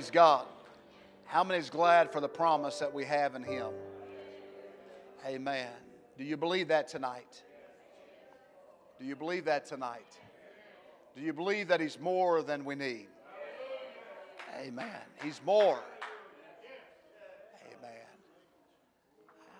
Praise 0.00 0.10
God. 0.10 0.46
How 1.26 1.44
many 1.44 1.60
is 1.60 1.68
glad 1.68 2.10
for 2.10 2.22
the 2.22 2.28
promise 2.28 2.78
that 2.78 2.94
we 2.94 3.04
have 3.04 3.34
in 3.34 3.42
Him? 3.42 3.68
Amen. 5.26 5.68
Do 6.16 6.24
you 6.24 6.38
believe 6.38 6.68
that 6.68 6.88
tonight? 6.88 7.42
Do 8.98 9.04
you 9.04 9.14
believe 9.14 9.44
that 9.44 9.66
tonight? 9.66 10.16
Do 11.14 11.20
you 11.20 11.34
believe 11.34 11.68
that 11.68 11.82
He's 11.82 12.00
more 12.00 12.40
than 12.40 12.64
we 12.64 12.76
need? 12.76 13.08
Amen. 14.58 14.86
He's 15.22 15.38
more. 15.44 15.80
Amen. 17.66 18.06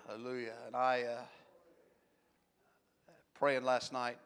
Hallelujah. 0.07 0.53
And 0.65 0.75
I, 0.75 1.03
uh, 1.03 1.21
praying 3.35 3.63
last 3.63 3.93
night, 3.93 4.17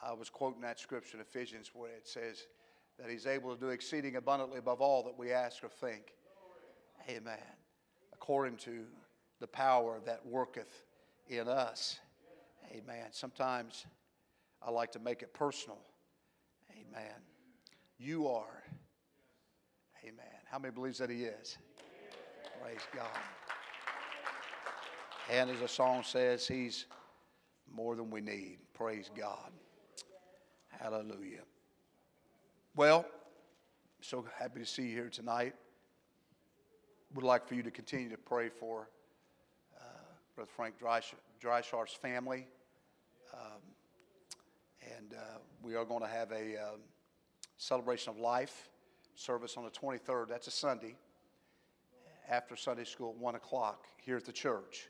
I 0.00 0.12
was 0.12 0.30
quoting 0.30 0.60
that 0.60 0.78
scripture 0.78 1.16
in 1.16 1.22
Ephesians 1.22 1.72
where 1.74 1.90
it 1.90 2.06
says 2.06 2.46
that 3.00 3.10
He's 3.10 3.26
able 3.26 3.54
to 3.54 3.60
do 3.60 3.68
exceeding 3.68 4.16
abundantly 4.16 4.58
above 4.58 4.80
all 4.80 5.02
that 5.04 5.18
we 5.18 5.32
ask 5.32 5.64
or 5.64 5.68
think. 5.68 6.12
Amen. 7.08 7.38
According 8.12 8.56
to 8.58 8.84
the 9.40 9.46
power 9.46 10.00
that 10.04 10.24
worketh 10.26 10.84
in 11.28 11.48
us. 11.48 11.98
Amen. 12.72 13.06
Sometimes 13.10 13.86
I 14.62 14.70
like 14.70 14.92
to 14.92 14.98
make 14.98 15.22
it 15.22 15.32
personal. 15.32 15.78
Amen. 16.72 17.14
You 17.98 18.28
are. 18.28 18.62
Amen. 20.04 20.24
How 20.50 20.58
many 20.58 20.72
believes 20.72 20.98
that 20.98 21.10
He 21.10 21.24
is? 21.24 21.58
Praise 22.62 22.80
God. 22.94 23.06
And 25.30 25.50
as 25.50 25.60
the 25.60 25.68
song 25.68 26.02
says, 26.02 26.46
He's 26.46 26.86
more 27.72 27.96
than 27.96 28.10
we 28.10 28.20
need. 28.20 28.58
Praise 28.74 29.10
God. 29.16 29.52
Hallelujah. 30.68 31.42
Well, 32.76 33.04
so 34.00 34.24
happy 34.38 34.60
to 34.60 34.66
see 34.66 34.82
you 34.82 34.94
here 34.94 35.08
tonight. 35.08 35.54
Would 37.14 37.24
like 37.24 37.48
for 37.48 37.56
you 37.56 37.64
to 37.64 37.70
continue 37.72 38.08
to 38.10 38.16
pray 38.16 38.48
for 38.48 38.88
uh, 39.76 39.82
Brother 40.36 40.50
Frank 40.54 40.76
Dreischar's 40.78 41.92
family. 41.92 42.46
Um, 43.34 43.60
and 44.96 45.14
uh, 45.14 45.38
we 45.64 45.74
are 45.74 45.84
going 45.84 46.02
to 46.02 46.08
have 46.08 46.30
a 46.30 46.56
um, 46.58 46.80
celebration 47.56 48.12
of 48.12 48.18
life 48.18 48.70
service 49.16 49.56
on 49.56 49.64
the 49.64 49.70
23rd. 49.70 50.28
That's 50.28 50.46
a 50.46 50.52
Sunday 50.52 50.94
after 52.30 52.54
Sunday 52.54 52.84
school 52.84 53.10
at 53.10 53.16
1 53.16 53.34
o'clock 53.34 53.86
here 53.96 54.16
at 54.16 54.24
the 54.24 54.32
church. 54.32 54.88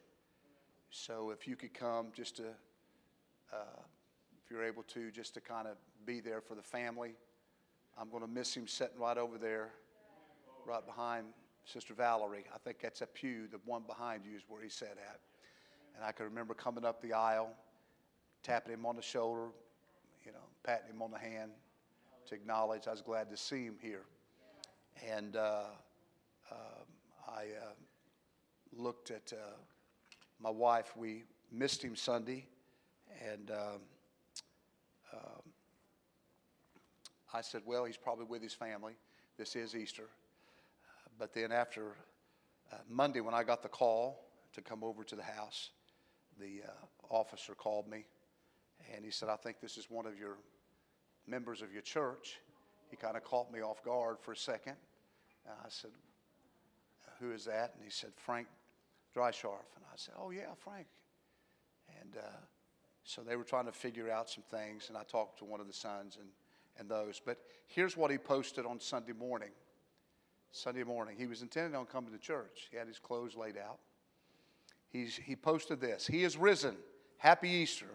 So 0.90 1.30
if 1.30 1.48
you 1.48 1.56
could 1.56 1.72
come 1.72 2.08
just 2.14 2.36
to 2.36 2.48
uh, 3.54 3.80
if 4.44 4.50
you're 4.50 4.64
able 4.64 4.82
to, 4.82 5.10
just 5.10 5.32
to 5.32 5.40
kind 5.40 5.66
of 5.66 5.76
be 6.04 6.20
there 6.20 6.42
for 6.42 6.54
the 6.54 6.62
family. 6.62 7.14
I'm 7.98 8.10
going 8.10 8.22
to 8.22 8.28
miss 8.28 8.54
him 8.54 8.66
sitting 8.66 8.98
right 8.98 9.18
over 9.18 9.38
there, 9.38 9.70
right 10.66 10.84
behind 10.84 11.26
Sister 11.64 11.94
Valerie. 11.94 12.44
I 12.54 12.58
think 12.58 12.80
that's 12.80 13.00
a 13.00 13.06
pew, 13.06 13.46
the 13.50 13.60
one 13.64 13.82
behind 13.86 14.24
you 14.24 14.36
is 14.36 14.42
where 14.48 14.62
he 14.62 14.68
sat 14.68 14.96
at. 15.08 15.20
And 15.94 16.04
I 16.04 16.12
can 16.12 16.26
remember 16.26 16.54
coming 16.54 16.84
up 16.84 17.02
the 17.02 17.12
aisle, 17.12 17.50
tapping 18.42 18.72
him 18.72 18.86
on 18.86 18.96
the 18.96 19.02
shoulder, 19.02 19.48
you 20.24 20.32
know, 20.32 20.38
patting 20.64 20.88
him 20.90 21.02
on 21.02 21.10
the 21.10 21.18
hand 21.18 21.50
to 22.28 22.34
acknowledge 22.34 22.86
I 22.86 22.92
was 22.92 23.02
glad 23.02 23.30
to 23.30 23.36
see 23.36 23.64
him 23.64 23.76
here. 23.80 24.04
And 25.10 25.36
uh, 25.36 25.64
uh, 26.50 26.54
I 27.28 27.42
uh, 27.42 27.72
looked 28.72 29.10
at 29.10 29.32
uh, 29.32 29.56
my 30.40 30.50
wife. 30.50 30.92
We 30.96 31.24
missed 31.52 31.82
him 31.82 31.96
Sunday, 31.96 32.46
and 33.28 33.50
um, 33.50 33.80
um, 35.12 35.42
I 37.32 37.40
said, 37.40 37.62
well, 37.64 37.84
he's 37.84 37.96
probably 37.96 38.24
with 38.24 38.42
his 38.42 38.54
family. 38.54 38.94
This 39.36 39.56
is 39.56 39.74
Easter. 39.74 40.08
But 41.18 41.32
then 41.32 41.52
after 41.52 41.96
uh, 42.72 42.76
Monday, 42.88 43.20
when 43.20 43.34
I 43.34 43.44
got 43.44 43.62
the 43.62 43.68
call 43.68 44.24
to 44.54 44.60
come 44.60 44.82
over 44.82 45.04
to 45.04 45.16
the 45.16 45.22
house, 45.22 45.70
the 46.38 46.62
uh, 46.66 47.14
officer 47.14 47.54
called 47.54 47.88
me 47.88 48.04
and 48.94 49.04
he 49.04 49.10
said, 49.10 49.28
I 49.28 49.36
think 49.36 49.60
this 49.60 49.76
is 49.76 49.90
one 49.90 50.06
of 50.06 50.18
your 50.18 50.38
members 51.26 51.62
of 51.62 51.72
your 51.72 51.82
church. 51.82 52.40
He 52.90 52.96
kind 52.96 53.16
of 53.16 53.24
caught 53.24 53.52
me 53.52 53.60
off 53.60 53.84
guard 53.84 54.16
for 54.20 54.32
a 54.32 54.36
second. 54.36 54.76
And 55.46 55.54
I 55.64 55.68
said, 55.68 55.90
Who 57.20 57.32
is 57.32 57.44
that? 57.44 57.72
And 57.74 57.84
he 57.84 57.90
said, 57.90 58.10
Frank 58.16 58.48
Dreischarf. 59.14 59.68
And 59.76 59.84
I 59.92 59.96
said, 59.96 60.14
Oh, 60.18 60.30
yeah, 60.30 60.54
Frank. 60.56 60.86
And 62.00 62.16
uh, 62.16 62.26
so 63.04 63.22
they 63.22 63.36
were 63.36 63.44
trying 63.44 63.66
to 63.66 63.72
figure 63.72 64.10
out 64.10 64.30
some 64.30 64.44
things, 64.50 64.88
and 64.88 64.96
I 64.96 65.02
talked 65.02 65.38
to 65.38 65.44
one 65.44 65.60
of 65.60 65.66
the 65.66 65.72
sons 65.72 66.16
and, 66.18 66.28
and 66.80 66.88
those. 66.88 67.20
But 67.24 67.38
here's 67.68 67.96
what 67.96 68.10
he 68.10 68.18
posted 68.18 68.66
on 68.66 68.80
Sunday 68.80 69.12
morning. 69.12 69.50
Sunday 70.50 70.82
morning. 70.82 71.14
He 71.16 71.26
was 71.26 71.42
intending 71.42 71.76
on 71.76 71.86
coming 71.86 72.10
to 72.12 72.18
church. 72.18 72.68
He 72.72 72.76
had 72.76 72.88
his 72.88 72.98
clothes 72.98 73.36
laid 73.36 73.56
out. 73.56 73.78
He's, 74.88 75.14
he 75.14 75.36
posted 75.36 75.80
this 75.80 76.06
He 76.06 76.24
is 76.24 76.36
risen. 76.36 76.76
Happy 77.18 77.48
Easter. 77.48 77.86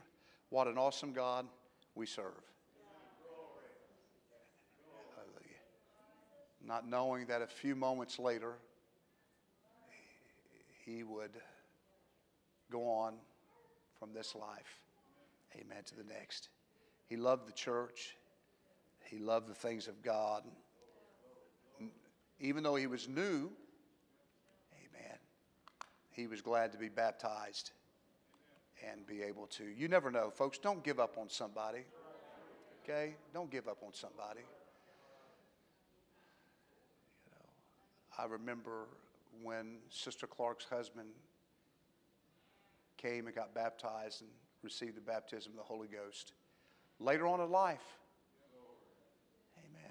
What 0.50 0.68
an 0.68 0.78
awesome 0.78 1.12
God 1.12 1.46
we 1.96 2.06
serve. 2.06 2.32
Not 6.64 6.88
knowing 6.88 7.28
that 7.28 7.44
a 7.44 7.48
few 7.48 7.76
moments 7.76 8.18
later, 8.18 8.54
he 10.84 11.04
would 11.04 11.32
go 12.72 12.88
on 12.90 13.16
from 14.00 14.14
this 14.14 14.34
life 14.34 14.80
amen, 15.62 15.84
to 15.86 15.96
the 15.96 16.04
next. 16.04 16.50
He 17.08 17.18
loved 17.18 17.48
the 17.48 17.54
church, 17.54 18.16
he 19.06 19.20
loved 19.20 19.48
the 19.48 19.54
things 19.54 19.88
of 19.88 20.02
God. 20.02 20.44
Even 22.40 22.64
though 22.64 22.76
he 22.76 22.88
was 22.88 23.08
new, 23.08 23.52
amen, 24.74 25.18
he 26.12 26.28
was 26.28 26.42
glad 26.42 26.72
to 26.74 26.78
be 26.78 26.90
baptized 26.90 27.72
and 28.92 29.06
be 29.08 29.22
able 29.22 29.48
to. 29.48 29.64
You 29.64 29.88
never 29.88 30.12
know, 30.12 30.30
folks, 30.30 30.58
don't 30.58 30.84
give 30.84 31.00
up 31.00 31.18
on 31.18 31.30
somebody. 31.30 31.86
Okay? 32.84 33.16
Don't 33.34 33.50
give 33.50 33.68
up 33.68 33.78
on 33.86 33.94
somebody. 33.94 34.42
You 37.26 37.32
know, 37.32 38.24
I 38.24 38.28
remember 38.28 38.88
when 39.42 39.78
Sister 39.90 40.28
Clark's 40.28 40.66
husband 40.66 41.08
came 42.98 43.28
and 43.28 43.36
got 43.36 43.56
baptized 43.56 44.22
and 44.22 44.30
received 44.62 44.98
the 44.98 45.02
baptism 45.02 45.54
of 45.54 45.58
the 45.58 45.64
Holy 45.64 45.88
Ghost. 45.88 46.34
Later 47.00 47.28
on 47.28 47.40
in 47.40 47.50
life, 47.50 47.84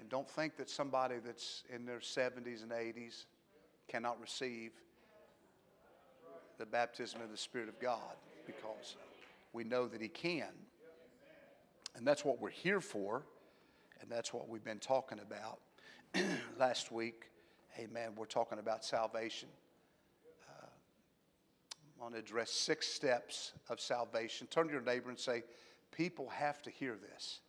amen. 0.05 0.09
Don't 0.09 0.29
think 0.29 0.57
that 0.57 0.69
somebody 0.69 1.15
that's 1.23 1.63
in 1.73 1.85
their 1.85 1.99
70s 1.99 2.63
and 2.63 2.71
80s 2.71 3.25
cannot 3.87 4.19
receive 4.19 4.71
the 6.57 6.65
baptism 6.65 7.21
of 7.21 7.31
the 7.31 7.37
Spirit 7.37 7.69
of 7.69 7.79
God 7.79 8.15
because 8.45 8.95
we 9.53 9.63
know 9.63 9.87
that 9.87 10.01
He 10.01 10.07
can. 10.07 10.49
And 11.95 12.05
that's 12.05 12.25
what 12.25 12.41
we're 12.41 12.49
here 12.49 12.81
for, 12.81 13.23
and 14.01 14.11
that's 14.11 14.33
what 14.33 14.49
we've 14.49 14.63
been 14.63 14.79
talking 14.79 15.19
about 15.19 15.59
last 16.59 16.91
week. 16.91 17.29
Amen. 17.79 18.11
We're 18.15 18.25
talking 18.25 18.59
about 18.59 18.83
salvation. 18.83 19.49
Uh, 20.49 20.65
I 20.65 22.01
want 22.01 22.13
to 22.15 22.19
address 22.19 22.51
six 22.51 22.87
steps 22.87 23.53
of 23.69 23.79
salvation. 23.79 24.47
Turn 24.47 24.67
to 24.67 24.73
your 24.73 24.81
neighbor 24.81 25.09
and 25.09 25.19
say, 25.19 25.43
People 25.91 26.27
have 26.27 26.61
to 26.63 26.69
hear 26.69 26.97
this. 26.97 27.39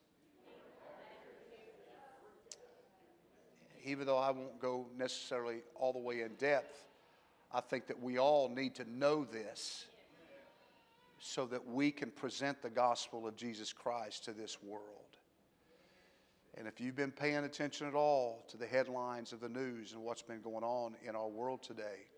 Even 3.86 4.04
though 4.04 4.18
I 4.18 4.32
won't 4.32 4.60
go 4.60 4.86
necessarily 4.98 5.58
all 5.76 5.92
the 5.92 6.00
way 6.00 6.22
in 6.22 6.34
depth, 6.34 6.84
I 7.52 7.60
think 7.60 7.86
that 7.86 8.02
we 8.02 8.18
all 8.18 8.48
need 8.48 8.74
to 8.74 8.84
know 8.90 9.24
this 9.24 9.86
so 11.18 11.46
that 11.46 11.66
we 11.66 11.92
can 11.92 12.10
present 12.10 12.60
the 12.60 12.68
gospel 12.68 13.26
of 13.26 13.36
Jesus 13.36 13.72
Christ 13.72 14.24
to 14.24 14.32
this 14.32 14.58
world. 14.62 14.82
And 16.58 16.66
if 16.66 16.80
you've 16.80 16.96
been 16.96 17.12
paying 17.12 17.44
attention 17.44 17.86
at 17.86 17.94
all 17.94 18.44
to 18.48 18.56
the 18.56 18.66
headlines 18.66 19.32
of 19.32 19.40
the 19.40 19.48
news 19.48 19.92
and 19.92 20.02
what's 20.02 20.22
been 20.22 20.40
going 20.40 20.64
on 20.64 20.94
in 21.06 21.14
our 21.14 21.28
world 21.28 21.62
today, 21.62 22.08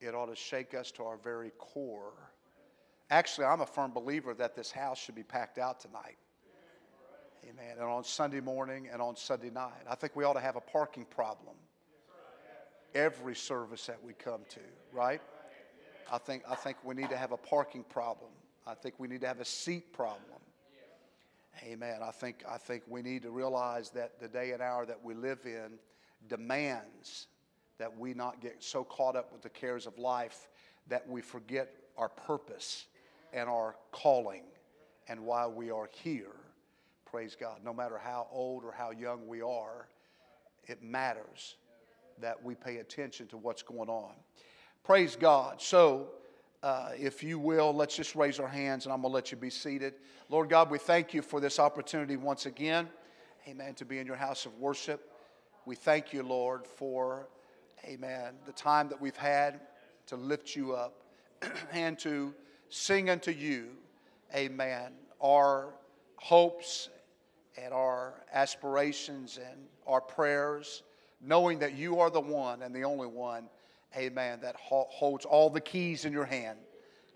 it 0.00 0.14
ought 0.14 0.26
to 0.26 0.36
shake 0.36 0.72
us 0.72 0.90
to 0.92 1.04
our 1.04 1.18
very 1.18 1.50
core. 1.58 2.14
Actually, 3.10 3.46
I'm 3.46 3.60
a 3.60 3.66
firm 3.66 3.92
believer 3.92 4.32
that 4.34 4.56
this 4.56 4.70
house 4.70 4.98
should 4.98 5.14
be 5.16 5.24
packed 5.24 5.58
out 5.58 5.80
tonight. 5.80 6.16
Amen. 7.48 7.76
And 7.78 7.88
on 7.88 8.04
Sunday 8.04 8.40
morning 8.40 8.88
and 8.92 9.00
on 9.00 9.16
Sunday 9.16 9.50
night. 9.50 9.82
I 9.88 9.94
think 9.94 10.14
we 10.14 10.24
ought 10.24 10.34
to 10.34 10.40
have 10.40 10.56
a 10.56 10.60
parking 10.60 11.04
problem 11.04 11.56
every 12.94 13.36
service 13.36 13.86
that 13.86 14.02
we 14.02 14.12
come 14.12 14.40
to, 14.50 14.60
right? 14.92 15.20
I 16.12 16.18
think, 16.18 16.42
I 16.48 16.54
think 16.54 16.76
we 16.84 16.94
need 16.94 17.10
to 17.10 17.16
have 17.16 17.32
a 17.32 17.36
parking 17.36 17.84
problem. 17.84 18.30
I 18.66 18.74
think 18.74 18.96
we 18.98 19.08
need 19.08 19.20
to 19.20 19.28
have 19.28 19.40
a 19.40 19.44
seat 19.44 19.92
problem. 19.92 20.40
Amen. 21.64 22.00
I 22.02 22.10
think, 22.10 22.42
I 22.48 22.56
think 22.56 22.82
we 22.88 23.02
need 23.02 23.22
to 23.22 23.30
realize 23.30 23.90
that 23.90 24.18
the 24.20 24.28
day 24.28 24.52
and 24.52 24.62
hour 24.62 24.86
that 24.86 25.02
we 25.02 25.14
live 25.14 25.40
in 25.44 25.78
demands 26.28 27.26
that 27.78 27.96
we 27.96 28.12
not 28.12 28.40
get 28.40 28.62
so 28.62 28.84
caught 28.84 29.16
up 29.16 29.32
with 29.32 29.42
the 29.42 29.48
cares 29.48 29.86
of 29.86 29.98
life 29.98 30.48
that 30.88 31.08
we 31.08 31.20
forget 31.20 31.74
our 31.96 32.08
purpose 32.08 32.86
and 33.32 33.48
our 33.48 33.76
calling 33.92 34.42
and 35.08 35.20
why 35.20 35.46
we 35.46 35.70
are 35.70 35.88
here. 36.02 36.39
Praise 37.10 37.36
God. 37.38 37.58
No 37.64 37.74
matter 37.74 37.98
how 37.98 38.28
old 38.30 38.64
or 38.64 38.70
how 38.70 38.92
young 38.92 39.26
we 39.26 39.42
are, 39.42 39.88
it 40.68 40.80
matters 40.80 41.56
that 42.20 42.40
we 42.42 42.54
pay 42.54 42.76
attention 42.76 43.26
to 43.28 43.36
what's 43.36 43.62
going 43.62 43.88
on. 43.88 44.12
Praise 44.84 45.16
God. 45.16 45.60
So, 45.60 46.10
uh, 46.62 46.90
if 46.96 47.24
you 47.24 47.38
will, 47.38 47.74
let's 47.74 47.96
just 47.96 48.14
raise 48.14 48.38
our 48.38 48.48
hands 48.48 48.84
and 48.84 48.92
I'm 48.92 49.00
going 49.00 49.10
to 49.10 49.14
let 49.14 49.32
you 49.32 49.36
be 49.36 49.50
seated. 49.50 49.94
Lord 50.28 50.48
God, 50.48 50.70
we 50.70 50.78
thank 50.78 51.12
you 51.12 51.20
for 51.22 51.40
this 51.40 51.58
opportunity 51.58 52.16
once 52.16 52.46
again, 52.46 52.88
amen, 53.48 53.74
to 53.74 53.84
be 53.84 53.98
in 53.98 54.06
your 54.06 54.16
house 54.16 54.46
of 54.46 54.56
worship. 54.58 55.10
We 55.66 55.74
thank 55.74 56.12
you, 56.12 56.22
Lord, 56.22 56.64
for, 56.64 57.28
amen, 57.84 58.34
the 58.46 58.52
time 58.52 58.88
that 58.88 59.00
we've 59.00 59.16
had 59.16 59.60
to 60.06 60.16
lift 60.16 60.54
you 60.54 60.74
up 60.74 61.02
and 61.72 61.98
to 62.00 62.34
sing 62.68 63.10
unto 63.10 63.32
you, 63.32 63.70
amen, 64.34 64.92
our 65.20 65.74
hopes 66.16 66.90
and 67.56 67.72
our 67.72 68.14
aspirations 68.32 69.38
and 69.38 69.60
our 69.86 70.00
prayers, 70.00 70.82
knowing 71.20 71.58
that 71.58 71.74
you 71.74 71.98
are 72.00 72.10
the 72.10 72.20
one 72.20 72.62
and 72.62 72.74
the 72.74 72.84
only 72.84 73.06
one 73.06 73.48
amen, 73.96 74.40
that 74.42 74.56
holds 74.56 75.24
all 75.24 75.50
the 75.50 75.60
keys 75.60 76.04
in 76.04 76.12
your 76.12 76.24
hand, 76.24 76.58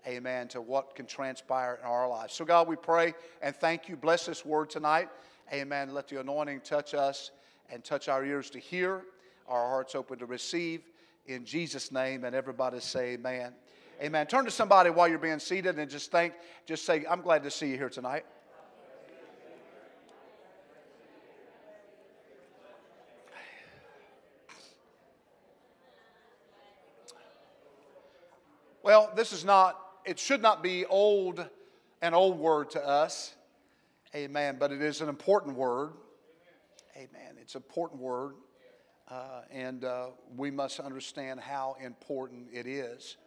amen, 0.07 0.47
to 0.49 0.61
what 0.61 0.95
can 0.95 1.05
transpire 1.05 1.79
in 1.81 1.87
our 1.87 2.07
lives. 2.07 2.33
So, 2.33 2.45
God, 2.45 2.67
we 2.67 2.75
pray 2.75 3.13
and 3.41 3.55
thank 3.55 3.87
you. 3.87 3.95
Bless 3.95 4.25
this 4.25 4.45
word 4.45 4.69
tonight, 4.69 5.09
amen. 5.53 5.93
Let 5.93 6.07
the 6.07 6.19
anointing 6.19 6.61
touch 6.61 6.93
us 6.93 7.31
and 7.69 7.83
touch 7.83 8.07
our 8.09 8.25
ears 8.25 8.49
to 8.51 8.59
hear, 8.59 9.03
our 9.47 9.67
hearts 9.67 9.95
open 9.95 10.19
to 10.19 10.25
receive. 10.25 10.81
In 11.27 11.43
Jesus' 11.43 11.91
name, 11.91 12.23
and 12.23 12.35
everybody 12.35 12.79
say 12.79 13.13
amen. 13.13 13.53
Amen. 14.01 14.27
Turn 14.27 14.45
to 14.45 14.51
somebody 14.51 14.89
while 14.89 15.07
you're 15.07 15.17
being 15.17 15.39
seated 15.39 15.79
and 15.79 15.89
just 15.89 16.11
thank, 16.11 16.33
just 16.65 16.85
say, 16.85 17.05
I'm 17.09 17.21
glad 17.21 17.43
to 17.43 17.51
see 17.51 17.69
you 17.69 17.77
here 17.77 17.89
tonight. 17.89 18.25
Well, 28.85 29.11
this 29.15 29.33
is 29.33 29.43
not, 29.43 29.81
it 30.05 30.19
should 30.19 30.43
not 30.43 30.61
be 30.61 30.85
old, 30.85 31.43
an 32.03 32.13
old 32.13 32.37
word 32.37 32.69
to 32.69 32.87
us. 32.87 33.33
Amen. 34.13 34.57
But 34.59 34.71
it 34.71 34.79
is 34.79 35.01
an 35.01 35.09
important 35.09 35.57
word. 35.57 35.93
Amen. 36.95 37.35
It's 37.41 37.55
an 37.55 37.63
important 37.67 37.99
word. 37.99 38.35
Uh, 39.09 39.41
and 39.49 39.85
uh, 39.85 40.09
we 40.37 40.51
must 40.51 40.79
understand 40.79 41.39
how 41.39 41.77
important 41.83 42.49
it 42.53 42.67
is. 42.67 43.17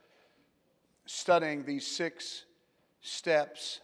Studying 1.06 1.64
these 1.64 1.84
six 1.84 2.44
steps 3.00 3.80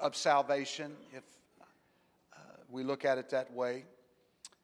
of 0.00 0.16
salvation, 0.16 0.92
if 1.12 1.22
uh, 2.32 2.38
we 2.70 2.82
look 2.82 3.04
at 3.04 3.18
it 3.18 3.28
that 3.28 3.52
way. 3.52 3.84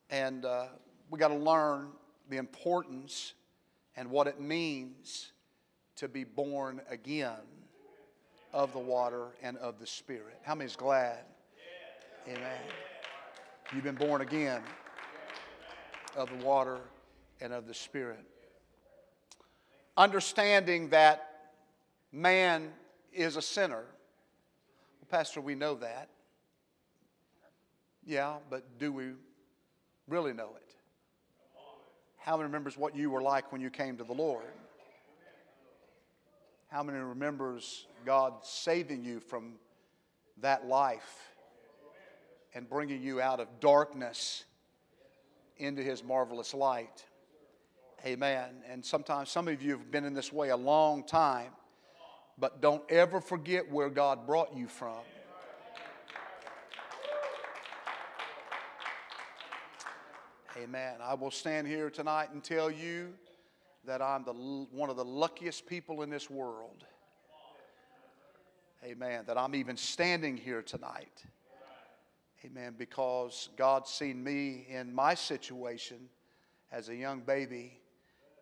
And 0.09 0.47
uh, 0.47 0.69
we 1.11 1.19
got 1.19 1.29
to 1.29 1.35
learn 1.35 1.91
the 2.31 2.38
importance 2.38 3.35
and 3.96 4.10
what 4.10 4.26
it 4.26 4.40
means 4.40 5.32
to 5.96 6.08
be 6.08 6.24
born 6.24 6.80
again 6.88 7.30
of 8.52 8.72
the 8.72 8.78
water 8.78 9.28
and 9.42 9.56
of 9.58 9.78
the 9.78 9.86
Spirit. 9.86 10.38
How 10.42 10.54
many 10.54 10.66
is 10.66 10.76
glad? 10.76 11.24
Amen. 12.28 12.60
You've 13.74 13.84
been 13.84 13.94
born 13.94 14.20
again 14.20 14.62
of 16.16 16.28
the 16.28 16.44
water 16.44 16.80
and 17.40 17.52
of 17.52 17.66
the 17.66 17.74
Spirit. 17.74 18.24
Understanding 19.96 20.88
that 20.90 21.52
man 22.12 22.70
is 23.12 23.36
a 23.36 23.42
sinner. 23.42 23.84
Well, 25.00 25.08
Pastor, 25.10 25.40
we 25.40 25.54
know 25.54 25.74
that. 25.76 26.08
Yeah, 28.04 28.36
but 28.50 28.78
do 28.78 28.92
we 28.92 29.12
really 30.08 30.32
know 30.32 30.50
it? 30.56 30.71
How 32.24 32.36
many 32.36 32.44
remembers 32.44 32.78
what 32.78 32.94
you 32.94 33.10
were 33.10 33.20
like 33.20 33.50
when 33.50 33.60
you 33.60 33.69
came 33.69 33.96
to 33.96 34.04
the 34.04 34.12
Lord? 34.12 34.44
How 36.69 36.84
many 36.84 37.00
remembers 37.00 37.86
God 38.06 38.34
saving 38.44 39.02
you 39.04 39.19
from 39.19 39.54
that 40.40 40.66
life 40.69 41.34
and 42.54 42.69
bringing 42.69 43.02
you 43.02 43.20
out 43.20 43.40
of 43.40 43.48
darkness 43.58 44.44
into 45.56 45.82
his 45.82 46.04
marvelous 46.04 46.54
light? 46.54 47.04
Amen. 48.06 48.50
And 48.70 48.84
sometimes 48.84 49.28
some 49.28 49.48
of 49.48 49.60
you 49.60 49.72
have 49.72 49.90
been 49.90 50.04
in 50.04 50.14
this 50.14 50.32
way 50.32 50.50
a 50.50 50.56
long 50.56 51.02
time, 51.02 51.50
but 52.38 52.62
don't 52.62 52.82
ever 52.88 53.20
forget 53.20 53.68
where 53.70 53.90
God 53.90 54.28
brought 54.28 54.56
you 54.56 54.68
from. 54.68 55.00
Amen. 60.58 60.96
I 61.02 61.14
will 61.14 61.31
stand 61.31 61.66
here 61.66 61.88
tonight 61.88 62.31
and 62.32 62.44
tell 62.44 62.70
you 62.70 63.14
that 63.87 64.02
I'm 64.02 64.22
the, 64.22 64.32
one 64.32 64.90
of 64.90 64.96
the 64.96 65.04
luckiest 65.04 65.64
people 65.66 66.02
in 66.02 66.10
this 66.10 66.28
world. 66.28 66.84
Amen. 68.84 69.25
That 69.26 69.38
I'm 69.38 69.54
even 69.54 69.78
standing 69.78 70.37
here 70.37 70.60
tonight. 70.60 71.25
Amen. 72.44 72.75
Because 72.76 73.49
God's 73.56 73.88
seen 73.88 74.22
me 74.22 74.66
in 74.69 74.94
my 74.94 75.14
situation 75.14 75.96
as 76.70 76.90
a 76.90 76.94
young 76.94 77.20
baby, 77.20 77.81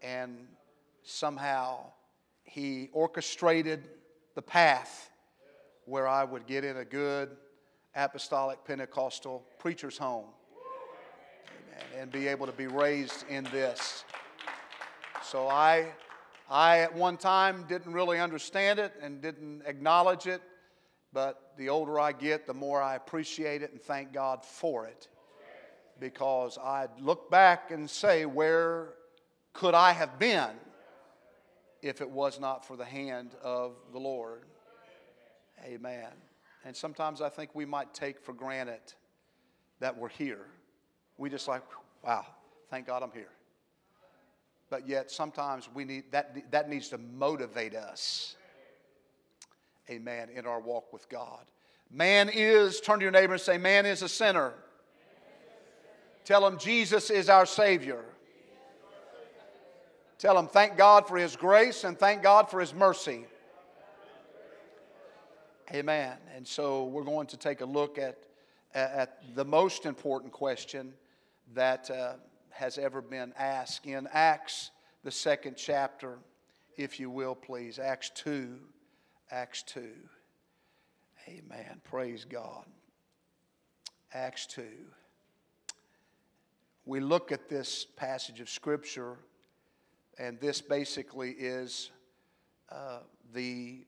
and 0.02 0.36
somehow 1.04 1.78
He 2.42 2.90
orchestrated 2.92 3.88
the 4.34 4.42
path 4.42 5.10
where 5.84 6.08
I 6.08 6.24
would 6.24 6.48
get 6.48 6.64
in 6.64 6.78
a 6.78 6.84
good 6.84 7.36
apostolic 7.94 8.64
Pentecostal 8.64 9.44
preacher's 9.60 9.96
home 9.96 10.26
and 11.98 12.10
be 12.10 12.28
able 12.28 12.46
to 12.46 12.52
be 12.52 12.66
raised 12.66 13.24
in 13.28 13.44
this. 13.44 14.04
So 15.22 15.48
I, 15.48 15.92
I 16.48 16.78
at 16.80 16.94
one 16.94 17.16
time 17.16 17.64
didn't 17.68 17.92
really 17.92 18.18
understand 18.18 18.78
it 18.78 18.92
and 19.00 19.20
didn't 19.20 19.62
acknowledge 19.66 20.26
it, 20.26 20.42
but 21.12 21.52
the 21.56 21.68
older 21.68 22.00
I 22.00 22.12
get, 22.12 22.46
the 22.46 22.54
more 22.54 22.82
I 22.82 22.96
appreciate 22.96 23.62
it 23.62 23.72
and 23.72 23.80
thank 23.80 24.12
God 24.12 24.44
for 24.44 24.86
it. 24.86 25.08
Because 25.98 26.56
I 26.58 26.86
look 26.98 27.30
back 27.30 27.70
and 27.70 27.88
say, 27.88 28.24
where 28.24 28.94
could 29.52 29.74
I 29.74 29.92
have 29.92 30.18
been 30.18 30.50
if 31.82 32.00
it 32.00 32.10
was 32.10 32.40
not 32.40 32.64
for 32.66 32.76
the 32.76 32.84
hand 32.84 33.34
of 33.42 33.72
the 33.92 33.98
Lord? 33.98 34.44
Amen. 35.64 36.08
And 36.64 36.74
sometimes 36.74 37.20
I 37.20 37.28
think 37.28 37.54
we 37.54 37.64
might 37.64 37.92
take 37.94 38.20
for 38.20 38.32
granted 38.32 38.80
that 39.80 39.96
we're 39.96 40.08
here. 40.08 40.46
We 41.20 41.28
just 41.28 41.46
like, 41.46 41.62
wow, 42.02 42.24
thank 42.70 42.86
God 42.86 43.02
I'm 43.02 43.12
here. 43.12 43.28
But 44.70 44.88
yet 44.88 45.10
sometimes 45.10 45.68
we 45.74 45.84
need 45.84 46.04
that 46.12 46.50
that 46.50 46.70
needs 46.70 46.88
to 46.88 46.98
motivate 46.98 47.74
us. 47.74 48.36
Amen. 49.90 50.30
In 50.34 50.46
our 50.46 50.60
walk 50.60 50.94
with 50.94 51.08
God. 51.10 51.44
Man 51.90 52.30
is, 52.32 52.80
turn 52.80 53.00
to 53.00 53.02
your 53.02 53.12
neighbor 53.12 53.34
and 53.34 53.42
say, 53.42 53.58
Man 53.58 53.84
is 53.84 54.00
a 54.00 54.08
sinner. 54.08 54.54
Tell 56.24 56.46
him 56.46 56.56
Jesus 56.58 57.10
is 57.10 57.28
our 57.28 57.44
Savior. 57.44 58.02
Tell 60.18 60.38
him, 60.38 60.46
thank 60.46 60.76
God 60.76 61.06
for 61.06 61.16
His 61.16 61.34
grace 61.34 61.84
and 61.84 61.98
thank 61.98 62.22
God 62.22 62.50
for 62.50 62.60
His 62.60 62.72
mercy. 62.72 63.26
Amen. 65.72 66.16
And 66.36 66.46
so 66.46 66.84
we're 66.84 67.04
going 67.04 67.26
to 67.28 67.36
take 67.36 67.60
a 67.62 67.66
look 67.66 67.98
at, 67.98 68.18
at 68.74 69.18
the 69.34 69.44
most 69.44 69.86
important 69.86 70.32
question 70.32 70.92
that 71.54 71.90
uh, 71.90 72.14
has 72.50 72.78
ever 72.78 73.00
been 73.00 73.32
asked. 73.38 73.86
In 73.86 74.08
Acts, 74.12 74.70
the 75.04 75.10
second 75.10 75.56
chapter, 75.56 76.18
if 76.76 77.00
you 77.00 77.10
will, 77.10 77.34
please, 77.34 77.78
Acts 77.78 78.10
2. 78.14 78.58
Acts 79.30 79.62
2. 79.64 79.88
Amen. 81.28 81.80
Praise 81.84 82.24
God. 82.24 82.64
Acts 84.12 84.46
2. 84.46 84.64
We 86.86 87.00
look 87.00 87.30
at 87.30 87.48
this 87.48 87.86
passage 87.96 88.40
of 88.40 88.48
Scripture, 88.50 89.16
and 90.18 90.40
this 90.40 90.60
basically 90.60 91.30
is 91.30 91.90
uh, 92.70 92.98
the 93.32 93.86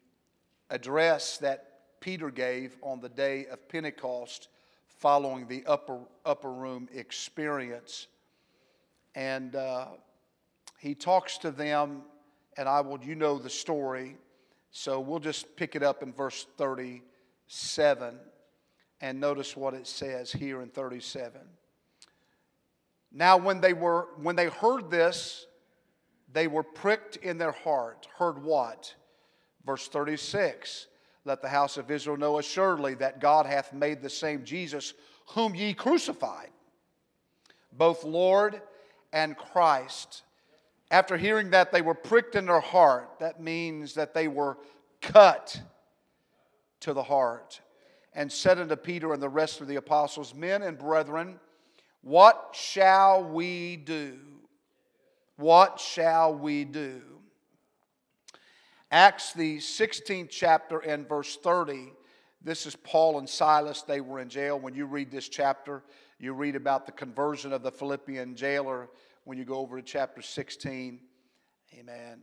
address 0.70 1.38
that 1.38 2.00
Peter 2.00 2.30
gave 2.30 2.76
on 2.82 3.00
the 3.00 3.08
day 3.08 3.46
of 3.46 3.68
Pentecost 3.68 4.48
following 5.02 5.48
the 5.48 5.64
upper, 5.66 5.98
upper 6.24 6.52
room 6.52 6.88
experience. 6.94 8.06
And 9.16 9.56
uh, 9.56 9.86
he 10.78 10.94
talks 10.94 11.38
to 11.38 11.50
them, 11.50 12.02
and 12.56 12.68
I 12.68 12.80
will, 12.82 13.02
you 13.02 13.16
know 13.16 13.36
the 13.36 13.50
story. 13.50 14.16
So 14.70 15.00
we'll 15.00 15.18
just 15.18 15.56
pick 15.56 15.74
it 15.74 15.82
up 15.82 16.04
in 16.04 16.12
verse 16.12 16.46
37 16.56 18.14
and 19.00 19.20
notice 19.20 19.56
what 19.56 19.74
it 19.74 19.88
says 19.88 20.30
here 20.30 20.62
in 20.62 20.68
37. 20.68 21.32
Now, 23.10 23.36
when 23.36 23.60
they, 23.60 23.72
were, 23.72 24.06
when 24.22 24.36
they 24.36 24.46
heard 24.46 24.88
this, 24.88 25.46
they 26.32 26.46
were 26.46 26.62
pricked 26.62 27.16
in 27.16 27.38
their 27.38 27.52
heart. 27.52 28.06
Heard 28.18 28.40
what? 28.40 28.94
Verse 29.66 29.88
36 29.88 30.86
Let 31.24 31.42
the 31.42 31.48
house 31.48 31.76
of 31.76 31.90
Israel 31.90 32.16
know 32.16 32.38
assuredly 32.38 32.94
that 32.94 33.20
God 33.20 33.46
hath 33.46 33.72
made 33.72 34.02
the 34.02 34.10
same 34.10 34.44
Jesus 34.44 34.94
whom 35.28 35.54
ye 35.54 35.72
crucified, 35.72 36.50
both 37.72 38.04
Lord 38.04 38.60
and 39.12 39.36
Christ. 39.36 40.22
After 40.90 41.16
hearing 41.16 41.50
that, 41.50 41.72
they 41.72 41.80
were 41.80 41.94
pricked 41.94 42.34
in 42.34 42.46
their 42.46 42.60
heart. 42.60 43.18
That 43.20 43.40
means 43.40 43.94
that 43.94 44.14
they 44.14 44.28
were 44.28 44.58
cut 45.00 45.60
to 46.80 46.92
the 46.92 47.02
heart. 47.02 47.60
And 48.14 48.30
said 48.30 48.58
unto 48.58 48.76
Peter 48.76 49.14
and 49.14 49.22
the 49.22 49.28
rest 49.28 49.62
of 49.62 49.68
the 49.68 49.76
apostles, 49.76 50.34
Men 50.34 50.62
and 50.62 50.76
brethren, 50.76 51.40
what 52.02 52.50
shall 52.52 53.24
we 53.24 53.76
do? 53.76 54.18
What 55.36 55.80
shall 55.80 56.34
we 56.34 56.64
do? 56.64 57.00
Acts, 58.92 59.32
the 59.32 59.56
16th 59.56 60.28
chapter 60.28 60.80
and 60.80 61.08
verse 61.08 61.36
30. 61.36 61.94
This 62.44 62.66
is 62.66 62.76
Paul 62.76 63.18
and 63.20 63.26
Silas. 63.26 63.80
They 63.80 64.02
were 64.02 64.20
in 64.20 64.28
jail. 64.28 64.60
When 64.60 64.74
you 64.74 64.84
read 64.84 65.10
this 65.10 65.30
chapter, 65.30 65.82
you 66.18 66.34
read 66.34 66.56
about 66.56 66.84
the 66.84 66.92
conversion 66.92 67.54
of 67.54 67.62
the 67.62 67.72
Philippian 67.72 68.34
jailer 68.36 68.90
when 69.24 69.38
you 69.38 69.46
go 69.46 69.54
over 69.54 69.80
to 69.80 69.82
chapter 69.82 70.20
16. 70.20 71.00
Amen. 71.78 72.18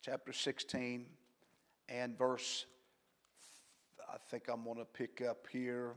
Chapter 0.00 0.32
16 0.32 1.04
and 1.88 2.16
verse, 2.16 2.66
I 4.08 4.18
think 4.30 4.44
I'm 4.48 4.62
going 4.62 4.78
to 4.78 4.84
pick 4.84 5.20
up 5.20 5.48
here. 5.50 5.94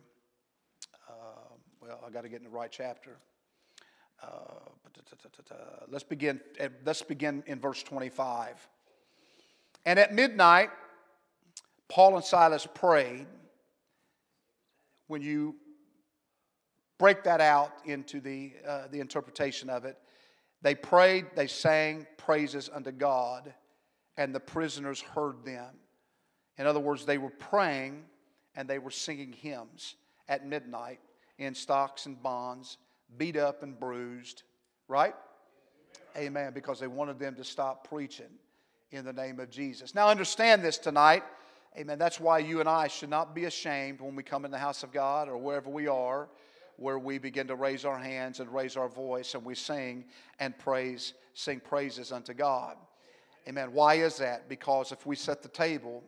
Uh, 1.08 1.14
well, 1.80 2.04
I 2.04 2.10
got 2.10 2.24
to 2.24 2.30
get 2.30 2.40
in 2.40 2.46
the 2.46 2.50
right 2.50 2.72
chapter. 2.72 3.18
Uh, 4.24 4.28
let's 5.90 6.04
begin. 6.04 6.42
Let's 6.84 7.04
begin 7.04 7.44
in 7.46 7.60
verse 7.60 7.84
25. 7.84 8.68
And 9.86 9.98
at 9.98 10.14
midnight, 10.14 10.70
Paul 11.90 12.16
and 12.16 12.24
Silas 12.24 12.68
prayed. 12.74 13.28
When 15.08 15.22
you 15.22 15.56
break 16.98 17.24
that 17.24 17.42
out 17.42 17.74
into 17.86 18.22
the, 18.22 18.54
uh, 18.66 18.84
the 18.92 19.00
interpretation 19.00 19.70
of 19.70 19.86
it, 19.86 19.98
they 20.62 20.76
prayed, 20.76 21.26
they 21.36 21.48
sang 21.48 22.06
praises 22.18 22.70
unto 22.72 22.92
God, 22.92 23.54
and 24.16 24.34
the 24.34 24.40
prisoners 24.40 25.02
heard 25.02 25.44
them. 25.44 25.76
In 26.58 26.68
other 26.68 26.80
words, 26.80 27.06
they 27.06 27.18
were 27.18 27.32
praying 27.32 28.06
and 28.56 28.70
they 28.70 28.78
were 28.80 28.92
singing 28.92 29.34
hymns 29.34 29.96
at 30.30 30.46
midnight 30.46 31.00
in 31.40 31.56
stocks 31.56 32.06
and 32.06 32.22
bonds, 32.22 32.78
beat 33.18 33.36
up 33.36 33.64
and 33.64 33.80
bruised, 33.80 34.44
right? 34.88 35.16
Amen. 36.16 36.54
Because 36.54 36.80
they 36.80 36.88
wanted 36.88 37.18
them 37.18 37.36
to 37.36 37.44
stop 37.44 37.90
preaching 37.90 38.30
in 38.92 39.06
the 39.06 39.14
name 39.14 39.40
of 39.40 39.50
Jesus. 39.50 39.96
Now, 39.96 40.10
understand 40.10 40.64
this 40.64 40.78
tonight. 40.78 41.24
Amen. 41.78 41.98
That's 41.98 42.20
why 42.20 42.40
you 42.40 42.60
and 42.60 42.68
I 42.68 42.88
should 42.88 43.10
not 43.10 43.34
be 43.34 43.46
ashamed 43.46 44.02
when 44.02 44.16
we 44.16 44.24
come 44.24 44.46
in 44.46 44.52
the 44.52 44.58
house 44.58 44.84
of 44.84 44.92
God 44.92 45.30
or 45.30 45.38
wherever 45.38 45.70
we 45.70 45.88
are 45.88 46.28
where 46.82 46.98
we 46.98 47.20
begin 47.20 47.48
to 47.48 47.56
raise 47.56 47.86
our 47.86 47.98
hands 47.98 48.40
and 48.40 48.52
raise 48.52 48.76
our 48.76 48.90
voice 48.90 49.36
and 49.36 49.46
we 49.46 49.54
sing 49.54 50.04
and 50.40 50.58
praise, 50.58 51.14
sing 51.36 51.60
praises 51.60 52.12
unto 52.12 52.34
God. 52.34 52.76
Amen. 53.48 53.72
Why 53.72 53.96
is 53.96 54.18
that? 54.18 54.50
Because 54.50 54.92
if 54.92 55.06
we 55.06 55.16
set 55.16 55.44
the 55.44 55.50
table, 55.50 56.04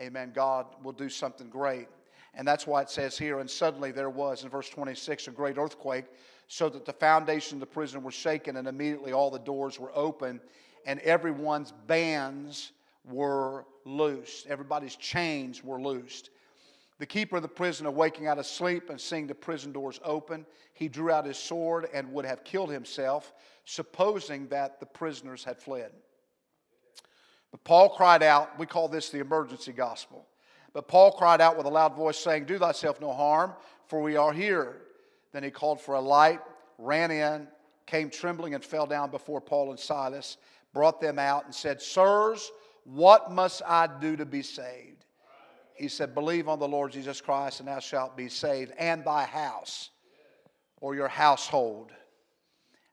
amen, 0.00 0.32
God 0.34 0.66
will 0.82 0.92
do 0.92 1.08
something 1.08 1.48
great. 1.48 1.88
And 2.34 2.46
that's 2.46 2.66
why 2.66 2.82
it 2.82 2.90
says 2.90 3.16
here, 3.16 3.38
and 3.38 3.48
suddenly 3.48 3.92
there 3.92 4.10
was, 4.10 4.42
in 4.42 4.50
verse 4.50 4.68
26, 4.68 5.28
a 5.28 5.30
great 5.30 5.58
earthquake, 5.58 6.04
so 6.48 6.68
that 6.68 6.84
the 6.84 6.92
foundation 6.92 7.56
of 7.56 7.60
the 7.60 7.66
prison 7.66 8.02
was 8.02 8.14
shaken, 8.14 8.56
and 8.56 8.68
immediately 8.68 9.12
all 9.12 9.30
the 9.30 9.38
doors 9.38 9.80
were 9.80 9.90
open, 9.94 10.40
and 10.86 11.00
everyone's 11.00 11.72
bands 11.86 12.72
were 13.04 13.66
loosed. 13.84 14.46
Everybody's 14.46 14.96
chains 14.96 15.62
were 15.62 15.80
loosed. 15.80 16.30
The 16.98 17.06
keeper 17.06 17.36
of 17.36 17.42
the 17.42 17.48
prison, 17.48 17.84
awaking 17.86 18.26
out 18.26 18.38
of 18.38 18.46
sleep 18.46 18.88
and 18.88 18.98
seeing 18.98 19.26
the 19.26 19.34
prison 19.34 19.72
doors 19.72 20.00
open, 20.02 20.46
he 20.72 20.88
drew 20.88 21.10
out 21.10 21.26
his 21.26 21.36
sword 21.36 21.88
and 21.92 22.10
would 22.12 22.24
have 22.24 22.42
killed 22.44 22.70
himself, 22.70 23.34
supposing 23.66 24.48
that 24.48 24.80
the 24.80 24.86
prisoners 24.86 25.44
had 25.44 25.58
fled. 25.58 25.92
But 27.50 27.64
Paul 27.64 27.90
cried 27.90 28.22
out, 28.22 28.58
we 28.58 28.64
call 28.64 28.88
this 28.88 29.10
the 29.10 29.18
emergency 29.18 29.72
gospel. 29.72 30.26
But 30.72 30.88
Paul 30.88 31.12
cried 31.12 31.40
out 31.40 31.56
with 31.56 31.66
a 31.66 31.70
loud 31.70 31.94
voice, 31.94 32.18
saying, 32.18 32.44
Do 32.44 32.58
thyself 32.58 33.00
no 33.00 33.12
harm, 33.12 33.52
for 33.86 34.00
we 34.00 34.16
are 34.16 34.32
here. 34.32 34.82
Then 35.32 35.42
he 35.42 35.50
called 35.50 35.80
for 35.80 35.94
a 35.94 36.00
light, 36.00 36.40
ran 36.78 37.10
in, 37.10 37.48
came 37.86 38.10
trembling, 38.10 38.54
and 38.54 38.64
fell 38.64 38.86
down 38.86 39.10
before 39.10 39.40
Paul 39.40 39.70
and 39.70 39.78
Silas, 39.78 40.38
brought 40.76 41.00
them 41.00 41.18
out, 41.18 41.46
and 41.46 41.54
said, 41.54 41.80
Sirs, 41.80 42.52
what 42.84 43.32
must 43.32 43.62
I 43.66 43.88
do 43.98 44.14
to 44.16 44.26
be 44.26 44.42
saved? 44.42 45.06
he 45.74 45.88
said, 45.88 46.14
Believe 46.14 46.48
on 46.48 46.58
the 46.58 46.68
Lord 46.68 46.92
Jesus 46.92 47.20
Christ, 47.20 47.60
and 47.60 47.68
thou 47.68 47.78
shalt 47.78 48.14
be 48.14 48.28
saved, 48.28 48.72
and 48.78 49.02
thy 49.02 49.24
house, 49.24 49.90
or 50.80 50.94
your 50.94 51.08
household. 51.08 51.92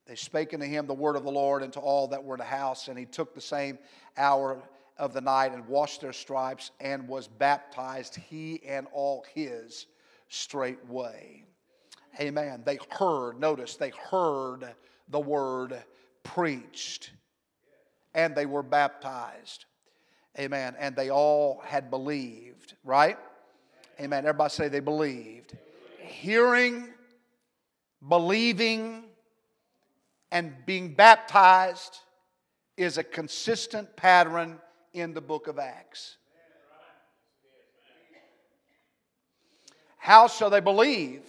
They 0.06 0.16
spake 0.16 0.54
unto 0.54 0.66
him 0.66 0.86
the 0.86 0.94
word 0.94 1.18
of 1.18 1.24
the 1.24 1.32
Lord 1.32 1.62
and 1.62 1.72
to 1.74 1.80
all 1.82 2.08
that 2.08 2.24
were 2.24 2.36
in 2.36 2.40
the 2.40 2.46
house, 2.46 2.88
and 2.88 2.98
he 2.98 3.06
took 3.06 3.36
the 3.36 3.42
same 3.42 3.78
hour 4.18 4.62
of 4.98 5.14
the 5.14 5.22
night 5.22 5.54
and 5.54 5.68
washed 5.68 6.00
their 6.00 6.14
stripes 6.14 6.72
and 6.80 7.06
was 7.06 7.28
baptized, 7.28 8.16
he 8.16 8.62
and 8.66 8.88
all 8.94 9.26
his 9.34 9.88
straightway. 10.30 11.44
Amen. 12.20 12.62
They 12.66 12.80
heard, 12.92 13.40
notice, 13.40 13.76
they 13.76 13.92
heard 14.10 14.74
the 15.10 15.20
word 15.20 15.84
preached, 16.24 17.12
and 18.14 18.36
they 18.36 18.46
were 18.46 18.64
baptized. 18.64 19.66
Amen. 20.40 20.76
And 20.80 20.96
they 20.96 21.10
all 21.10 21.62
had 21.66 21.90
believed, 21.90 22.76
right? 22.84 23.18
Amen. 24.00 24.26
Everybody 24.26 24.52
say 24.52 24.68
they 24.68 24.80
believed. 24.80 25.56
Hearing, 26.00 26.90
believing, 28.08 29.04
and 30.32 30.54
being 30.66 30.94
baptized 30.94 32.00
is 32.76 32.98
a 32.98 33.04
consistent 33.04 33.96
pattern 33.96 34.60
in 34.94 35.14
the 35.14 35.22
book 35.22 35.48
of 35.48 35.60
Acts. 35.60 36.18
How 39.98 40.28
shall 40.28 40.50
they 40.50 40.60
believe 40.60 41.22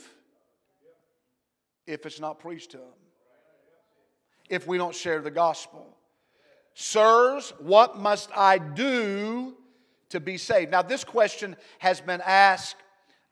if 1.86 2.06
it's 2.06 2.18
not 2.18 2.40
preached 2.40 2.72
to 2.72 2.78
them? 2.78 2.86
If 4.48 4.66
we 4.66 4.78
don't 4.78 4.94
share 4.94 5.20
the 5.20 5.30
gospel? 5.30 5.86
Sirs, 6.75 7.52
what 7.61 7.99
must 7.99 8.31
I 8.37 8.59
do 8.59 9.54
to 10.11 10.21
be 10.21 10.37
saved? 10.37 10.73
Now, 10.73 10.83
this 10.83 11.04
question 11.04 11.57
has 11.78 12.00
been 12.00 12.21
asked 12.25 12.76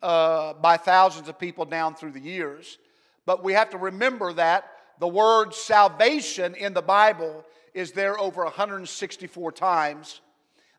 uh, 0.01 0.55
by 0.55 0.77
thousands 0.77 1.29
of 1.29 1.39
people 1.39 1.65
down 1.65 1.95
through 1.95 2.13
the 2.13 2.21
years, 2.21 2.79
but 3.27 3.43
we 3.43 3.53
have 3.53 3.71
to 3.71 3.79
remember 3.79 4.33
that 4.33 4.65
the 5.01 5.09
word 5.09 5.55
salvation 5.55 6.55
in 6.55 6.73
the 6.73 6.83
Bible 6.83 7.45
is 7.75 7.93
there 7.93 8.19
over 8.19 8.45
164 8.45 9.53
times. 9.53 10.21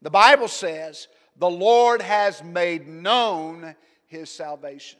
The 0.02 0.10
Bible 0.10 0.48
says, 0.48 1.08
the 1.38 1.50
Lord 1.50 2.02
has 2.02 2.44
made 2.44 2.88
known 2.88 3.76
his 4.08 4.30
salvation. 4.30 5.00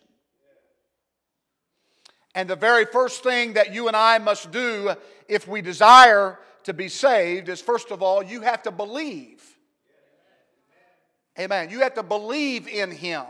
And 2.36 2.50
the 2.50 2.56
very 2.56 2.86
first 2.86 3.24
thing 3.24 3.54
that 3.54 3.74
you 3.74 3.88
and 3.88 3.96
I 3.96 4.18
must 4.18 4.52
do 4.52 4.96
if 5.28 5.48
we 5.48 5.62
desire 5.62 6.40
to 6.64 6.74
be 6.74 6.88
saved 6.88 7.50
is 7.50 7.62
first 7.62 7.92
of 7.92 8.02
all, 8.02 8.24
you 8.24 8.42
have 8.42 8.64
to 8.64 8.72
believe. 8.72 9.42
Amen. 11.40 11.70
You 11.70 11.80
have 11.82 11.96
to 11.96 12.04
believe 12.04 12.68
in 12.68 12.92
Him. 12.92 13.26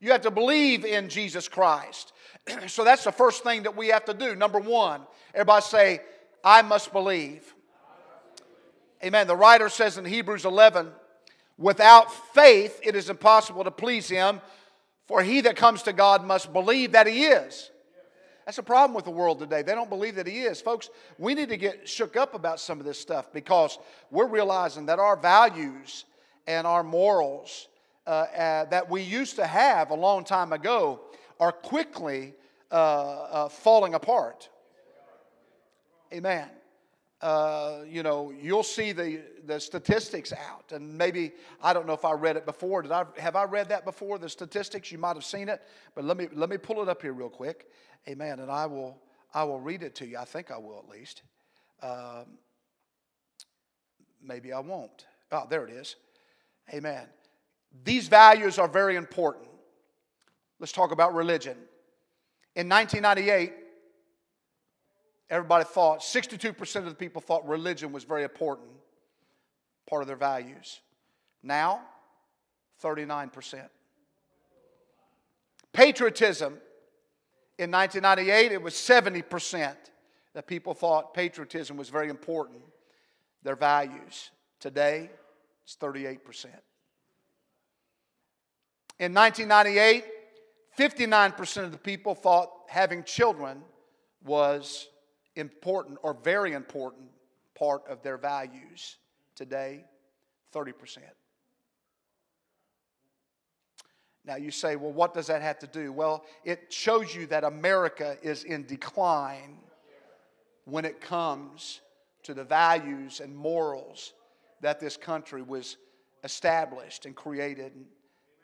You 0.00 0.12
have 0.12 0.22
to 0.22 0.30
believe 0.30 0.84
in 0.84 1.08
Jesus 1.08 1.48
Christ. 1.48 2.12
so 2.68 2.84
that's 2.84 3.04
the 3.04 3.12
first 3.12 3.42
thing 3.42 3.64
that 3.64 3.76
we 3.76 3.88
have 3.88 4.04
to 4.06 4.14
do. 4.14 4.34
Number 4.34 4.58
one, 4.58 5.02
everybody 5.34 5.62
say, 5.62 6.00
I 6.42 6.62
must 6.62 6.92
believe. 6.92 7.54
Amen. 9.04 9.26
The 9.26 9.36
writer 9.36 9.68
says 9.68 9.98
in 9.98 10.04
Hebrews 10.04 10.44
11, 10.44 10.90
without 11.58 12.12
faith 12.34 12.80
it 12.82 12.94
is 12.94 13.10
impossible 13.10 13.64
to 13.64 13.70
please 13.70 14.08
Him, 14.08 14.40
for 15.06 15.22
he 15.22 15.40
that 15.42 15.56
comes 15.56 15.82
to 15.82 15.92
God 15.92 16.24
must 16.24 16.52
believe 16.52 16.92
that 16.92 17.06
He 17.06 17.24
is 17.24 17.70
that's 18.44 18.58
a 18.58 18.62
problem 18.62 18.94
with 18.94 19.04
the 19.04 19.10
world 19.10 19.38
today. 19.38 19.62
They 19.62 19.74
don't 19.74 19.90
believe 19.90 20.14
that 20.16 20.26
He 20.26 20.40
is. 20.40 20.60
Folks, 20.60 20.90
we 21.18 21.34
need 21.34 21.48
to 21.48 21.56
get 21.56 21.88
shook 21.88 22.16
up 22.16 22.34
about 22.34 22.60
some 22.60 22.80
of 22.80 22.86
this 22.86 22.98
stuff 22.98 23.32
because 23.32 23.78
we're 24.10 24.28
realizing 24.28 24.86
that 24.86 24.98
our 24.98 25.16
values 25.16 26.04
and 26.46 26.66
our 26.66 26.82
morals 26.82 27.68
uh, 28.06 28.10
uh, 28.10 28.64
that 28.66 28.88
we 28.90 29.02
used 29.02 29.36
to 29.36 29.46
have 29.46 29.90
a 29.90 29.94
long 29.94 30.24
time 30.24 30.52
ago 30.52 31.00
are 31.38 31.52
quickly 31.52 32.34
uh, 32.70 32.74
uh, 32.74 33.48
falling 33.48 33.94
apart. 33.94 34.48
Amen. 36.12 36.48
Uh, 37.20 37.80
you 37.86 38.02
know, 38.02 38.32
you'll 38.40 38.62
see 38.62 38.92
the, 38.92 39.20
the 39.44 39.60
statistics 39.60 40.32
out. 40.32 40.72
And 40.72 40.96
maybe, 40.96 41.32
I 41.62 41.74
don't 41.74 41.86
know 41.86 41.92
if 41.92 42.04
I 42.04 42.12
read 42.12 42.36
it 42.36 42.46
before. 42.46 42.80
Did 42.80 42.92
I, 42.92 43.04
have 43.18 43.36
I 43.36 43.44
read 43.44 43.68
that 43.68 43.84
before, 43.84 44.18
the 44.18 44.28
statistics? 44.28 44.90
You 44.90 44.98
might 44.98 45.16
have 45.16 45.24
seen 45.24 45.48
it. 45.48 45.60
But 45.94 46.04
let 46.04 46.16
me, 46.16 46.28
let 46.32 46.48
me 46.48 46.56
pull 46.56 46.80
it 46.82 46.88
up 46.88 47.02
here 47.02 47.12
real 47.12 47.28
quick. 47.28 47.66
Amen. 48.08 48.40
And 48.40 48.50
I 48.50 48.64
will, 48.64 48.98
I 49.34 49.44
will 49.44 49.60
read 49.60 49.82
it 49.82 49.94
to 49.96 50.06
you. 50.06 50.16
I 50.16 50.24
think 50.24 50.50
I 50.50 50.56
will 50.56 50.78
at 50.78 50.88
least. 50.88 51.22
Um, 51.82 52.38
maybe 54.22 54.52
I 54.52 54.60
won't. 54.60 55.04
Oh, 55.30 55.46
there 55.48 55.66
it 55.66 55.70
is. 55.70 55.96
Amen. 56.72 57.06
These 57.84 58.08
values 58.08 58.58
are 58.58 58.68
very 58.68 58.96
important. 58.96 59.48
Let's 60.58 60.72
talk 60.72 60.90
about 60.90 61.14
religion. 61.14 61.56
In 62.56 62.68
1998, 62.68 63.52
everybody 65.30 65.64
thought, 65.64 66.00
62% 66.00 66.76
of 66.76 66.84
the 66.86 66.94
people 66.94 67.22
thought 67.22 67.46
religion 67.46 67.92
was 67.92 68.04
very 68.04 68.24
important, 68.24 68.68
part 69.88 70.02
of 70.02 70.08
their 70.08 70.16
values. 70.16 70.80
Now, 71.42 71.82
39%. 72.82 73.68
Patriotism, 75.72 76.58
in 77.58 77.70
1998, 77.70 78.52
it 78.52 78.60
was 78.60 78.74
70% 78.74 79.74
that 80.34 80.46
people 80.46 80.74
thought 80.74 81.14
patriotism 81.14 81.76
was 81.76 81.88
very 81.88 82.08
important, 82.08 82.60
their 83.42 83.56
values. 83.56 84.30
Today, 84.58 85.10
it's 85.64 85.76
38%. 85.76 86.46
In 88.98 89.14
1998, 89.14 90.04
59% 90.78 91.64
of 91.64 91.72
the 91.72 91.78
people 91.78 92.14
thought 92.14 92.50
having 92.68 93.04
children 93.04 93.62
was 94.24 94.88
important 95.36 95.98
or 96.02 96.14
very 96.14 96.52
important 96.52 97.08
part 97.56 97.82
of 97.88 98.02
their 98.02 98.16
values. 98.16 98.96
Today, 99.34 99.84
30%. 100.54 100.98
Now 104.24 104.36
you 104.36 104.50
say, 104.50 104.76
well, 104.76 104.92
what 104.92 105.14
does 105.14 105.28
that 105.28 105.42
have 105.42 105.58
to 105.60 105.66
do? 105.66 105.92
Well, 105.92 106.24
it 106.44 106.72
shows 106.72 107.14
you 107.14 107.26
that 107.26 107.44
America 107.44 108.16
is 108.22 108.44
in 108.44 108.66
decline 108.66 109.58
when 110.64 110.84
it 110.84 111.00
comes 111.00 111.80
to 112.24 112.34
the 112.34 112.44
values 112.44 113.20
and 113.20 113.34
morals 113.34 114.12
that 114.60 114.78
this 114.78 114.96
country 114.96 115.42
was 115.42 115.78
established 116.22 117.06
and 117.06 117.16
created 117.16 117.72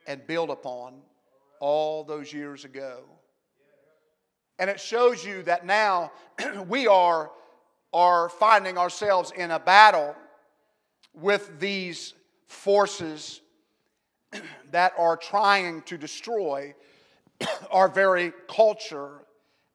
and 0.07 0.27
built 0.27 0.51
upon 0.51 1.03
all 1.61 2.05
those 2.05 2.33
years 2.33 2.65
ago. 2.65 3.05
And 4.59 4.71
it 4.71 4.81
shows 4.81 5.25
you 5.25 5.43
that 5.43 5.67
now 5.67 6.13
we 6.69 6.87
are, 6.87 7.31
are 7.93 8.29
finding 8.29 8.79
ourselves 8.79 9.33
in 9.37 9.51
a 9.51 9.59
battle 9.59 10.15
with 11.15 11.61
these 11.61 12.15
forces 12.47 13.41
that 14.71 14.93
are 14.99 15.17
trying 15.17 15.83
to 15.83 15.99
destroy 15.99 16.75
our 17.71 17.89
very 17.89 18.33
culture 18.49 19.21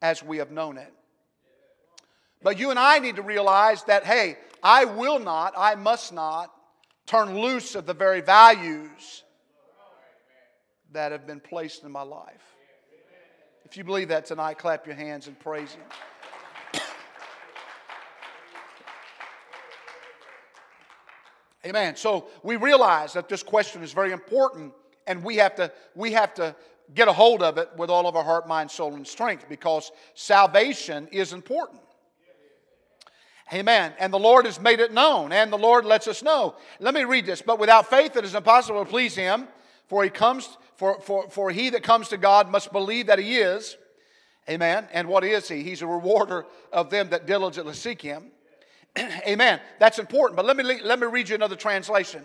as 0.01 0.23
we 0.23 0.37
have 0.37 0.51
known 0.51 0.77
it. 0.77 0.93
But 2.43 2.57
you 2.57 2.71
and 2.71 2.79
I 2.79 2.97
need 2.99 3.17
to 3.17 3.21
realize 3.21 3.83
that, 3.83 4.03
hey, 4.03 4.37
I 4.63 4.85
will 4.85 5.19
not, 5.19 5.53
I 5.55 5.75
must 5.75 6.11
not 6.11 6.51
turn 7.05 7.39
loose 7.39 7.75
of 7.75 7.85
the 7.85 7.93
very 7.93 8.21
values 8.21 9.23
that 10.91 11.11
have 11.11 11.27
been 11.27 11.39
placed 11.39 11.83
in 11.83 11.91
my 11.91 12.01
life. 12.01 12.55
If 13.71 13.77
you 13.77 13.85
believe 13.85 14.09
that 14.09 14.25
tonight, 14.25 14.57
clap 14.57 14.85
your 14.85 14.97
hands 14.97 15.27
and 15.27 15.39
praise 15.39 15.71
Him. 15.71 16.81
Amen. 21.65 21.95
So 21.95 22.27
we 22.43 22.57
realize 22.57 23.13
that 23.13 23.29
this 23.29 23.43
question 23.43 23.81
is 23.81 23.93
very 23.93 24.11
important, 24.11 24.73
and 25.07 25.23
we 25.23 25.37
have 25.37 25.55
to 25.55 25.71
we 25.95 26.11
have 26.11 26.33
to 26.33 26.53
get 26.93 27.07
a 27.07 27.13
hold 27.13 27.41
of 27.41 27.57
it 27.57 27.69
with 27.77 27.89
all 27.89 28.07
of 28.07 28.17
our 28.17 28.25
heart, 28.25 28.45
mind, 28.45 28.69
soul, 28.69 28.93
and 28.93 29.07
strength 29.07 29.45
because 29.47 29.93
salvation 30.15 31.07
is 31.09 31.31
important. 31.31 31.79
Amen. 33.53 33.93
And 33.99 34.11
the 34.11 34.19
Lord 34.19 34.47
has 34.47 34.59
made 34.59 34.81
it 34.81 34.91
known, 34.91 35.31
and 35.31 35.49
the 35.49 35.57
Lord 35.57 35.85
lets 35.85 36.09
us 36.09 36.21
know. 36.21 36.55
Let 36.81 36.93
me 36.93 37.05
read 37.05 37.25
this. 37.25 37.41
But 37.41 37.57
without 37.57 37.89
faith, 37.89 38.17
it 38.17 38.25
is 38.25 38.35
impossible 38.35 38.83
to 38.83 38.89
please 38.89 39.15
Him. 39.15 39.47
For 39.91 40.05
he 40.05 40.09
comes, 40.09 40.57
for, 40.81 40.99
for, 40.99 41.29
for 41.29 41.51
he 41.51 41.69
that 41.69 41.83
comes 41.83 42.07
to 42.07 42.17
God 42.17 42.49
must 42.49 42.71
believe 42.71 43.05
that 43.05 43.19
he 43.19 43.37
is. 43.37 43.77
Amen. 44.49 44.87
And 44.91 45.07
what 45.07 45.23
is 45.23 45.47
he? 45.47 45.61
He's 45.61 45.83
a 45.83 45.87
rewarder 45.87 46.47
of 46.73 46.89
them 46.89 47.11
that 47.11 47.27
diligently 47.27 47.75
seek 47.75 48.01
him. 48.01 48.31
Amen. 48.97 49.61
That's 49.77 49.99
important. 49.99 50.37
But 50.37 50.47
let 50.47 50.57
me, 50.57 50.63
let 50.81 50.99
me 50.99 51.05
read 51.05 51.29
you 51.29 51.35
another 51.35 51.55
translation. 51.55 52.23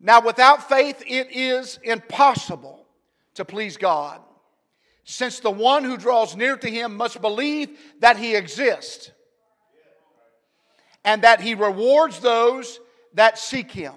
Now, 0.00 0.20
without 0.20 0.68
faith, 0.68 1.04
it 1.06 1.28
is 1.30 1.78
impossible 1.84 2.84
to 3.34 3.44
please 3.44 3.76
God, 3.76 4.20
since 5.04 5.38
the 5.38 5.48
one 5.52 5.84
who 5.84 5.96
draws 5.96 6.34
near 6.34 6.56
to 6.56 6.68
him 6.68 6.96
must 6.96 7.20
believe 7.20 7.78
that 8.00 8.16
he 8.16 8.34
exists 8.34 9.12
and 11.04 11.22
that 11.22 11.40
he 11.40 11.54
rewards 11.54 12.18
those 12.18 12.80
that 13.14 13.38
seek 13.38 13.70
him. 13.70 13.94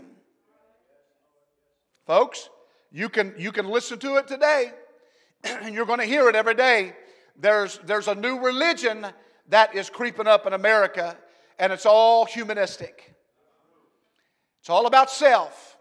Folks, 2.05 2.47
you 2.95 3.09
can, 3.09 3.33
you 3.37 3.51
can 3.51 3.67
listen 3.67 3.99
to 3.99 4.15
it 4.15 4.25
today, 4.25 4.71
and 5.43 5.75
you're 5.75 5.85
going 5.85 5.99
to 5.99 6.05
hear 6.05 6.29
it 6.29 6.35
every 6.35 6.53
day. 6.53 6.93
There's, 7.37 7.77
there's 7.83 8.07
a 8.07 8.15
new 8.15 8.39
religion 8.39 9.05
that 9.49 9.75
is 9.75 9.89
creeping 9.89 10.27
up 10.27 10.47
in 10.47 10.53
America, 10.53 11.17
and 11.59 11.73
it's 11.73 11.85
all 11.85 12.23
humanistic. 12.23 13.13
It's 14.61 14.69
all 14.69 14.85
about 14.85 15.11
self. 15.11 15.75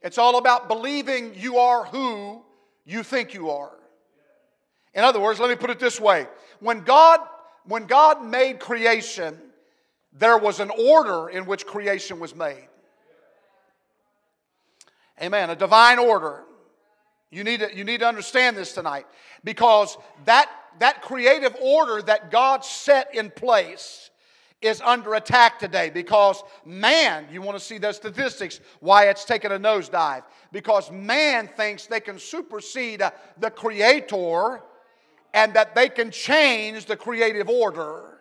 It's 0.00 0.16
all 0.16 0.38
about 0.38 0.68
believing 0.68 1.34
you 1.36 1.58
are 1.58 1.84
who 1.84 2.40
you 2.86 3.02
think 3.02 3.34
you 3.34 3.50
are. 3.50 3.72
In 4.94 5.04
other 5.04 5.20
words, 5.20 5.38
let 5.38 5.50
me 5.50 5.56
put 5.56 5.68
it 5.68 5.78
this 5.78 6.00
way. 6.00 6.26
When 6.60 6.80
God, 6.80 7.20
when 7.66 7.84
God 7.84 8.24
made 8.24 8.58
creation, 8.58 9.38
there 10.14 10.38
was 10.38 10.60
an 10.60 10.70
order 10.70 11.28
in 11.28 11.44
which 11.44 11.66
creation 11.66 12.18
was 12.18 12.34
made. 12.34 12.69
Amen. 15.22 15.50
A 15.50 15.56
divine 15.56 15.98
order. 15.98 16.44
You 17.30 17.44
need 17.44 17.60
to, 17.60 17.76
you 17.76 17.84
need 17.84 18.00
to 18.00 18.06
understand 18.06 18.56
this 18.56 18.72
tonight 18.72 19.06
because 19.44 19.96
that, 20.24 20.50
that 20.80 21.02
creative 21.02 21.54
order 21.60 22.02
that 22.02 22.30
God 22.30 22.64
set 22.64 23.14
in 23.14 23.30
place 23.30 24.10
is 24.60 24.80
under 24.82 25.14
attack 25.14 25.58
today 25.58 25.90
because 25.90 26.42
man, 26.64 27.26
you 27.30 27.40
want 27.40 27.58
to 27.58 27.64
see 27.64 27.78
the 27.78 27.92
statistics, 27.92 28.60
why 28.80 29.08
it's 29.08 29.24
taken 29.24 29.52
a 29.52 29.58
nosedive. 29.58 30.22
Because 30.52 30.90
man 30.90 31.48
thinks 31.56 31.86
they 31.86 32.00
can 32.00 32.18
supersede 32.18 33.02
the 33.38 33.50
Creator 33.50 34.60
and 35.32 35.54
that 35.54 35.74
they 35.74 35.88
can 35.88 36.10
change 36.10 36.86
the 36.86 36.96
creative 36.96 37.48
order. 37.48 38.19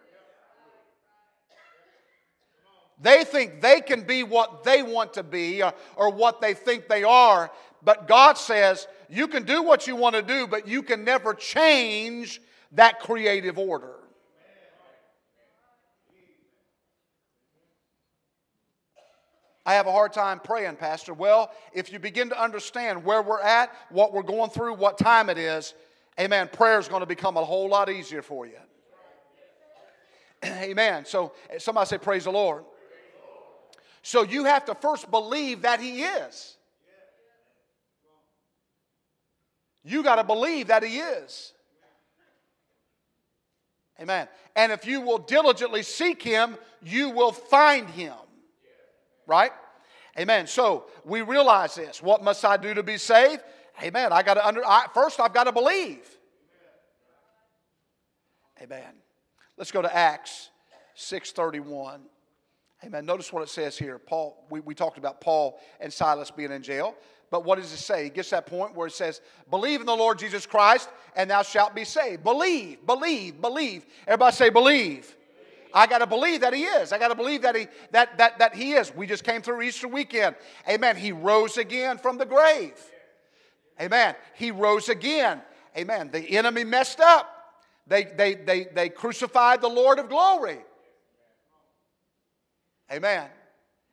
They 3.00 3.24
think 3.24 3.62
they 3.62 3.82
can 3.82 4.02
be 4.02 4.24
what 4.24 4.64
they 4.64 4.84
want 4.84 5.14
to 5.14 5.24
be 5.24 5.64
or, 5.64 5.74
or, 5.96 6.12
what 6.12 6.42
they 6.42 6.54
think 6.54 6.88
they 6.88 7.04
are. 7.04 7.50
But 7.82 8.08
God 8.08 8.38
says, 8.38 8.88
you 9.10 9.28
can 9.28 9.44
do 9.44 9.64
what 9.64 9.88
you 9.88 9.96
want 9.96 10.16
to 10.16 10.22
do, 10.22 10.48
but 10.48 10.68
you 10.68 10.84
can 10.84 11.06
never 11.06 11.34
change 11.34 12.42
that 12.74 13.00
creative 13.00 13.58
order. 13.58 13.94
I 19.66 19.74
have 19.76 19.88
a 19.88 19.92
hard 19.92 20.14
time 20.14 20.40
praying, 20.40 20.78
Pastor. 20.78 21.14
Well, 21.14 21.52
if 21.74 21.94
you 21.94 22.00
begin 22.00 22.30
to 22.30 22.42
understand 22.42 23.06
where 23.06 23.22
we're 23.22 23.42
at, 23.42 23.72
what 23.90 24.14
we're 24.14 24.24
going 24.24 24.50
through, 24.50 24.74
what 24.74 24.98
time 24.98 25.30
it 25.30 25.38
is, 25.38 25.74
amen, 26.20 26.50
prayer 26.52 26.80
is 26.80 26.88
going 26.88 27.02
to 27.02 27.06
become 27.06 27.38
a 27.38 27.46
whole 27.46 27.70
lot 27.70 27.88
easier 27.88 28.24
for 28.24 28.46
you. 28.46 28.58
Amen. 30.46 31.06
So 31.06 31.34
somebody 31.58 31.88
say, 31.88 31.98
Praise 31.98 32.24
the 32.24 32.32
Lord. 32.32 32.64
So 34.02 34.24
you 34.24 34.46
have 34.46 34.66
to 34.66 34.76
first 34.76 35.12
believe 35.12 35.64
that 35.64 35.80
He 35.80 36.04
is. 36.04 36.56
You 39.84 40.04
got 40.04 40.16
to 40.16 40.24
believe 40.24 40.68
that 40.68 40.84
He 40.84 41.00
is. 41.00 41.54
Amen. 44.00 44.28
And 44.56 44.72
if 44.72 44.86
you 44.86 45.02
will 45.02 45.18
diligently 45.18 45.84
seek 45.84 46.22
Him, 46.22 46.58
you 46.82 47.10
will 47.10 47.32
find 47.32 47.90
Him. 47.90 48.14
Right? 49.28 49.52
Amen. 50.18 50.48
So 50.48 50.86
we 51.06 51.22
realize 51.22 51.76
this. 51.76 52.02
What 52.02 52.24
must 52.24 52.44
I 52.44 52.58
do 52.58 52.74
to 52.74 52.84
be 52.84 52.98
saved? 52.98 53.42
Amen. 53.82 54.12
I 54.12 54.24
got 54.24 54.34
to 54.36 54.46
under. 54.46 54.66
I, 54.66 54.88
first, 54.94 55.20
I've 55.20 55.34
got 55.34 55.46
to 55.46 55.52
believe. 55.52 56.00
Amen. 58.62 58.94
Let's 59.58 59.72
go 59.72 59.82
to 59.82 59.96
Acts 59.96 60.50
six 60.96 61.32
thirty 61.32 61.60
one. 61.60 62.02
Amen. 62.84 63.06
Notice 63.06 63.34
what 63.34 63.44
it 63.44 63.50
says 63.50 63.78
here. 63.78 64.00
Paul, 64.00 64.46
we, 64.50 64.62
we 64.62 64.74
talked 64.74 64.98
about 64.98 65.20
Paul 65.20 65.60
and 65.82 65.92
Silas 65.92 66.32
being 66.32 66.52
in 66.52 66.64
jail. 66.64 66.96
But 67.30 67.44
what 67.46 67.60
does 67.60 67.72
it 67.72 67.78
say? 67.78 68.06
He 68.06 68.10
gets 68.10 68.30
that 68.32 68.46
point 68.46 68.74
where 68.74 68.88
it 68.88 68.94
says, 68.94 69.22
Believe 69.50 69.82
in 69.82 69.86
the 69.86 69.96
Lord 69.96 70.18
Jesus 70.18 70.46
Christ, 70.46 70.90
and 71.16 71.30
thou 71.30 71.44
shalt 71.44 71.76
be 71.76 71.84
saved. 71.84 72.24
Believe, 72.24 72.86
believe, 72.86 73.42
believe. 73.42 73.86
Everybody 74.08 74.36
say, 74.36 74.50
Believe. 74.50 75.16
I 75.74 75.86
got 75.86 76.00
to 76.00 76.08
believe 76.08 76.42
that 76.42 76.54
he 76.54 76.64
is. 76.64 76.92
I 76.92 76.98
got 76.98 77.10
to 77.10 77.16
believe 77.16 77.44
that 77.44 77.56
he 77.56 77.68
that 77.92 78.18
that 78.18 78.40
that 78.40 78.56
he 78.56 78.74
is. 78.74 78.94
We 78.96 79.06
just 79.06 79.24
came 79.24 79.42
through 79.42 79.62
Easter 79.62 79.88
weekend. 79.88 80.36
Amen. 80.68 80.98
He 80.98 81.12
rose 81.12 81.58
again 81.58 82.00
from 82.00 82.18
the 82.18 82.26
grave. 82.26 82.74
Amen. 83.80 84.16
He 84.34 84.50
rose 84.50 84.90
again. 84.90 85.42
Amen. 85.78 86.10
The 86.12 86.38
enemy 86.38 86.64
messed 86.64 87.00
up. 87.00 87.54
They 87.86 88.06
they 88.06 88.34
they 88.34 88.64
they 88.74 88.90
crucified 88.90 89.62
the 89.62 89.68
Lord 89.68 90.00
of 90.00 90.10
glory. 90.10 90.58
Amen. 92.92 93.28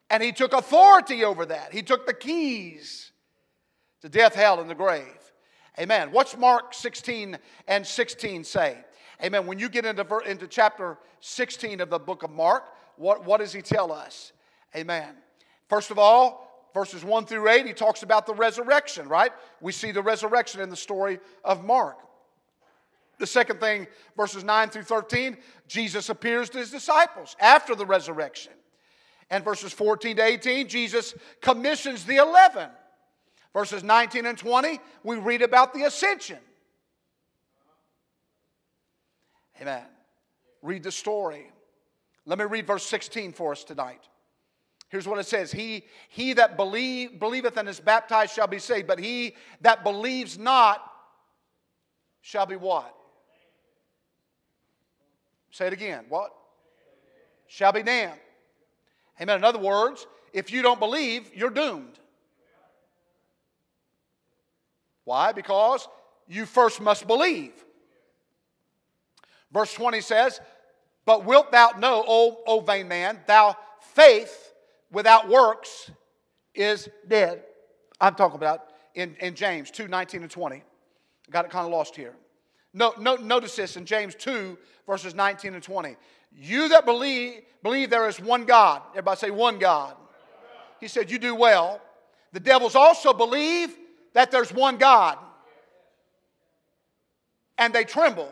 And 0.09 0.23
he 0.23 0.31
took 0.31 0.53
authority 0.53 1.23
over 1.23 1.45
that. 1.45 1.73
He 1.73 1.81
took 1.81 2.05
the 2.05 2.13
keys 2.13 3.11
to 4.01 4.09
death, 4.09 4.35
hell, 4.35 4.59
and 4.59 4.69
the 4.69 4.75
grave. 4.75 5.03
Amen. 5.79 6.11
What's 6.11 6.37
Mark 6.37 6.73
16 6.73 7.37
and 7.67 7.85
16 7.85 8.43
say? 8.43 8.77
Amen. 9.23 9.45
When 9.45 9.59
you 9.59 9.69
get 9.69 9.85
into, 9.85 10.17
into 10.19 10.47
chapter 10.47 10.97
16 11.19 11.81
of 11.81 11.89
the 11.89 11.99
book 11.99 12.23
of 12.23 12.31
Mark, 12.31 12.65
what, 12.95 13.25
what 13.25 13.39
does 13.39 13.53
he 13.53 13.61
tell 13.61 13.91
us? 13.91 14.31
Amen. 14.75 15.15
First 15.69 15.91
of 15.91 15.99
all, 15.99 16.69
verses 16.73 17.03
1 17.03 17.25
through 17.25 17.49
8, 17.49 17.65
he 17.65 17.73
talks 17.73 18.03
about 18.03 18.25
the 18.25 18.33
resurrection, 18.33 19.07
right? 19.07 19.31
We 19.61 19.71
see 19.71 19.91
the 19.91 20.01
resurrection 20.01 20.61
in 20.61 20.69
the 20.69 20.75
story 20.75 21.19
of 21.43 21.63
Mark. 21.63 21.97
The 23.19 23.27
second 23.27 23.59
thing, 23.59 23.87
verses 24.15 24.43
9 24.43 24.69
through 24.69 24.83
13, 24.83 25.37
Jesus 25.67 26.09
appears 26.09 26.49
to 26.51 26.59
his 26.59 26.69
disciples 26.69 27.35
after 27.39 27.73
the 27.73 27.85
resurrection. 27.85 28.53
And 29.29 29.43
verses 29.43 29.73
14 29.73 30.17
to 30.17 30.23
18, 30.23 30.67
Jesus 30.67 31.13
commissions 31.41 32.05
the 32.05 32.17
11. 32.17 32.69
Verses 33.53 33.83
19 33.83 34.25
and 34.25 34.37
20, 34.37 34.79
we 35.03 35.17
read 35.17 35.41
about 35.41 35.73
the 35.73 35.83
ascension. 35.83 36.37
Amen. 39.59 39.83
Read 40.61 40.83
the 40.83 40.91
story. 40.91 41.51
Let 42.25 42.37
me 42.39 42.45
read 42.45 42.67
verse 42.67 42.85
16 42.85 43.33
for 43.33 43.53
us 43.53 43.63
tonight. 43.63 44.01
Here's 44.89 45.07
what 45.07 45.19
it 45.19 45.25
says 45.25 45.51
He, 45.51 45.83
he 46.09 46.33
that 46.33 46.55
believe, 46.55 47.19
believeth 47.19 47.57
and 47.57 47.67
is 47.67 47.79
baptized 47.79 48.33
shall 48.33 48.47
be 48.47 48.59
saved, 48.59 48.87
but 48.87 48.99
he 48.99 49.35
that 49.61 49.83
believes 49.83 50.37
not 50.37 50.83
shall 52.21 52.45
be 52.45 52.55
what? 52.55 52.93
Say 55.51 55.67
it 55.67 55.73
again. 55.73 56.05
What? 56.09 56.31
Shall 57.47 57.71
be 57.71 57.83
damned. 57.83 58.19
Amen. 59.21 59.37
In 59.37 59.43
other 59.43 59.59
words, 59.59 60.05
if 60.33 60.51
you 60.51 60.61
don't 60.61 60.79
believe, 60.79 61.29
you're 61.33 61.49
doomed. 61.49 61.99
Why? 65.03 65.31
Because 65.31 65.87
you 66.27 66.45
first 66.45 66.81
must 66.81 67.07
believe. 67.07 67.53
Verse 69.51 69.73
20 69.73 70.01
says, 70.01 70.39
But 71.05 71.25
wilt 71.25 71.51
thou 71.51 71.71
know, 71.79 72.03
O, 72.07 72.41
o 72.45 72.59
vain 72.59 72.87
man, 72.87 73.19
thou 73.25 73.55
faith 73.79 74.53
without 74.91 75.29
works 75.29 75.89
is 76.53 76.89
dead. 77.07 77.43
I'm 77.99 78.15
talking 78.15 78.35
about 78.35 78.65
in, 78.95 79.15
in 79.19 79.33
James 79.35 79.71
2 79.71 79.87
19 79.87 80.23
and 80.23 80.31
20. 80.31 80.55
I 80.57 80.61
got 81.31 81.45
it 81.45 81.51
kind 81.51 81.65
of 81.65 81.71
lost 81.71 81.95
here. 81.95 82.13
No, 82.73 82.93
no, 82.99 83.15
notice 83.15 83.55
this 83.55 83.77
in 83.77 83.85
James 83.85 84.13
2, 84.15 84.57
verses 84.85 85.15
19 85.15 85.53
and 85.53 85.63
20. 85.63 85.95
You 86.37 86.69
that 86.69 86.85
believe, 86.85 87.41
believe 87.63 87.89
there 87.89 88.07
is 88.07 88.19
one 88.19 88.45
God. 88.45 88.83
Everybody 88.91 89.17
say 89.17 89.31
one 89.31 89.57
God. 89.57 89.95
He 90.79 90.87
said, 90.87 91.09
You 91.09 91.17
do 91.17 91.33
well. 91.33 91.81
The 92.31 92.39
devils 92.39 92.75
also 92.75 93.11
believe 93.11 93.75
that 94.13 94.31
there's 94.31 94.53
one 94.53 94.77
God. 94.77 95.17
And 97.57 97.73
they 97.73 97.83
tremble. 97.83 98.31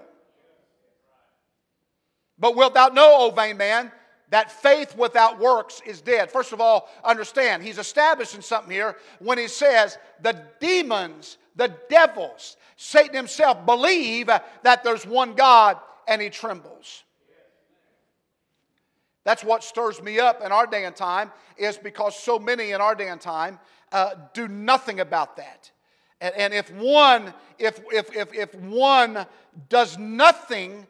But 2.37 2.55
wilt 2.55 2.75
thou 2.75 2.89
know, 2.89 3.15
O 3.17 3.31
vain 3.31 3.57
man, 3.57 3.91
that 4.29 4.51
faith 4.51 4.95
without 4.95 5.39
works 5.39 5.81
is 5.85 6.01
dead? 6.01 6.29
First 6.29 6.51
of 6.51 6.61
all, 6.61 6.89
understand, 7.03 7.63
he's 7.63 7.79
establishing 7.79 8.41
something 8.41 8.71
here 8.71 8.97
when 9.19 9.37
he 9.37 9.47
says 9.47 9.97
the 10.21 10.39
demons, 10.59 11.37
the 11.55 11.73
devils, 11.89 12.57
Satan 12.75 13.15
himself 13.15 13.65
believe 13.65 14.27
that 14.27 14.83
there's 14.83 15.07
one 15.07 15.33
God 15.33 15.77
and 16.07 16.21
he 16.21 16.29
trembles. 16.29 17.04
That's 19.25 19.43
what 19.43 19.63
stirs 19.63 20.01
me 20.01 20.19
up 20.19 20.41
in 20.41 20.53
our 20.53 20.65
day 20.65 20.85
and 20.85 20.95
time, 20.95 21.31
is 21.57 21.77
because 21.77 22.17
so 22.17 22.39
many 22.39 22.71
in 22.71 22.79
our 22.79 22.95
day 22.95 23.09
and 23.09 23.19
time 23.19 23.59
uh, 23.91 24.11
do 24.33 24.47
nothing 24.47 25.01
about 25.01 25.35
that. 25.37 25.71
And, 26.21 26.33
and 26.35 26.53
if 26.53 26.71
one, 26.71 27.33
if, 27.59 27.81
if, 27.91 28.15
if, 28.15 28.33
if 28.33 28.55
one 28.55 29.25
does 29.67 29.97
nothing 29.97 30.87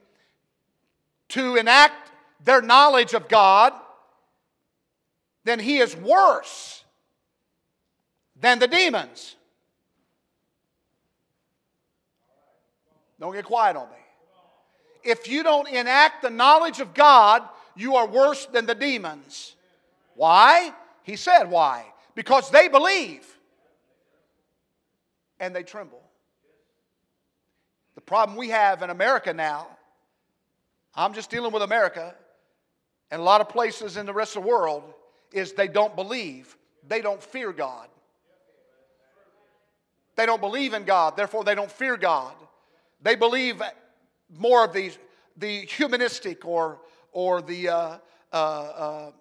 to 1.30 1.56
enact 1.56 2.12
their 2.44 2.62
knowledge 2.62 3.14
of 3.14 3.28
God, 3.28 3.74
then 5.46 5.60
he 5.60 5.78
is 5.78 5.96
worse 5.96 6.84
than 8.36 8.60
the 8.60 8.68
demons. 8.68 9.36
Don't 13.20 13.34
get 13.34 13.46
quiet 13.46 13.78
on 13.78 13.88
me. 13.90 13.96
If 15.04 15.30
you 15.30 15.42
don't 15.42 15.70
enact 15.70 16.22
the 16.22 16.30
knowledge 16.30 16.80
of 16.82 16.94
God, 16.94 17.48
you 17.76 17.96
are 17.96 18.08
worse 18.08 18.46
than 18.46 18.66
the 18.66 18.76
demons. 18.76 19.56
Why? 20.16 20.74
He 21.04 21.16
said, 21.16 21.46
Why? 21.46 21.86
Because 22.16 22.50
they 22.50 22.68
believe 22.68 23.26
and 25.40 25.56
they 25.56 25.64
tremble. 25.64 26.02
The 27.96 28.02
problem 28.02 28.38
we 28.38 28.50
have 28.50 28.82
in 28.82 28.90
America 28.90 29.34
now, 29.34 29.68
I'm 30.94 31.14
just 31.14 31.30
dealing 31.30 31.52
with 31.52 31.62
America 31.62 32.16
and 33.12 33.22
a 33.22 33.24
lot 33.24 33.42
of 33.42 33.50
places 33.50 33.98
in 33.98 34.06
the 34.06 34.14
rest 34.14 34.36
of 34.36 34.44
the 34.44 34.50
world, 34.50 34.84
is 35.32 35.54
they 35.54 35.68
don't 35.68 35.96
believe, 35.96 36.58
they 36.88 37.02
don't 37.02 37.22
fear 37.22 37.52
God. 37.52 37.88
They 40.16 40.26
don't 40.26 40.42
believe 40.42 40.74
in 40.74 40.86
God, 40.86 41.18
therefore, 41.18 41.44
they 41.44 41.56
don't 41.56 41.72
fear 41.72 41.98
God. 41.98 42.34
They 43.02 43.16
believe 43.16 43.62
more 44.38 44.66
of 44.66 44.74
the, 44.74 44.92
the 45.38 45.62
humanistic 45.62 46.46
or 46.46 46.80
or 47.16 47.42
the, 47.42 47.70
uh, 47.70 47.98
uh, 48.34 48.36
uh, 48.36 49.12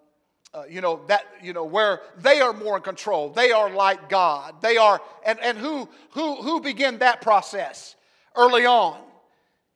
uh, 0.53 0.63
you 0.69 0.81
know, 0.81 0.99
that, 1.07 1.25
you 1.41 1.53
know, 1.53 1.63
where 1.63 2.01
they 2.19 2.41
are 2.41 2.51
more 2.51 2.75
in 2.75 2.83
control. 2.83 3.29
They 3.29 3.51
are 3.53 3.69
like 3.69 4.09
God. 4.09 4.61
They 4.61 4.75
are, 4.75 5.01
and, 5.25 5.39
and 5.39 5.57
who, 5.57 5.87
who, 6.11 6.35
who 6.35 6.59
began 6.59 6.99
that 6.99 7.21
process 7.21 7.95
early 8.35 8.65
on? 8.65 8.99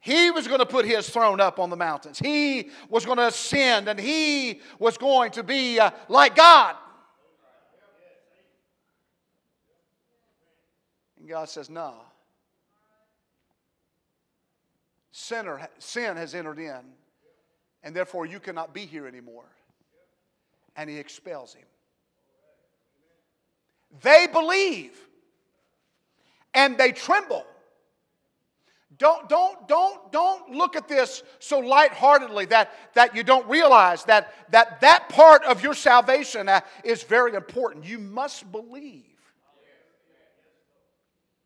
He 0.01 0.31
was 0.31 0.47
going 0.47 0.59
to 0.59 0.65
put 0.65 0.85
his 0.85 1.09
throne 1.09 1.39
up 1.39 1.59
on 1.59 1.69
the 1.69 1.77
mountains. 1.77 2.19
He 2.19 2.71
was 2.89 3.05
going 3.05 3.17
to 3.17 3.27
ascend 3.27 3.87
and 3.87 3.97
he 3.97 4.59
was 4.79 4.97
going 4.97 5.31
to 5.31 5.43
be 5.43 5.79
uh, 5.79 5.91
like 6.09 6.35
God. 6.35 6.75
And 11.17 11.27
God 11.27 11.47
says, 11.47 11.69
No. 11.69 11.93
Sinner, 15.11 15.69
sin 15.79 16.17
has 16.17 16.35
entered 16.35 16.59
in 16.59 16.81
and 17.83 17.95
therefore 17.95 18.25
you 18.25 18.39
cannot 18.39 18.73
be 18.73 18.85
here 18.85 19.07
anymore. 19.07 19.45
And 20.75 20.89
he 20.89 20.97
expels 20.97 21.53
him. 21.53 21.65
They 24.01 24.27
believe 24.31 24.97
and 26.53 26.77
they 26.77 26.91
tremble. 26.91 27.45
Don't, 28.97 29.29
don't, 29.29 29.67
don't, 29.67 30.11
don't 30.11 30.51
look 30.51 30.75
at 30.75 30.89
this 30.89 31.23
so 31.39 31.59
lightheartedly 31.59 32.45
that, 32.45 32.73
that 32.95 33.15
you 33.15 33.23
don't 33.23 33.47
realize 33.47 34.03
that, 34.05 34.33
that 34.51 34.81
that 34.81 35.07
part 35.07 35.43
of 35.45 35.63
your 35.63 35.73
salvation 35.73 36.49
uh, 36.49 36.59
is 36.83 37.03
very 37.03 37.33
important. 37.33 37.85
You 37.85 37.97
must 37.97 38.51
believe. 38.51 39.08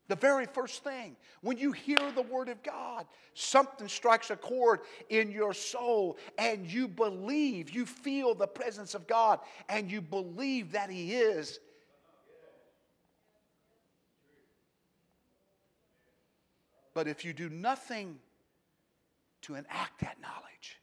The 0.10 0.16
very 0.16 0.46
first 0.46 0.84
thing, 0.84 1.16
when 1.42 1.58
you 1.58 1.72
hear 1.72 1.98
the 2.14 2.24
Word 2.24 2.50
of 2.50 2.62
God, 2.62 3.06
something 3.36 3.88
strikes 3.88 4.32
a 4.32 4.36
chord 4.36 4.82
in 5.10 5.32
your 5.32 5.54
soul 5.54 6.18
and 6.38 6.70
you 6.70 6.90
believe, 6.90 7.70
you 7.70 7.86
feel 7.86 8.36
the 8.36 8.48
presence 8.48 8.96
of 8.96 9.08
God 9.08 9.40
and 9.70 9.90
you 9.90 10.02
believe 10.02 10.74
that 10.74 10.90
He 10.90 11.14
is. 11.14 11.60
But 16.94 17.08
if 17.08 17.24
you 17.24 17.34
do 17.34 17.50
nothing 17.50 18.20
to 19.44 19.56
enact 19.56 20.02
that 20.02 20.18
knowledge, 20.22 20.80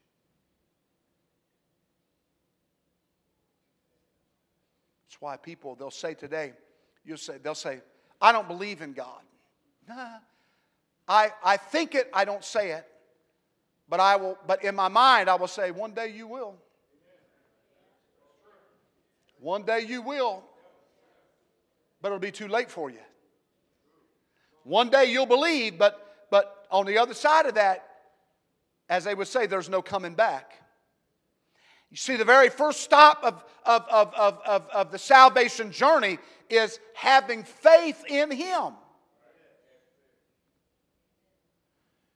that's 5.07 5.21
why 5.21 5.37
people, 5.37 5.75
they'll 5.75 5.91
say 5.91 6.15
today, 6.15 6.55
you'll 7.05 7.19
say, 7.19 7.37
they'll 7.43 7.55
say, 7.55 7.81
I 8.21 8.33
don't 8.33 8.49
believe 8.49 8.83
in 8.83 8.93
God. 8.93 9.21
Nah. 9.89 10.19
I, 11.09 11.33
I 11.43 11.57
think 11.57 11.95
it, 11.95 12.09
I 12.13 12.25
don't 12.25 12.45
say 12.45 12.73
it. 12.73 12.87
But 13.89 13.99
I 13.99 14.17
will, 14.17 14.39
but 14.47 14.63
in 14.63 14.77
my 14.77 14.89
mind, 14.89 15.29
I 15.29 15.35
will 15.35 15.49
say, 15.49 15.73
one 15.73 15.93
day 15.93 16.09
you 16.09 16.29
will. 16.29 16.55
One 19.41 19.63
day 19.63 19.81
you 19.81 20.03
will. 20.03 20.45
but 22.01 22.09
it'll 22.09 22.19
be 22.19 22.31
too 22.31 22.49
late 22.49 22.71
for 22.71 22.91
you. 22.91 22.99
One 24.65 24.91
day 24.91 25.07
you'll 25.07 25.27
believe, 25.27 25.79
but, 25.79 26.27
but 26.31 26.67
on 26.71 26.87
the 26.87 26.99
other 26.99 27.15
side 27.15 27.47
of 27.47 27.55
that, 27.55 27.87
as 28.89 29.05
they 29.05 29.15
would 29.15 29.29
say, 29.29 29.47
there's 29.47 29.69
no 29.69 29.83
coming 29.83 30.15
back. 30.15 30.55
You 31.91 31.97
see, 31.97 32.17
the 32.17 32.25
very 32.25 32.49
first 32.49 32.81
stop 32.81 33.23
of, 33.25 33.45
of, 33.65 33.85
of, 33.91 34.15
of, 34.15 34.41
of, 34.47 34.69
of 34.73 34.93
the 34.93 34.99
salvation 34.99 35.73
journey 35.73 36.19
is 36.49 36.79
having 36.95 37.43
faith 37.43 38.05
in 38.09 38.31
Him. 38.31 38.75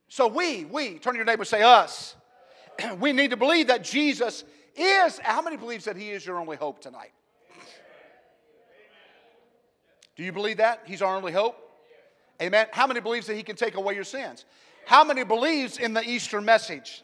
So 0.08 0.28
we, 0.28 0.64
we, 0.64 0.98
turn 0.98 1.14
to 1.14 1.16
your 1.16 1.24
neighbor 1.24 1.42
and 1.42 1.48
say 1.48 1.62
us. 1.62 2.14
we 3.00 3.12
need 3.12 3.30
to 3.30 3.37
believe 3.37 3.66
that 3.66 3.82
Jesus 3.82 4.44
is, 4.76 5.18
how 5.18 5.42
many 5.42 5.56
believes 5.56 5.84
that 5.87 5.96
He 5.96 6.10
is 6.10 6.24
your 6.24 6.38
only 6.38 6.56
hope 6.56 6.80
tonight? 6.80 7.12
Do 10.16 10.22
you 10.22 10.32
believe 10.32 10.58
that? 10.58 10.82
He's 10.87 11.02
our 11.02 11.16
only 11.16 11.32
hope? 11.32 11.56
Amen. 12.40 12.66
How 12.72 12.87
many 12.87 13.00
believes 13.00 13.26
that 13.26 13.37
He 13.37 13.42
can 13.42 13.56
take 13.56 13.74
away 13.74 13.94
your 13.94 14.04
sins? 14.04 14.44
How 14.87 15.02
many 15.02 15.24
believes 15.24 15.78
in 15.78 15.94
the 15.94 16.02
Easter 16.02 16.40
message? 16.40 17.03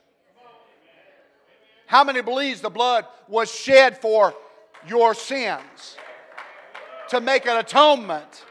How 1.90 2.04
many 2.04 2.20
believes 2.20 2.60
the 2.60 2.70
blood 2.70 3.04
was 3.26 3.52
shed 3.52 4.00
for 4.00 4.32
your 4.86 5.12
sins? 5.12 5.96
To 7.08 7.20
make 7.20 7.48
an 7.48 7.56
atonement, 7.56 8.44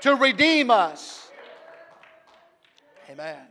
to 0.00 0.16
redeem 0.16 0.72
us. 0.72 1.30
Amen. 3.08 3.46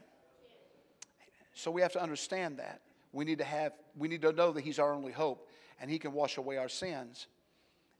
So 1.54 1.72
we 1.72 1.82
have 1.82 1.94
to 1.94 2.02
understand 2.02 2.60
that. 2.60 2.82
We 3.14 3.24
need 3.24 3.38
to 3.38 3.46
have, 3.46 3.72
we 3.98 4.10
need 4.10 4.24
to 4.24 4.34
know 4.34 4.52
that 4.52 4.62
He's 4.62 4.78
our 4.78 4.94
only 4.94 5.14
hope 5.14 5.48
and 5.80 5.90
He 5.90 6.00
can 6.00 6.12
wash 6.12 6.36
away 6.36 6.58
our 6.58 6.68
sins. 6.68 7.28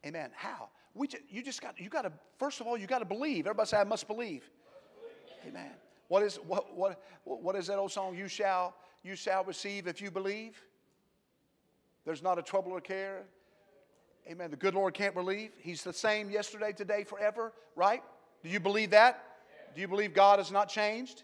Amen. 0.06 0.32
How? 0.36 0.68
We 0.94 1.08
just, 1.08 1.24
you 1.30 1.42
just 1.42 1.62
got, 1.62 1.80
you 1.80 1.88
got 1.88 2.02
to, 2.02 2.12
first 2.38 2.60
of 2.60 2.68
all, 2.68 2.78
you 2.78 2.86
got 2.86 3.00
to 3.00 3.06
believe. 3.06 3.48
Everybody 3.48 3.70
say, 3.70 3.78
I 3.78 3.86
must 3.86 4.10
believe. 4.10 4.44
Amen. 5.48 5.72
What 6.10 6.22
is, 6.22 6.36
what, 6.46 6.76
what, 6.76 7.02
what 7.24 7.56
is 7.56 7.68
that 7.68 7.78
old 7.78 7.94
song? 7.94 8.18
You 8.18 8.28
shall, 8.28 8.76
you 9.04 9.16
shall 9.16 9.46
receive 9.46 9.88
if 9.88 10.02
you 10.02 10.12
believe. 10.12 10.62
There's 12.10 12.24
not 12.24 12.40
a 12.40 12.42
trouble 12.42 12.72
or 12.72 12.82
care. 12.82 13.22
Amen. 14.28 14.50
The 14.50 14.58
good 14.58 14.74
Lord 14.74 14.96
can't 14.96 15.14
believe. 15.14 15.52
He's 15.60 15.84
the 15.84 15.94
same 15.94 16.32
yesterday, 16.32 16.72
today, 16.72 17.04
forever, 17.04 17.54
right? 17.76 18.02
Do 18.42 18.50
you 18.50 18.60
believe 18.60 18.90
that? 18.90 19.24
Do 19.76 19.82
you 19.82 19.88
believe 19.88 20.16
God 20.16 20.40
has 20.40 20.52
not 20.52 20.70
changed? 20.70 21.22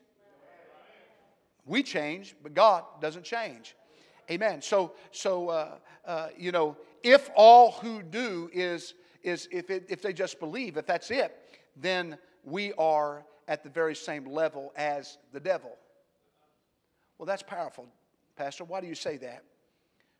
We 1.65 1.81
change, 1.81 2.35
but 2.43 2.53
God 2.53 2.83
doesn't 3.01 3.23
change. 3.23 3.75
Amen. 4.29 4.61
So, 4.61 4.93
so 5.09 5.49
uh, 5.49 5.77
uh, 6.05 6.27
you 6.37 6.51
know, 6.51 6.77
if 7.01 7.31
all 7.35 7.71
who 7.71 8.03
do 8.03 8.51
is 8.53 8.93
is 9.23 9.49
if 9.51 9.71
it, 9.71 9.87
if 9.89 10.03
they 10.03 10.13
just 10.13 10.39
believe, 10.39 10.77
if 10.77 10.85
that's 10.85 11.09
it, 11.09 11.35
then 11.75 12.15
we 12.43 12.73
are 12.73 13.25
at 13.47 13.63
the 13.63 13.69
very 13.69 13.95
same 13.95 14.27
level 14.27 14.71
as 14.75 15.17
the 15.33 15.39
devil. 15.39 15.71
Well, 17.17 17.25
that's 17.25 17.41
powerful, 17.41 17.87
Pastor. 18.35 18.65
Why 18.65 18.81
do 18.81 18.85
you 18.87 18.93
say 18.93 19.17
that? 19.17 19.45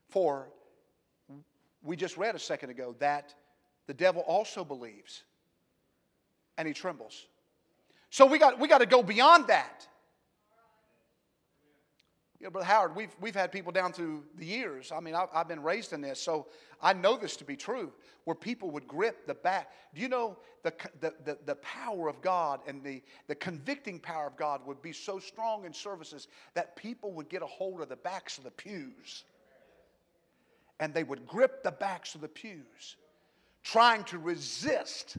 For 0.10 0.50
we 1.84 1.96
just 1.96 2.18
read 2.18 2.36
a 2.36 2.40
second 2.40 2.70
ago 2.72 2.96
that 3.00 3.34
the 3.88 3.94
devil 3.94 4.22
also 4.22 4.64
believes 4.64 5.24
and 6.58 6.68
he 6.68 6.74
trembles. 6.74 7.26
So 8.10 8.26
we 8.26 8.40
got, 8.40 8.60
we 8.60 8.68
got 8.68 8.80
to 8.80 8.86
go 8.86 9.04
beyond 9.04 9.48
that. 9.48 9.88
You 12.40 12.48
know, 12.48 12.52
Brother 12.52 12.68
Howard, 12.68 12.96
we've, 12.96 13.16
we've 13.20 13.36
had 13.36 13.52
people 13.52 13.72
down 13.72 13.94
through 13.94 14.24
the 14.38 14.46
years. 14.46 14.92
I 14.92 15.00
mean, 15.00 15.16
I, 15.16 15.26
I've 15.34 15.48
been 15.48 15.64
raised 15.64 15.94
in 15.94 16.02
this, 16.02 16.22
so 16.22 16.48
I 16.82 16.94
know 16.94 17.18
this 17.18 17.38
to 17.38 17.46
be 17.46 17.56
true, 17.56 17.92
where 18.26 18.36
people 18.36 18.72
would 18.72 18.88
grip 18.88 19.26
the 19.26 19.34
back. 19.34 19.72
Do 19.94 20.02
you 20.02 20.10
know 20.10 20.38
the, 20.64 20.74
the, 21.00 21.14
the, 21.24 21.38
the, 21.46 21.56
power 21.56 22.08
of 22.08 22.22
God 22.22 22.60
and 22.68 22.84
the, 22.84 23.02
the 23.28 23.36
convicting 23.36 24.00
power 24.00 24.28
of 24.28 24.36
God 24.36 24.66
would 24.66 24.82
be 24.82 24.92
so 24.92 25.18
strong 25.18 25.66
in 25.66 25.74
services 25.74 26.28
that 26.54 26.76
people 26.76 27.14
would 27.14 27.30
get 27.30 27.42
a 27.42 27.48
hold 27.48 27.82
of 27.82 27.90
the 27.90 27.96
backs 27.96 28.38
of 28.38 28.44
the 28.44 28.52
pews 28.52 29.24
and 30.80 30.94
they 30.94 31.04
would 31.04 31.26
grip 31.26 31.64
the 31.64 31.72
backs 31.72 32.16
of 32.16 32.22
the 32.22 32.28
pews, 32.28 32.96
trying 33.64 34.04
to 34.06 34.18
resist 34.18 35.18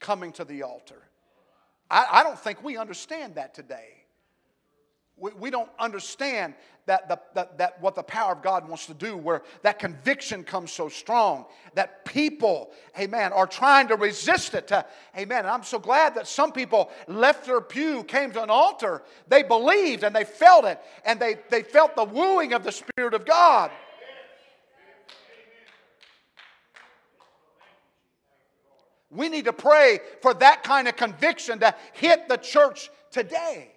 coming 0.00 0.32
to 0.32 0.44
the 0.44 0.62
altar. 0.62 1.02
I, 1.90 2.06
I 2.10 2.22
don't 2.22 2.38
think 2.38 2.62
we 2.62 2.76
understand 2.76 3.34
that 3.36 3.54
today. 3.54 3.88
We, 5.16 5.30
we 5.38 5.50
don't 5.50 5.70
understand 5.78 6.54
that, 6.86 7.08
the, 7.08 7.20
that, 7.34 7.58
that 7.58 7.80
what 7.80 7.94
the 7.94 8.02
power 8.02 8.32
of 8.32 8.42
God 8.42 8.68
wants 8.68 8.86
to 8.86 8.94
do, 8.94 9.16
where 9.16 9.42
that 9.62 9.78
conviction 9.78 10.42
comes 10.42 10.72
so 10.72 10.88
strong 10.88 11.44
that 11.74 12.04
people, 12.04 12.70
amen, 12.98 13.32
are 13.32 13.46
trying 13.46 13.88
to 13.88 13.96
resist 13.96 14.54
it. 14.54 14.72
Uh, 14.72 14.82
amen. 15.16 15.40
And 15.40 15.48
I'm 15.48 15.62
so 15.62 15.78
glad 15.78 16.14
that 16.16 16.26
some 16.26 16.50
people 16.50 16.90
left 17.06 17.46
their 17.46 17.60
pew, 17.60 18.02
came 18.04 18.32
to 18.32 18.42
an 18.42 18.50
altar, 18.50 19.02
they 19.28 19.42
believed 19.42 20.02
and 20.02 20.16
they 20.16 20.24
felt 20.24 20.64
it, 20.64 20.80
and 21.04 21.20
they, 21.20 21.36
they 21.50 21.62
felt 21.62 21.94
the 21.94 22.04
wooing 22.04 22.52
of 22.52 22.64
the 22.64 22.72
Spirit 22.72 23.14
of 23.14 23.24
God. 23.24 23.70
We 29.14 29.28
need 29.28 29.44
to 29.44 29.52
pray 29.52 30.00
for 30.22 30.32
that 30.34 30.62
kind 30.64 30.88
of 30.88 30.96
conviction 30.96 31.58
to 31.60 31.74
hit 31.92 32.28
the 32.28 32.38
church 32.38 32.90
today. 33.10 33.68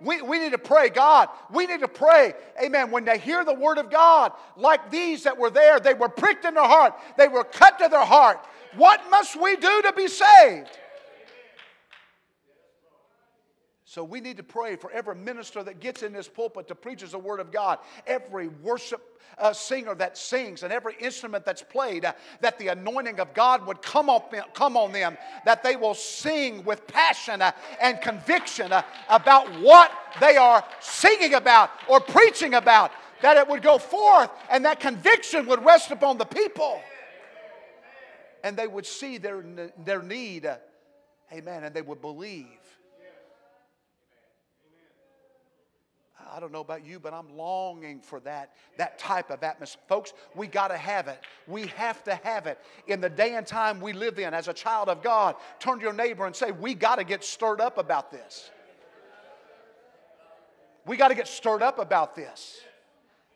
We, 0.00 0.20
we 0.20 0.38
need 0.38 0.52
to 0.52 0.58
pray, 0.58 0.90
God. 0.90 1.28
We 1.50 1.66
need 1.66 1.80
to 1.80 1.88
pray, 1.88 2.34
amen. 2.62 2.90
When 2.90 3.04
they 3.04 3.18
hear 3.18 3.44
the 3.44 3.54
word 3.54 3.78
of 3.78 3.90
God, 3.90 4.32
like 4.56 4.90
these 4.90 5.22
that 5.22 5.38
were 5.38 5.50
there, 5.50 5.80
they 5.80 5.94
were 5.94 6.08
pricked 6.08 6.44
in 6.44 6.54
their 6.54 6.64
heart, 6.64 6.94
they 7.16 7.28
were 7.28 7.44
cut 7.44 7.78
to 7.78 7.88
their 7.88 8.04
heart. 8.04 8.46
What 8.76 9.00
must 9.10 9.40
we 9.40 9.56
do 9.56 9.82
to 9.82 9.92
be 9.96 10.08
saved? 10.08 10.68
So 13.96 14.04
we 14.04 14.20
need 14.20 14.36
to 14.36 14.42
pray 14.42 14.76
for 14.76 14.90
every 14.90 15.14
minister 15.14 15.62
that 15.62 15.80
gets 15.80 16.02
in 16.02 16.12
this 16.12 16.28
pulpit 16.28 16.68
to 16.68 16.74
preaches 16.74 17.12
the 17.12 17.18
word 17.18 17.40
of 17.40 17.50
God, 17.50 17.78
every 18.06 18.48
worship 18.48 19.22
uh, 19.38 19.54
singer 19.54 19.94
that 19.94 20.18
sings, 20.18 20.64
and 20.64 20.70
every 20.70 20.96
instrument 21.00 21.46
that's 21.46 21.62
played, 21.62 22.04
uh, 22.04 22.12
that 22.42 22.58
the 22.58 22.68
anointing 22.68 23.20
of 23.20 23.32
God 23.32 23.66
would 23.66 23.80
come, 23.80 24.10
up, 24.10 24.34
come 24.52 24.76
on 24.76 24.92
them, 24.92 25.16
that 25.46 25.62
they 25.62 25.76
will 25.76 25.94
sing 25.94 26.62
with 26.66 26.86
passion 26.86 27.40
uh, 27.40 27.52
and 27.80 27.98
conviction 28.02 28.70
uh, 28.70 28.82
about 29.08 29.48
what 29.62 29.90
they 30.20 30.36
are 30.36 30.62
singing 30.78 31.32
about 31.32 31.70
or 31.88 31.98
preaching 31.98 32.52
about, 32.52 32.92
that 33.22 33.38
it 33.38 33.48
would 33.48 33.62
go 33.62 33.78
forth 33.78 34.28
and 34.50 34.66
that 34.66 34.78
conviction 34.78 35.46
would 35.46 35.64
rest 35.64 35.90
upon 35.90 36.18
the 36.18 36.26
people. 36.26 36.82
And 38.44 38.58
they 38.58 38.66
would 38.66 38.84
see 38.84 39.16
their, 39.16 39.42
their 39.86 40.02
need, 40.02 40.44
uh, 40.44 40.56
amen, 41.32 41.64
and 41.64 41.74
they 41.74 41.80
would 41.80 42.02
believe. 42.02 42.65
I 46.34 46.40
don't 46.40 46.52
know 46.52 46.60
about 46.60 46.84
you, 46.84 46.98
but 46.98 47.12
I'm 47.14 47.36
longing 47.36 48.00
for 48.00 48.20
that, 48.20 48.52
that 48.78 48.98
type 48.98 49.30
of 49.30 49.42
atmosphere. 49.42 49.82
Folks, 49.88 50.12
we 50.34 50.46
got 50.46 50.68
to 50.68 50.76
have 50.76 51.08
it. 51.08 51.20
We 51.46 51.66
have 51.68 52.02
to 52.04 52.14
have 52.16 52.46
it. 52.46 52.58
In 52.86 53.00
the 53.00 53.08
day 53.08 53.34
and 53.34 53.46
time 53.46 53.80
we 53.80 53.92
live 53.92 54.18
in 54.18 54.34
as 54.34 54.48
a 54.48 54.52
child 54.52 54.88
of 54.88 55.02
God, 55.02 55.36
turn 55.58 55.78
to 55.78 55.84
your 55.84 55.92
neighbor 55.92 56.26
and 56.26 56.34
say, 56.34 56.50
We 56.50 56.74
got 56.74 56.96
to 56.96 57.04
get 57.04 57.24
stirred 57.24 57.60
up 57.60 57.78
about 57.78 58.10
this. 58.10 58.50
We 60.86 60.96
got 60.96 61.08
to 61.08 61.14
get 61.14 61.28
stirred 61.28 61.62
up 61.62 61.78
about 61.78 62.14
this. 62.14 62.60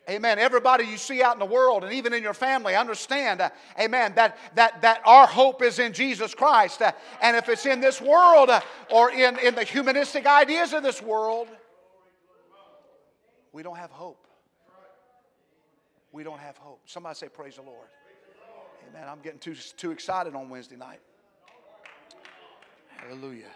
Amen. 0.09 0.39
Everybody 0.39 0.85
you 0.85 0.97
see 0.97 1.21
out 1.21 1.33
in 1.33 1.39
the 1.39 1.45
world 1.45 1.83
and 1.83 1.93
even 1.93 2.11
in 2.11 2.23
your 2.23 2.33
family, 2.33 2.75
understand, 2.75 3.39
uh, 3.39 3.49
amen, 3.79 4.13
that, 4.15 4.37
that, 4.55 4.81
that 4.81 5.01
our 5.05 5.27
hope 5.27 5.61
is 5.61 5.77
in 5.77 5.93
Jesus 5.93 6.33
Christ. 6.33 6.81
Uh, 6.81 6.91
and 7.21 7.37
if 7.37 7.47
it's 7.49 7.67
in 7.67 7.81
this 7.81 8.01
world 8.01 8.49
uh, 8.49 8.61
or 8.89 9.11
in, 9.11 9.37
in 9.39 9.53
the 9.53 9.63
humanistic 9.63 10.25
ideas 10.25 10.73
of 10.73 10.81
this 10.81 11.01
world, 11.03 11.47
we 13.51 13.63
don't 13.63 13.77
have 13.77 13.91
hope. 13.91 14.27
We 16.11 16.23
don't 16.23 16.39
have 16.39 16.57
hope. 16.57 16.81
Somebody 16.85 17.15
say, 17.15 17.27
Praise 17.29 17.55
the 17.55 17.61
Lord. 17.61 17.87
Amen. 18.89 19.07
I'm 19.07 19.19
getting 19.21 19.39
too, 19.39 19.55
too 19.77 19.91
excited 19.91 20.35
on 20.35 20.49
Wednesday 20.49 20.75
night. 20.75 20.99
Hallelujah. 22.97 23.49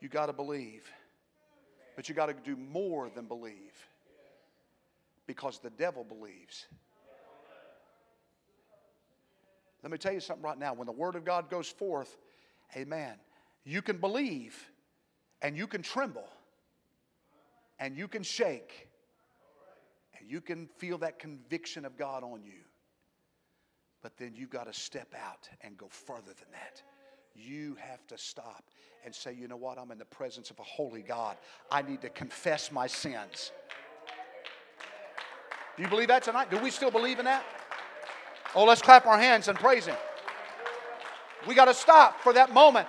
You 0.00 0.08
got 0.08 0.26
to 0.26 0.32
believe, 0.32 0.90
but 1.96 2.08
you 2.08 2.14
got 2.14 2.26
to 2.26 2.34
do 2.34 2.56
more 2.56 3.10
than 3.14 3.26
believe 3.26 3.88
because 5.26 5.58
the 5.58 5.70
devil 5.70 6.04
believes. 6.04 6.66
Let 9.82 9.92
me 9.92 9.98
tell 9.98 10.12
you 10.12 10.20
something 10.20 10.44
right 10.44 10.58
now. 10.58 10.74
When 10.74 10.86
the 10.86 10.92
Word 10.92 11.14
of 11.14 11.24
God 11.24 11.48
goes 11.50 11.68
forth, 11.68 12.16
amen, 12.76 13.14
you 13.64 13.82
can 13.82 13.98
believe 13.98 14.56
and 15.42 15.56
you 15.56 15.66
can 15.66 15.82
tremble 15.82 16.28
and 17.78 17.96
you 17.96 18.08
can 18.08 18.22
shake 18.22 18.88
and 20.18 20.30
you 20.30 20.40
can 20.40 20.68
feel 20.78 20.98
that 20.98 21.18
conviction 21.18 21.84
of 21.84 21.96
God 21.96 22.22
on 22.22 22.42
you. 22.44 22.64
But 24.02 24.16
then 24.16 24.34
you've 24.34 24.50
got 24.50 24.66
to 24.66 24.72
step 24.72 25.14
out 25.14 25.48
and 25.62 25.76
go 25.76 25.88
further 25.88 26.22
than 26.22 26.50
that. 26.52 26.82
You 27.34 27.76
have 27.80 28.06
to 28.08 28.18
stop 28.18 28.64
and 29.04 29.14
say, 29.14 29.32
you 29.32 29.48
know 29.48 29.56
what? 29.56 29.78
I'm 29.78 29.90
in 29.90 29.98
the 29.98 30.04
presence 30.04 30.50
of 30.50 30.58
a 30.58 30.64
holy 30.64 31.02
God. 31.02 31.36
I 31.70 31.82
need 31.82 32.00
to 32.02 32.08
confess 32.08 32.72
my 32.72 32.86
sins. 32.86 33.52
Do 35.76 35.82
you 35.82 35.88
believe 35.88 36.08
that 36.08 36.24
tonight? 36.24 36.50
Do 36.50 36.58
we 36.58 36.70
still 36.70 36.90
believe 36.90 37.18
in 37.18 37.24
that? 37.26 37.44
Oh, 38.54 38.64
let's 38.64 38.82
clap 38.82 39.06
our 39.06 39.18
hands 39.18 39.46
and 39.48 39.58
praise 39.58 39.86
Him. 39.86 39.96
We 41.46 41.54
got 41.54 41.66
to 41.66 41.74
stop 41.74 42.20
for 42.20 42.32
that 42.32 42.52
moment. 42.52 42.88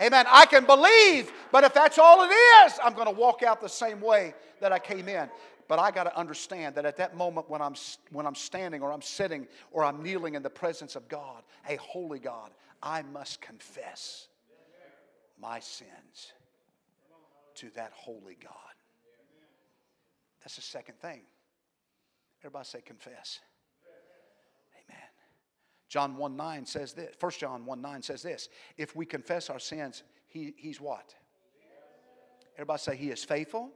Amen. 0.00 0.24
I 0.28 0.46
can 0.46 0.64
believe, 0.64 1.30
but 1.52 1.64
if 1.64 1.74
that's 1.74 1.98
all 1.98 2.22
it 2.22 2.32
is, 2.32 2.78
I'm 2.82 2.94
going 2.94 3.06
to 3.06 3.14
walk 3.14 3.42
out 3.42 3.60
the 3.60 3.68
same 3.68 4.00
way 4.00 4.34
that 4.60 4.72
I 4.72 4.78
came 4.78 5.08
in. 5.08 5.28
But 5.68 5.78
I 5.78 5.92
got 5.92 6.04
to 6.04 6.18
understand 6.18 6.74
that 6.74 6.84
at 6.84 6.96
that 6.96 7.16
moment 7.16 7.48
when 7.48 7.62
I'm, 7.62 7.74
when 8.10 8.26
I'm 8.26 8.34
standing 8.34 8.82
or 8.82 8.92
I'm 8.92 9.02
sitting 9.02 9.46
or 9.70 9.84
I'm 9.84 10.02
kneeling 10.02 10.34
in 10.34 10.42
the 10.42 10.50
presence 10.50 10.96
of 10.96 11.08
God, 11.08 11.44
a 11.68 11.76
holy 11.76 12.18
God, 12.18 12.50
I 12.82 13.02
must 13.02 13.40
confess 13.40 14.26
my 15.40 15.60
sins 15.60 16.32
to 17.54 17.70
that 17.76 17.92
holy 17.94 18.36
God. 18.42 18.52
That's 20.42 20.56
the 20.56 20.62
second 20.62 20.98
thing. 21.00 21.20
Everybody 22.40 22.64
say 22.64 22.80
confess. 22.80 23.40
Amen. 24.74 25.08
John 25.88 26.16
1 26.16 26.36
9 26.36 26.66
says 26.66 26.94
this. 26.94 27.14
1 27.20 27.32
John 27.38 27.66
1 27.66 27.80
9 27.80 28.02
says 28.02 28.22
this. 28.22 28.48
If 28.76 28.96
we 28.96 29.04
confess 29.04 29.50
our 29.50 29.58
sins, 29.58 30.02
he, 30.26 30.54
he's 30.56 30.80
what? 30.80 31.14
Everybody 32.60 32.78
say 32.78 32.94
he 32.94 33.10
is 33.10 33.24
faithful 33.24 33.70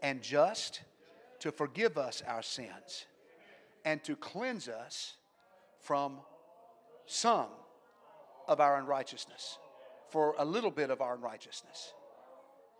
and 0.00 0.22
just 0.22 0.82
to 1.40 1.50
forgive 1.50 1.98
us 1.98 2.22
our 2.24 2.40
sins 2.40 3.04
and 3.84 4.00
to 4.04 4.14
cleanse 4.14 4.68
us 4.68 5.14
from 5.80 6.18
some 7.06 7.48
of 8.46 8.60
our 8.60 8.78
unrighteousness, 8.78 9.58
for 10.10 10.36
a 10.38 10.44
little 10.44 10.70
bit 10.70 10.90
of 10.90 11.00
our 11.00 11.16
unrighteousness. 11.16 11.94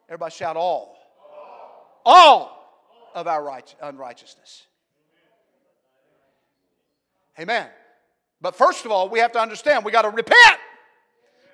Everybody 0.08 0.32
shout 0.32 0.56
all. 0.56 0.96
All 2.04 3.10
of 3.12 3.26
our 3.26 3.42
right, 3.42 3.74
unrighteousness. 3.82 4.62
Amen. 7.36 7.66
But 8.40 8.54
first 8.54 8.84
of 8.84 8.92
all, 8.92 9.08
we 9.08 9.18
have 9.18 9.32
to 9.32 9.40
understand 9.40 9.84
we 9.84 9.90
got 9.90 10.02
to 10.02 10.10
repent. 10.10 10.60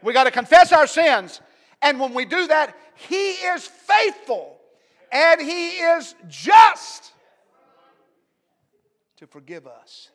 We 0.02 0.12
got 0.12 0.24
to 0.24 0.30
confess 0.30 0.72
our 0.72 0.86
sins. 0.86 1.40
And 1.82 1.98
when 1.98 2.14
we 2.14 2.24
do 2.24 2.46
that, 2.46 2.76
He 2.94 3.32
is 3.32 3.66
faithful 3.66 4.58
and 5.10 5.40
He 5.40 5.78
is 5.78 6.14
just 6.28 7.12
to 9.16 9.26
forgive 9.26 9.66
us 9.66 10.10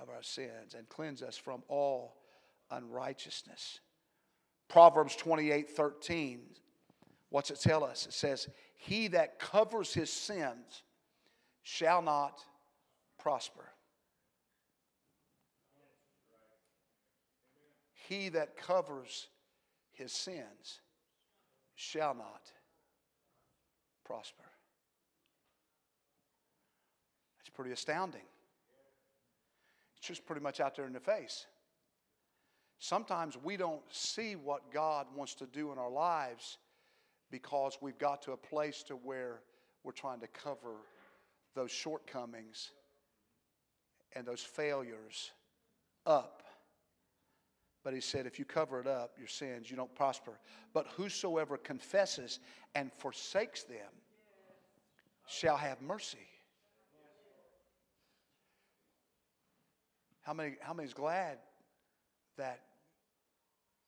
of 0.00 0.08
our 0.08 0.22
sins 0.22 0.74
and 0.76 0.88
cleanse 0.88 1.22
us 1.22 1.36
from 1.36 1.62
all 1.68 2.16
unrighteousness. 2.70 3.80
Proverbs 4.68 5.16
28 5.16 5.70
13, 5.70 6.40
what's 7.28 7.50
it 7.50 7.60
tell 7.60 7.84
us? 7.84 8.06
It 8.06 8.12
says, 8.12 8.48
He 8.76 9.08
that 9.08 9.38
covers 9.38 9.92
his 9.92 10.10
sins 10.10 10.82
shall 11.62 12.02
not 12.02 12.40
prosper. 13.18 13.64
He 18.08 18.28
that 18.30 18.56
covers 18.56 19.28
his 20.00 20.12
sins 20.12 20.80
shall 21.74 22.14
not 22.14 22.50
prosper. 24.02 24.44
That's 27.38 27.50
pretty 27.50 27.72
astounding. 27.72 28.22
It's 29.98 30.08
just 30.08 30.24
pretty 30.24 30.40
much 30.40 30.58
out 30.58 30.74
there 30.74 30.86
in 30.86 30.94
the 30.94 31.00
face. 31.00 31.44
Sometimes 32.78 33.36
we 33.36 33.58
don't 33.58 33.82
see 33.90 34.36
what 34.36 34.72
God 34.72 35.06
wants 35.14 35.34
to 35.34 35.46
do 35.46 35.70
in 35.70 35.76
our 35.76 35.90
lives 35.90 36.56
because 37.30 37.76
we've 37.82 37.98
got 37.98 38.22
to 38.22 38.32
a 38.32 38.38
place 38.38 38.82
to 38.84 38.94
where 38.94 39.42
we're 39.84 39.92
trying 39.92 40.20
to 40.20 40.28
cover 40.28 40.76
those 41.54 41.70
shortcomings 41.70 42.70
and 44.14 44.26
those 44.26 44.40
failures 44.40 45.30
up. 46.06 46.42
But 47.82 47.94
he 47.94 48.00
said, 48.00 48.26
if 48.26 48.38
you 48.38 48.44
cover 48.44 48.80
it 48.80 48.86
up, 48.86 49.12
your 49.18 49.26
sins, 49.26 49.70
you 49.70 49.76
don't 49.76 49.94
prosper. 49.94 50.38
But 50.74 50.86
whosoever 50.96 51.56
confesses 51.56 52.40
and 52.74 52.92
forsakes 52.92 53.62
them 53.62 53.90
shall 55.26 55.56
have 55.56 55.80
mercy. 55.80 56.18
How 60.22 60.34
many, 60.34 60.56
how 60.60 60.74
many 60.74 60.86
is 60.86 60.94
glad 60.94 61.38
that 62.36 62.60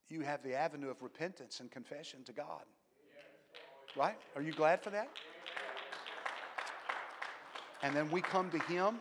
you 0.09 0.23
have 0.23 0.43
the 0.43 0.55
avenue 0.55 0.91
of 0.91 1.03
repentance 1.03 1.61
and 1.61 1.71
confession 1.71 2.25
to 2.25 2.33
God? 2.33 2.63
Right? 3.95 4.17
Are 4.35 4.43
you 4.43 4.53
glad 4.53 4.83
for 4.83 4.91
that? 4.91 5.11
And 7.83 7.95
then 7.95 8.11
we 8.11 8.23
come 8.23 8.49
to 8.51 8.59
Him 8.61 9.01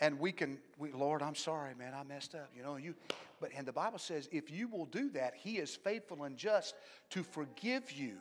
and 0.00 0.18
we 0.18 0.32
can 0.32 0.58
we, 0.78 0.92
lord 0.92 1.22
i'm 1.22 1.34
sorry 1.34 1.72
man 1.78 1.92
i 1.94 2.02
messed 2.02 2.34
up 2.34 2.50
you 2.56 2.62
know 2.62 2.76
you 2.76 2.94
but 3.40 3.50
and 3.56 3.66
the 3.66 3.72
bible 3.72 3.98
says 3.98 4.28
if 4.32 4.50
you 4.50 4.68
will 4.68 4.86
do 4.86 5.10
that 5.10 5.34
he 5.34 5.58
is 5.58 5.74
faithful 5.74 6.24
and 6.24 6.36
just 6.36 6.74
to 7.10 7.22
forgive 7.22 7.90
you 7.92 8.14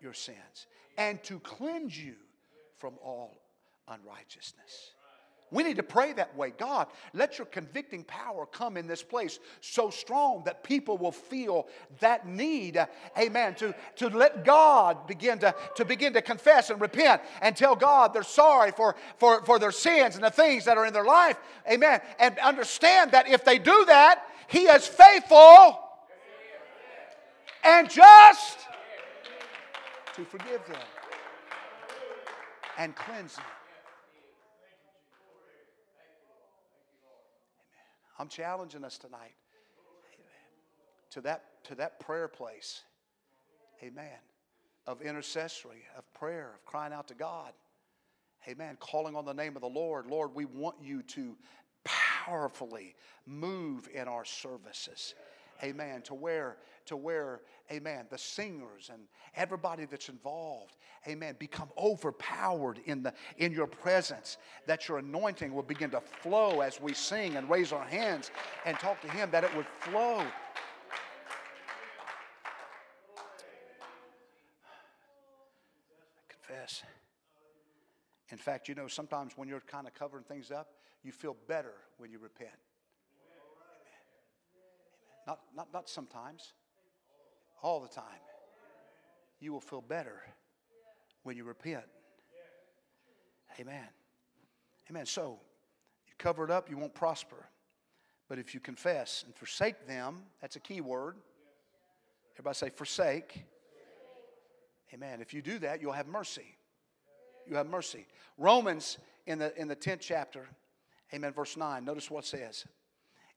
your 0.00 0.14
sins 0.14 0.66
and 0.98 1.22
to 1.22 1.38
cleanse 1.40 1.98
you 1.98 2.14
from 2.76 2.94
all 3.02 3.42
unrighteousness 3.88 4.92
we 5.50 5.62
need 5.64 5.76
to 5.76 5.82
pray 5.82 6.12
that 6.12 6.36
way. 6.36 6.52
God, 6.56 6.86
let 7.12 7.38
your 7.38 7.46
convicting 7.46 8.04
power 8.04 8.46
come 8.46 8.76
in 8.76 8.86
this 8.86 9.02
place 9.02 9.40
so 9.60 9.90
strong 9.90 10.42
that 10.44 10.62
people 10.62 10.96
will 10.96 11.12
feel 11.12 11.66
that 12.00 12.26
need, 12.26 12.78
amen, 13.18 13.54
to, 13.56 13.74
to 13.96 14.08
let 14.08 14.44
God 14.44 15.06
begin 15.06 15.38
to, 15.40 15.54
to 15.76 15.84
begin 15.84 16.12
to 16.12 16.22
confess 16.22 16.70
and 16.70 16.80
repent 16.80 17.20
and 17.42 17.56
tell 17.56 17.74
God 17.74 18.12
they're 18.12 18.22
sorry 18.22 18.70
for, 18.70 18.94
for, 19.18 19.44
for 19.44 19.58
their 19.58 19.72
sins 19.72 20.14
and 20.14 20.24
the 20.24 20.30
things 20.30 20.64
that 20.66 20.78
are 20.78 20.86
in 20.86 20.92
their 20.92 21.04
life, 21.04 21.36
amen, 21.70 22.00
and 22.18 22.38
understand 22.38 23.12
that 23.12 23.28
if 23.28 23.44
they 23.44 23.58
do 23.58 23.84
that, 23.86 24.22
He 24.48 24.64
is 24.64 24.86
faithful 24.86 25.80
and 27.64 27.90
just 27.90 28.58
to 30.14 30.24
forgive 30.24 30.64
them 30.66 30.80
and 32.78 32.94
cleanse 32.96 33.36
them. 33.36 33.44
I'm 38.20 38.28
challenging 38.28 38.84
us 38.84 38.98
tonight 38.98 39.32
to 41.12 41.22
that, 41.22 41.64
to 41.64 41.74
that 41.76 42.00
prayer 42.00 42.28
place. 42.28 42.82
Amen. 43.82 44.18
Of 44.86 45.00
intercessory, 45.00 45.84
of 45.96 46.04
prayer, 46.12 46.52
of 46.54 46.66
crying 46.66 46.92
out 46.92 47.08
to 47.08 47.14
God. 47.14 47.52
Amen. 48.46 48.76
Calling 48.78 49.16
on 49.16 49.24
the 49.24 49.32
name 49.32 49.56
of 49.56 49.62
the 49.62 49.70
Lord. 49.70 50.06
Lord, 50.06 50.34
we 50.34 50.44
want 50.44 50.76
you 50.82 51.02
to 51.02 51.34
powerfully 51.84 52.94
move 53.24 53.88
in 53.94 54.06
our 54.06 54.26
services. 54.26 55.14
Amen. 55.62 56.02
To 56.02 56.14
where, 56.14 56.58
to 56.86 56.96
where, 56.96 57.40
amen, 57.70 58.06
the 58.10 58.18
singers 58.18 58.90
and 58.92 59.02
everybody 59.34 59.84
that's 59.84 60.08
involved, 60.08 60.76
amen, 61.06 61.36
become 61.38 61.68
overpowered 61.78 62.80
in, 62.86 63.02
the, 63.02 63.12
in 63.38 63.52
your 63.52 63.66
presence. 63.66 64.38
That 64.66 64.88
your 64.88 64.98
anointing 64.98 65.54
will 65.54 65.62
begin 65.62 65.90
to 65.90 66.00
flow 66.00 66.60
as 66.60 66.80
we 66.80 66.92
sing 66.92 67.36
and 67.36 67.48
raise 67.48 67.72
our 67.72 67.84
hands 67.84 68.30
and 68.64 68.78
talk 68.78 69.00
to 69.02 69.10
Him, 69.10 69.30
that 69.30 69.44
it 69.44 69.54
would 69.56 69.66
flow. 69.80 70.24
Confess. 76.28 76.82
In 78.30 78.38
fact, 78.38 78.68
you 78.68 78.74
know, 78.74 78.86
sometimes 78.86 79.32
when 79.36 79.48
you're 79.48 79.60
kind 79.60 79.86
of 79.86 79.94
covering 79.94 80.24
things 80.24 80.50
up, 80.50 80.74
you 81.02 81.12
feel 81.12 81.36
better 81.48 81.74
when 81.98 82.10
you 82.10 82.18
repent. 82.18 82.50
Not, 85.26 85.40
not, 85.54 85.68
not 85.72 85.88
sometimes, 85.88 86.54
all 87.62 87.80
the 87.80 87.88
time. 87.88 88.04
You 89.40 89.52
will 89.52 89.60
feel 89.60 89.80
better 89.80 90.20
when 91.22 91.36
you 91.36 91.44
repent. 91.44 91.84
Amen. 93.58 93.88
Amen. 94.90 95.06
So, 95.06 95.38
you 96.06 96.14
cover 96.18 96.44
it 96.44 96.50
up, 96.50 96.70
you 96.70 96.76
won't 96.76 96.94
prosper. 96.94 97.46
But 98.28 98.38
if 98.38 98.54
you 98.54 98.60
confess 98.60 99.24
and 99.24 99.34
forsake 99.34 99.86
them, 99.86 100.22
that's 100.40 100.56
a 100.56 100.60
key 100.60 100.80
word. 100.80 101.16
Everybody 102.34 102.54
say, 102.54 102.70
forsake. 102.70 103.44
Amen. 104.94 105.20
If 105.20 105.34
you 105.34 105.42
do 105.42 105.58
that, 105.60 105.82
you'll 105.82 105.92
have 105.92 106.06
mercy. 106.06 106.56
You 107.46 107.56
have 107.56 107.66
mercy. 107.66 108.06
Romans 108.38 108.98
in 109.26 109.38
the, 109.38 109.58
in 109.60 109.68
the 109.68 109.76
10th 109.76 110.00
chapter, 110.00 110.48
amen, 111.12 111.32
verse 111.32 111.56
9, 111.56 111.84
notice 111.84 112.10
what 112.10 112.24
it 112.24 112.28
says. 112.28 112.64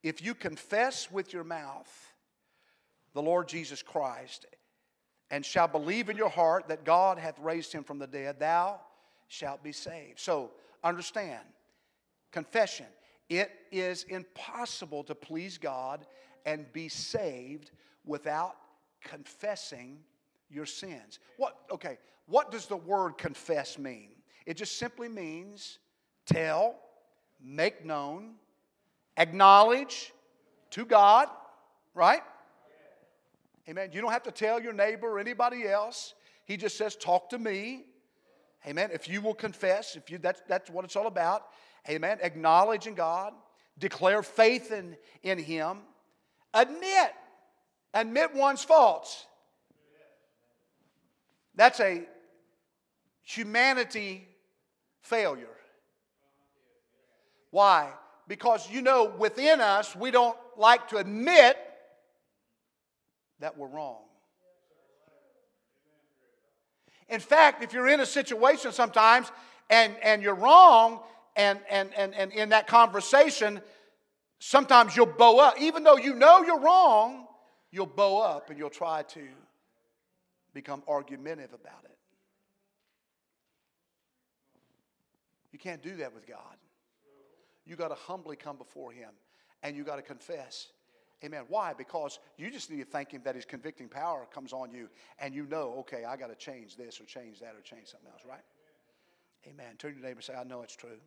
If 0.01 0.21
you 0.21 0.35
confess 0.35 1.11
with 1.11 1.33
your 1.33 1.43
mouth 1.43 2.12
the 3.13 3.21
Lord 3.21 3.47
Jesus 3.47 3.81
Christ 3.81 4.45
and 5.31 5.45
shall 5.45 5.67
believe 5.67 6.09
in 6.09 6.17
your 6.17 6.29
heart 6.29 6.67
that 6.67 6.83
God 6.83 7.17
hath 7.17 7.39
raised 7.39 7.73
him 7.73 7.83
from 7.83 7.99
the 7.99 8.07
dead, 8.07 8.39
thou 8.39 8.79
shalt 9.27 9.63
be 9.63 9.71
saved. 9.71 10.19
So 10.19 10.51
understand, 10.83 11.41
confession. 12.31 12.85
It 13.29 13.51
is 13.71 14.03
impossible 14.03 15.03
to 15.05 15.15
please 15.15 15.57
God 15.57 16.05
and 16.45 16.71
be 16.73 16.89
saved 16.89 17.71
without 18.05 18.55
confessing 19.03 19.99
your 20.49 20.65
sins. 20.65 21.19
What, 21.37 21.57
okay, 21.71 21.97
what 22.27 22.51
does 22.51 22.67
the 22.67 22.77
word 22.77 23.17
confess 23.17 23.77
mean? 23.77 24.09
It 24.45 24.57
just 24.57 24.77
simply 24.77 25.09
means 25.09 25.79
tell, 26.25 26.75
make 27.41 27.85
known, 27.85 28.35
acknowledge, 29.17 30.13
to 30.71 30.85
God, 30.85 31.27
right? 31.93 32.21
Amen. 33.69 33.89
You 33.93 34.01
don't 34.01 34.11
have 34.11 34.23
to 34.23 34.31
tell 34.31 34.61
your 34.61 34.73
neighbor 34.73 35.07
or 35.07 35.19
anybody 35.19 35.67
else. 35.67 36.13
He 36.45 36.57
just 36.57 36.77
says, 36.77 36.95
Talk 36.95 37.29
to 37.29 37.39
me. 37.39 37.85
Amen. 38.67 38.89
If 38.93 39.09
you 39.09 39.21
will 39.21 39.33
confess, 39.33 39.95
if 39.95 40.09
you 40.09 40.17
that's 40.17 40.41
that's 40.47 40.69
what 40.69 40.85
it's 40.85 40.95
all 40.95 41.07
about. 41.07 41.47
Amen. 41.89 42.17
Acknowledging 42.21 42.93
God, 42.93 43.33
declare 43.77 44.23
faith 44.23 44.71
in, 44.71 44.95
in 45.21 45.37
Him, 45.37 45.79
admit, 46.53 47.13
admit 47.93 48.33
one's 48.33 48.63
faults. 48.63 49.25
That's 51.55 51.79
a 51.79 52.03
humanity 53.21 54.27
failure. 55.01 55.47
Why? 57.51 57.91
Because 58.27 58.69
you 58.69 58.81
know 58.81 59.13
within 59.17 59.61
us 59.61 59.95
we 59.95 60.09
don't 60.09 60.37
like 60.57 60.87
to 60.89 60.97
admit 60.97 61.57
that 63.39 63.57
we're 63.57 63.67
wrong. 63.67 64.01
In 67.09 67.19
fact, 67.19 67.63
if 67.63 67.73
you're 67.73 67.87
in 67.87 67.99
a 67.99 68.05
situation 68.05 68.71
sometimes 68.71 69.31
and, 69.69 69.95
and 70.01 70.21
you're 70.21 70.35
wrong, 70.35 71.01
and, 71.35 71.59
and, 71.69 71.93
and, 71.95 72.13
and 72.13 72.31
in 72.31 72.49
that 72.49 72.67
conversation, 72.67 73.61
sometimes 74.39 74.95
you'll 74.95 75.05
bow 75.05 75.39
up. 75.39 75.59
Even 75.59 75.83
though 75.83 75.97
you 75.97 76.15
know 76.15 76.41
you're 76.43 76.59
wrong, 76.59 77.27
you'll 77.71 77.85
bow 77.85 78.19
up 78.19 78.49
and 78.49 78.57
you'll 78.59 78.69
try 78.69 79.03
to 79.03 79.21
become 80.53 80.83
argumentative 80.87 81.53
about 81.53 81.83
it. 81.85 81.97
You 85.51 85.59
can't 85.59 85.81
do 85.81 85.95
that 85.97 86.13
with 86.13 86.27
God. 86.27 86.57
You 87.65 87.75
got 87.75 87.89
to 87.89 87.95
humbly 87.95 88.35
come 88.35 88.57
before 88.57 88.91
Him 88.91 89.09
and 89.61 89.75
you 89.75 89.83
got 89.83 89.95
to 89.95 90.01
confess. 90.01 90.67
Amen. 91.23 91.43
Why? 91.47 91.73
Because 91.73 92.19
you 92.37 92.51
just 92.51 92.69
need 92.69 92.79
to 92.79 92.85
thank 92.85 93.11
Him 93.11 93.21
that 93.23 93.35
His 93.35 93.45
convicting 93.45 93.87
power 93.87 94.27
comes 94.33 94.51
on 94.51 94.71
you 94.71 94.89
and 95.19 95.33
you 95.33 95.45
know, 95.45 95.75
okay, 95.79 96.03
I 96.03 96.17
got 96.17 96.27
to 96.27 96.35
change 96.35 96.75
this 96.75 96.99
or 96.99 97.05
change 97.05 97.39
that 97.39 97.55
or 97.55 97.61
change 97.61 97.87
something 97.87 98.09
else, 98.11 98.23
right? 98.27 98.43
Amen. 99.47 99.75
Turn 99.77 99.91
to 99.91 99.99
your 99.99 100.07
neighbor 100.07 100.19
and 100.19 100.23
say, 100.23 100.35
I 100.35 100.43
know 100.43 100.61
it's 100.61 100.75
true. 100.75 100.99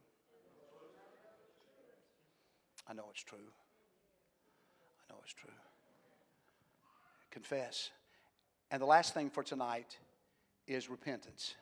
I 2.88 2.94
know 2.94 3.04
it's 3.10 3.22
true. 3.22 3.38
I 5.08 5.12
know 5.12 5.18
it's 5.22 5.34
true. 5.34 5.50
Confess. 7.30 7.90
And 8.70 8.80
the 8.80 8.86
last 8.86 9.12
thing 9.12 9.28
for 9.30 9.42
tonight 9.42 9.98
is 10.66 10.88
repentance. 10.88 11.54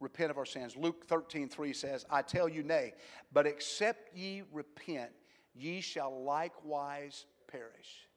Repent 0.00 0.30
of 0.30 0.38
our 0.38 0.46
sins. 0.46 0.76
Luke 0.76 1.06
13, 1.06 1.48
3 1.48 1.72
says, 1.72 2.06
I 2.10 2.22
tell 2.22 2.48
you, 2.48 2.62
nay, 2.62 2.94
but 3.32 3.46
except 3.46 4.16
ye 4.16 4.42
repent, 4.52 5.10
ye 5.54 5.80
shall 5.80 6.24
likewise 6.24 7.26
perish. 7.52 8.08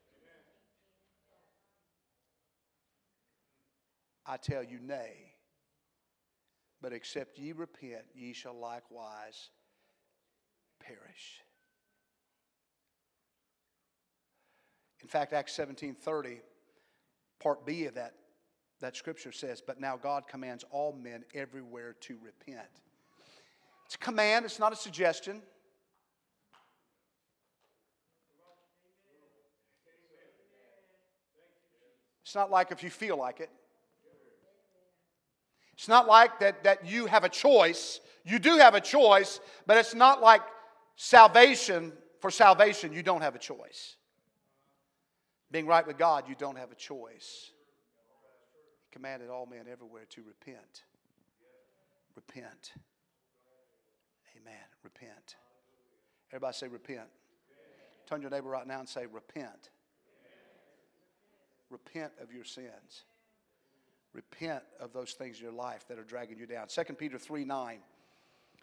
I 4.26 4.38
tell 4.38 4.64
you, 4.64 4.80
nay, 4.80 5.34
but 6.82 6.94
except 6.94 7.38
ye 7.38 7.52
repent, 7.52 8.06
ye 8.16 8.34
shall 8.34 8.58
likewise 8.58 9.50
perish. 10.80 11.42
In 15.02 15.08
fact, 15.08 15.34
Acts 15.34 15.56
17:30, 15.56 16.42
part 17.40 17.66
B 17.66 17.86
of 17.86 17.94
that, 17.94 18.16
that 18.80 18.96
scripture 18.96 19.32
says, 19.32 19.62
But 19.62 19.80
now 19.80 19.98
God 19.98 20.28
commands 20.28 20.64
all 20.72 20.94
men 20.94 21.24
everywhere 21.36 21.94
to 22.02 22.18
repent. 22.18 22.82
It's 23.86 23.96
a 23.96 24.00
command, 24.00 24.46
it's 24.46 24.58
not 24.58 24.74
a 24.74 24.76
suggestion. 24.76 25.44
It's 32.36 32.38
not 32.38 32.52
like 32.52 32.74
if 32.74 32.84
you 32.84 32.90
feel 32.90 33.16
like 33.16 33.40
it. 33.40 33.50
It's 35.72 35.88
not 35.88 36.06
like 36.06 36.42
that, 36.42 36.66
that 36.66 36.86
you 36.86 37.06
have 37.06 37.24
a 37.24 37.30
choice. 37.30 38.02
You 38.26 38.40
do 38.40 38.58
have 38.58 38.76
a 38.76 38.82
choice, 38.82 39.40
but 39.66 39.78
it's 39.78 39.96
not 39.96 40.22
like 40.22 40.42
salvation 40.98 41.94
for 42.20 42.30
salvation, 42.30 42.92
you 42.92 43.04
don't 43.04 43.22
have 43.22 43.36
a 43.36 43.40
choice. 43.40 43.96
Being 45.50 45.66
right 45.66 45.88
with 45.88 45.98
God, 45.98 46.26
you 46.28 46.36
don't 46.38 46.58
have 46.58 46.74
a 46.74 46.76
choice. 46.76 47.52
He 48.84 48.90
commanded 48.92 49.30
all 49.30 49.46
men 49.46 49.68
everywhere 49.72 50.04
to 50.10 50.22
repent. 50.22 50.84
Repent. 52.18 52.74
Amen. 54.42 54.56
Repent. 54.84 55.38
Everybody 56.32 56.54
say, 56.54 56.68
repent. 56.68 57.08
Turn 58.10 58.22
your 58.22 58.30
neighbor 58.30 58.50
right 58.50 58.68
now 58.68 58.82
and 58.82 58.90
say, 58.90 59.06
repent. 59.06 59.70
Repent 61.70 62.12
of 62.22 62.32
your 62.32 62.44
sins. 62.44 63.06
Repent 64.14 64.64
of 64.80 64.94
those 64.94 65.14
things 65.14 65.38
in 65.38 65.44
your 65.44 65.54
life 65.54 65.86
that 65.88 66.00
are 66.00 66.04
dragging 66.04 66.38
you 66.38 66.46
down. 66.46 66.68
2 66.68 66.84
Peter 66.94 67.18
3 67.18 67.46
9. 67.46 67.80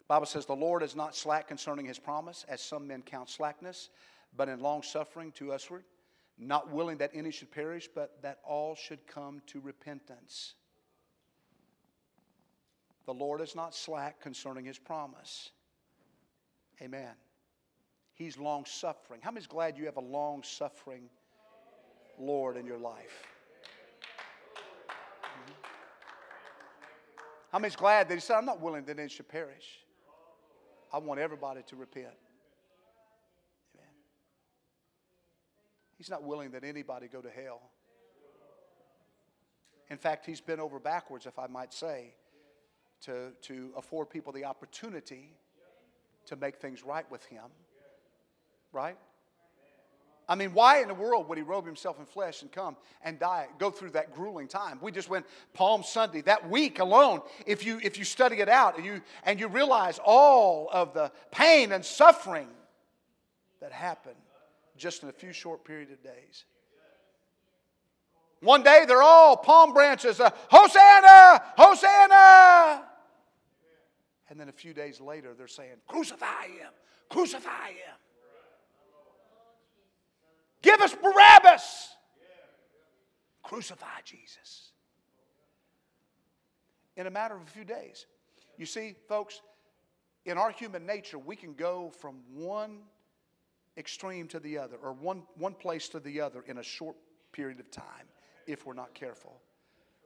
Bible 0.07 0.25
says, 0.25 0.45
The 0.45 0.55
Lord 0.55 0.83
is 0.83 0.95
not 0.95 1.15
slack 1.15 1.47
concerning 1.47 1.85
his 1.85 1.99
promise, 1.99 2.45
as 2.49 2.61
some 2.61 2.87
men 2.87 3.01
count 3.01 3.29
slackness, 3.29 3.89
but 4.35 4.49
in 4.49 4.59
long 4.59 4.83
suffering 4.83 5.31
to 5.33 5.47
usward 5.47 5.83
not 6.37 6.71
willing 6.71 6.97
that 6.97 7.11
any 7.13 7.31
should 7.31 7.51
perish, 7.51 7.89
but 7.93 8.21
that 8.21 8.39
all 8.43 8.75
should 8.75 9.05
come 9.07 9.41
to 9.47 9.59
repentance. 9.59 10.55
The 13.05 13.13
Lord 13.13 13.41
is 13.41 13.55
not 13.55 13.75
slack 13.75 14.21
concerning 14.21 14.65
his 14.65 14.79
promise. 14.79 15.51
Amen. 16.81 17.13
He's 18.15 18.37
long 18.37 18.65
suffering. 18.65 19.19
How 19.21 19.31
many 19.31 19.41
is 19.41 19.47
glad 19.47 19.77
you 19.77 19.85
have 19.85 19.97
a 19.97 20.01
long 20.01 20.43
suffering 20.43 21.09
Lord 22.19 22.57
in 22.57 22.65
your 22.65 22.77
life? 22.77 23.27
Mm-hmm. 27.51 27.65
Is 27.65 27.75
glad 27.75 28.09
that 28.09 28.13
he 28.15 28.19
said, 28.19 28.35
I'm 28.35 28.45
not 28.45 28.61
willing 28.61 28.85
that 28.85 28.99
any 28.99 29.09
should 29.09 29.27
perish? 29.27 29.79
I 30.93 30.99
want 30.99 31.19
everybody 31.19 31.61
to 31.67 31.75
repent. 31.75 32.13
Amen. 33.75 33.89
He's 35.97 36.09
not 36.09 36.23
willing 36.23 36.51
that 36.51 36.63
anybody 36.63 37.07
go 37.07 37.21
to 37.21 37.29
hell. 37.29 37.61
In 39.89 39.97
fact, 39.97 40.25
he's 40.25 40.41
been 40.41 40.59
over 40.59 40.79
backwards, 40.79 41.25
if 41.25 41.37
I 41.39 41.47
might 41.47 41.73
say, 41.73 42.13
to, 43.01 43.31
to 43.43 43.71
afford 43.75 44.09
people 44.09 44.31
the 44.31 44.45
opportunity 44.45 45.35
to 46.25 46.35
make 46.35 46.57
things 46.57 46.83
right 46.83 47.09
with 47.11 47.25
him. 47.25 47.43
Right? 48.71 48.97
I 50.33 50.35
mean, 50.35 50.51
why 50.55 50.81
in 50.81 50.87
the 50.87 50.95
world 50.95 51.29
would 51.29 51.37
he 51.37 51.43
robe 51.43 51.63
himself 51.63 51.99
in 51.99 52.05
flesh 52.05 52.41
and 52.41 52.51
come 52.51 52.75
and 53.03 53.19
die, 53.19 53.45
go 53.59 53.69
through 53.69 53.91
that 53.91 54.15
grueling 54.15 54.47
time? 54.47 54.79
We 54.81 54.91
just 54.91 55.07
went 55.07 55.27
Palm 55.53 55.83
Sunday, 55.83 56.21
that 56.21 56.49
week 56.49 56.79
alone, 56.79 57.21
if 57.45 57.63
you 57.63 57.79
if 57.83 57.99
you 57.99 58.03
study 58.03 58.37
it 58.37 58.49
out 58.49 58.75
and 58.75 58.83
you 58.83 59.01
and 59.25 59.39
you 59.39 59.47
realize 59.47 59.99
all 60.03 60.71
of 60.73 60.95
the 60.95 61.11
pain 61.29 61.71
and 61.71 61.85
suffering 61.85 62.47
that 63.61 63.71
happened 63.71 64.15
just 64.75 65.03
in 65.03 65.09
a 65.09 65.11
few 65.11 65.33
short 65.33 65.63
period 65.65 65.91
of 65.91 66.01
days. 66.01 66.45
One 68.41 68.63
day 68.63 68.85
they're 68.87 69.03
all 69.03 69.37
palm 69.37 69.71
branches, 69.71 70.19
uh, 70.19 70.31
Hosanna, 70.49 71.43
Hosanna. 71.55 72.85
And 74.31 74.39
then 74.39 74.49
a 74.49 74.51
few 74.51 74.73
days 74.73 74.99
later 74.99 75.35
they're 75.37 75.47
saying, 75.47 75.75
Crucify 75.87 76.47
him, 76.47 76.71
crucify 77.07 77.67
him. 77.67 77.97
Give 80.63 80.81
us 80.81 80.95
Barabbas. 80.95 81.89
Crucify 83.43 84.01
Jesus. 84.03 84.71
In 86.97 87.05
a 87.05 87.11
matter 87.11 87.35
of 87.35 87.43
a 87.43 87.45
few 87.45 87.65
days. 87.65 88.07
You 88.57 88.65
see, 88.65 88.95
folks, 89.07 89.41
in 90.25 90.37
our 90.37 90.49
human 90.49 90.85
nature, 90.85 91.19
we 91.19 91.35
can 91.35 91.53
go 91.53 91.91
from 91.99 92.21
one 92.33 92.79
extreme 93.77 94.27
to 94.29 94.39
the 94.39 94.57
other, 94.57 94.77
or 94.77 94.93
one, 94.93 95.23
one 95.37 95.53
place 95.53 95.89
to 95.89 95.99
the 95.99 96.21
other 96.21 96.43
in 96.47 96.59
a 96.59 96.63
short 96.63 96.95
period 97.31 97.59
of 97.59 97.69
time 97.69 98.07
if 98.47 98.65
we're 98.65 98.73
not 98.73 98.93
careful. 98.93 99.41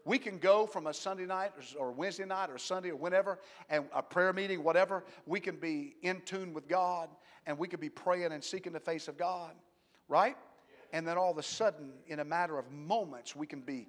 We 0.06 0.18
can 0.18 0.38
go 0.38 0.66
from 0.66 0.88
a 0.88 0.94
Sunday 0.94 1.26
night 1.26 1.52
or 1.78 1.92
Wednesday 1.92 2.26
night 2.26 2.50
or 2.50 2.58
Sunday 2.58 2.92
or 2.92 2.96
whenever, 2.96 3.40
and 3.70 3.86
a 3.94 4.02
prayer 4.02 4.32
meeting, 4.32 4.64
whatever, 4.64 5.04
we 5.26 5.42
can 5.42 5.58
be 5.58 5.98
in 6.02 6.22
tune 6.22 6.54
with 6.54 6.70
God 6.70 7.10
and 7.46 7.58
we 7.58 7.68
can 7.68 7.82
be 7.82 7.90
praying 7.90 8.32
and 8.32 8.42
seeking 8.42 8.72
the 8.72 8.80
face 8.80 9.10
of 9.10 9.18
God, 9.18 9.52
right? 10.08 10.38
And 10.94 11.08
then 11.08 11.18
all 11.18 11.32
of 11.32 11.38
a 11.38 11.44
sudden, 11.44 11.92
in 12.08 12.20
a 12.20 12.26
matter 12.26 12.58
of 12.58 12.72
moments, 12.72 13.36
we 13.36 13.46
can 13.46 13.62
be. 13.62 13.88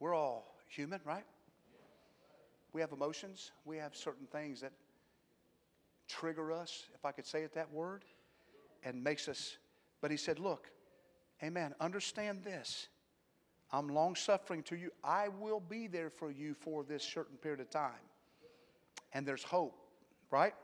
We're 0.00 0.14
all 0.14 0.54
human, 0.68 1.00
right? 1.04 1.24
We 2.72 2.80
have 2.80 2.92
emotions. 2.92 3.52
We 3.64 3.76
have 3.78 3.94
certain 3.94 4.26
things 4.26 4.60
that 4.60 4.72
trigger 6.08 6.52
us, 6.52 6.84
if 6.94 7.04
I 7.04 7.12
could 7.12 7.26
say 7.26 7.42
it 7.42 7.54
that 7.54 7.72
word, 7.72 8.04
and 8.84 9.02
makes 9.02 9.28
us. 9.28 9.56
But 10.00 10.10
he 10.10 10.16
said, 10.16 10.38
Look, 10.38 10.70
amen, 11.42 11.74
understand 11.80 12.42
this. 12.42 12.88
I'm 13.72 13.88
long 13.88 14.14
suffering 14.14 14.62
to 14.64 14.76
you. 14.76 14.90
I 15.02 15.28
will 15.28 15.60
be 15.60 15.86
there 15.86 16.10
for 16.10 16.30
you 16.30 16.54
for 16.54 16.84
this 16.84 17.02
certain 17.02 17.36
period 17.36 17.60
of 17.60 17.70
time. 17.70 17.92
And 19.14 19.24
there's 19.24 19.44
hope, 19.44 19.78
right? 20.30 20.54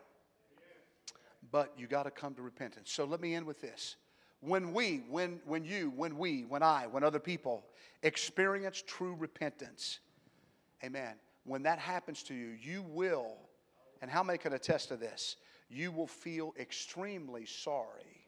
But 1.51 1.72
you 1.78 1.86
got 1.86 2.03
to 2.03 2.11
come 2.11 2.34
to 2.34 2.42
repentance. 2.42 2.92
So 2.92 3.05
let 3.05 3.20
me 3.20 3.34
end 3.34 3.46
with 3.46 3.61
this. 3.61 3.96
When 4.40 4.72
we, 4.72 5.03
when, 5.09 5.40
when 5.44 5.64
you, 5.64 5.92
when 5.94 6.16
we, 6.18 6.44
when 6.44 6.62
I, 6.62 6.86
when 6.86 7.05
other 7.05 7.18
people 7.18 7.64
experience 8.03 8.82
true 8.86 9.14
repentance, 9.18 10.01
amen, 10.84 11.14
when 11.44 11.62
that 11.62 11.78
happens 11.78 12.22
to 12.24 12.34
you, 12.34 12.57
you 12.61 12.82
will, 12.82 13.36
and 14.03 14.11
how 14.11 14.22
many 14.22 14.38
can 14.38 14.53
attest 14.53 14.88
to 14.88 14.96
this? 14.96 15.36
You 15.68 15.92
will 15.92 16.07
feel 16.07 16.55
extremely 16.59 17.46
sorry 17.46 18.26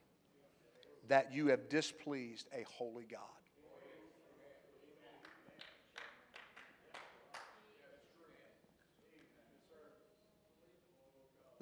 that 1.08 1.32
you 1.32 1.48
have 1.48 1.68
displeased 1.68 2.48
a 2.54 2.64
holy 2.64 3.04
God. 3.10 3.20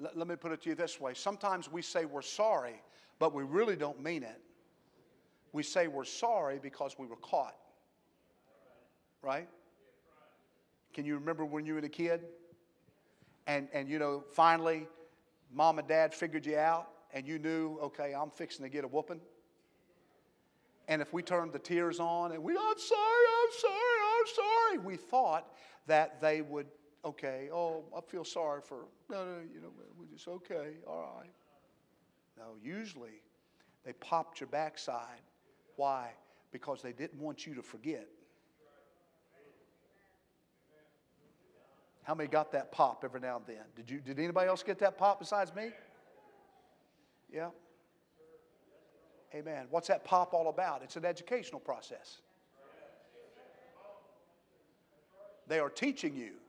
Let, 0.01 0.17
let 0.17 0.27
me 0.27 0.35
put 0.35 0.51
it 0.51 0.61
to 0.63 0.69
you 0.69 0.75
this 0.75 0.99
way. 0.99 1.13
Sometimes 1.13 1.71
we 1.71 1.81
say 1.81 2.05
we're 2.05 2.23
sorry, 2.23 2.81
but 3.19 3.33
we 3.33 3.43
really 3.43 3.75
don't 3.75 4.01
mean 4.01 4.23
it. 4.23 4.41
We 5.53 5.63
say 5.63 5.87
we're 5.87 6.05
sorry 6.05 6.59
because 6.61 6.95
we 6.97 7.05
were 7.05 7.17
caught. 7.17 7.55
Right? 9.21 9.47
Can 10.93 11.05
you 11.05 11.15
remember 11.15 11.45
when 11.45 11.65
you 11.65 11.75
were 11.75 11.79
a 11.79 11.89
kid? 11.89 12.21
And, 13.45 13.67
and 13.73 13.87
you 13.87 13.99
know, 13.99 14.23
finally, 14.33 14.87
mom 15.53 15.77
and 15.77 15.87
dad 15.87 16.13
figured 16.13 16.45
you 16.45 16.57
out, 16.57 16.87
and 17.13 17.27
you 17.27 17.37
knew, 17.37 17.77
okay, 17.81 18.13
I'm 18.13 18.29
fixing 18.29 18.63
to 18.63 18.69
get 18.69 18.83
a 18.83 18.87
whooping. 18.87 19.21
And 20.87 21.01
if 21.01 21.13
we 21.13 21.21
turned 21.21 21.53
the 21.53 21.59
tears 21.59 21.99
on 21.99 22.31
and 22.31 22.43
we, 22.43 22.53
I'm 22.53 22.77
sorry, 22.77 23.25
I'm 23.43 23.59
sorry, 23.59 23.75
I'm 24.17 24.27
sorry, 24.35 24.77
we 24.79 24.97
thought 24.97 25.53
that 25.87 26.19
they 26.21 26.41
would 26.41 26.67
okay, 27.03 27.49
oh, 27.53 27.83
I 27.95 28.01
feel 28.01 28.23
sorry 28.23 28.61
for, 28.61 28.85
no, 29.09 29.25
no, 29.25 29.37
you 29.53 29.61
know, 29.61 29.69
we 29.99 30.05
just, 30.07 30.27
okay, 30.27 30.75
all 30.87 31.17
right. 31.19 31.31
No, 32.37 32.55
usually 32.63 33.21
they 33.85 33.93
popped 33.93 34.39
your 34.39 34.47
backside. 34.47 35.21
Why? 35.75 36.11
Because 36.51 36.81
they 36.81 36.91
didn't 36.91 37.19
want 37.19 37.45
you 37.45 37.55
to 37.55 37.61
forget. 37.61 38.07
How 42.03 42.15
many 42.15 42.27
got 42.27 42.51
that 42.51 42.71
pop 42.71 43.03
every 43.03 43.19
now 43.19 43.37
and 43.37 43.45
then? 43.45 43.65
Did, 43.75 43.89
you, 43.89 43.99
did 43.99 44.17
anybody 44.17 44.47
else 44.47 44.63
get 44.63 44.79
that 44.79 44.97
pop 44.97 45.19
besides 45.19 45.53
me? 45.53 45.69
Yeah. 47.31 47.49
Amen. 49.33 49.67
What's 49.69 49.87
that 49.87 50.03
pop 50.03 50.33
all 50.33 50.49
about? 50.49 50.81
It's 50.83 50.95
an 50.95 51.05
educational 51.05 51.61
process. 51.61 52.21
They 55.47 55.59
are 55.59 55.69
teaching 55.69 56.15
you 56.15 56.40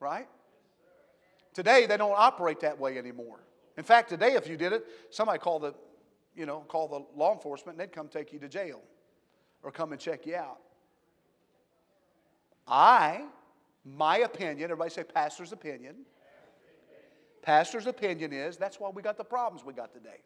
right? 0.00 0.26
Today, 1.54 1.86
they 1.86 1.96
don't 1.96 2.14
operate 2.16 2.60
that 2.60 2.78
way 2.78 2.98
anymore. 2.98 3.40
In 3.76 3.84
fact, 3.84 4.08
today, 4.08 4.32
if 4.34 4.48
you 4.48 4.56
did 4.56 4.72
it, 4.72 4.84
somebody 5.10 5.38
call 5.38 5.58
the, 5.58 5.74
you 6.34 6.46
know, 6.46 6.60
call 6.60 6.88
the 6.88 7.18
law 7.18 7.32
enforcement 7.32 7.78
and 7.78 7.88
they'd 7.88 7.94
come 7.94 8.08
take 8.08 8.32
you 8.32 8.38
to 8.38 8.48
jail 8.48 8.80
or 9.62 9.70
come 9.70 9.92
and 9.92 10.00
check 10.00 10.26
you 10.26 10.36
out. 10.36 10.58
I, 12.66 13.24
my 13.84 14.18
opinion, 14.18 14.62
everybody 14.62 14.90
say 14.90 15.04
pastor's 15.04 15.52
opinion. 15.52 15.96
Pastor's 17.42 17.86
opinion 17.86 18.32
is 18.32 18.56
that's 18.56 18.78
why 18.78 18.90
we 18.90 19.02
got 19.02 19.16
the 19.16 19.24
problems 19.24 19.64
we 19.64 19.72
got 19.72 19.92
today. 19.92 20.20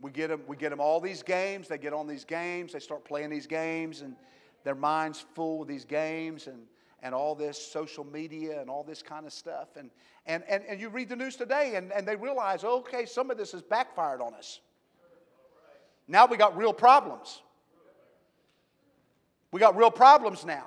We 0.00 0.10
get 0.10 0.28
them, 0.28 0.42
we 0.46 0.56
get 0.56 0.70
them 0.70 0.80
all 0.80 1.00
these 1.00 1.22
games. 1.22 1.68
They 1.68 1.78
get 1.78 1.92
on 1.92 2.06
these 2.06 2.24
games. 2.24 2.72
They 2.72 2.78
start 2.78 3.04
playing 3.04 3.30
these 3.30 3.46
games, 3.46 4.00
and 4.00 4.16
their 4.64 4.74
mind's 4.74 5.24
full 5.34 5.62
of 5.62 5.68
these 5.68 5.84
games 5.84 6.46
and, 6.46 6.62
and 7.02 7.14
all 7.14 7.34
this 7.34 7.60
social 7.60 8.04
media 8.04 8.60
and 8.60 8.70
all 8.70 8.82
this 8.82 9.02
kind 9.02 9.26
of 9.26 9.32
stuff. 9.32 9.68
And, 9.76 9.90
and, 10.26 10.42
and, 10.48 10.64
and 10.68 10.80
you 10.80 10.88
read 10.88 11.08
the 11.08 11.16
news 11.16 11.36
today, 11.36 11.74
and, 11.76 11.92
and 11.92 12.06
they 12.06 12.16
realize, 12.16 12.64
okay, 12.64 13.04
some 13.04 13.30
of 13.30 13.36
this 13.36 13.52
has 13.52 13.62
backfired 13.62 14.20
on 14.20 14.34
us. 14.34 14.60
Now 16.08 16.26
we 16.26 16.36
got 16.36 16.56
real 16.56 16.72
problems. 16.72 17.42
We 19.52 19.60
got 19.60 19.76
real 19.76 19.90
problems 19.90 20.44
now. 20.44 20.66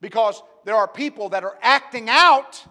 Because 0.00 0.42
there 0.64 0.76
are 0.76 0.88
people 0.88 1.30
that 1.30 1.44
are 1.44 1.58
acting 1.62 2.08
out. 2.10 2.62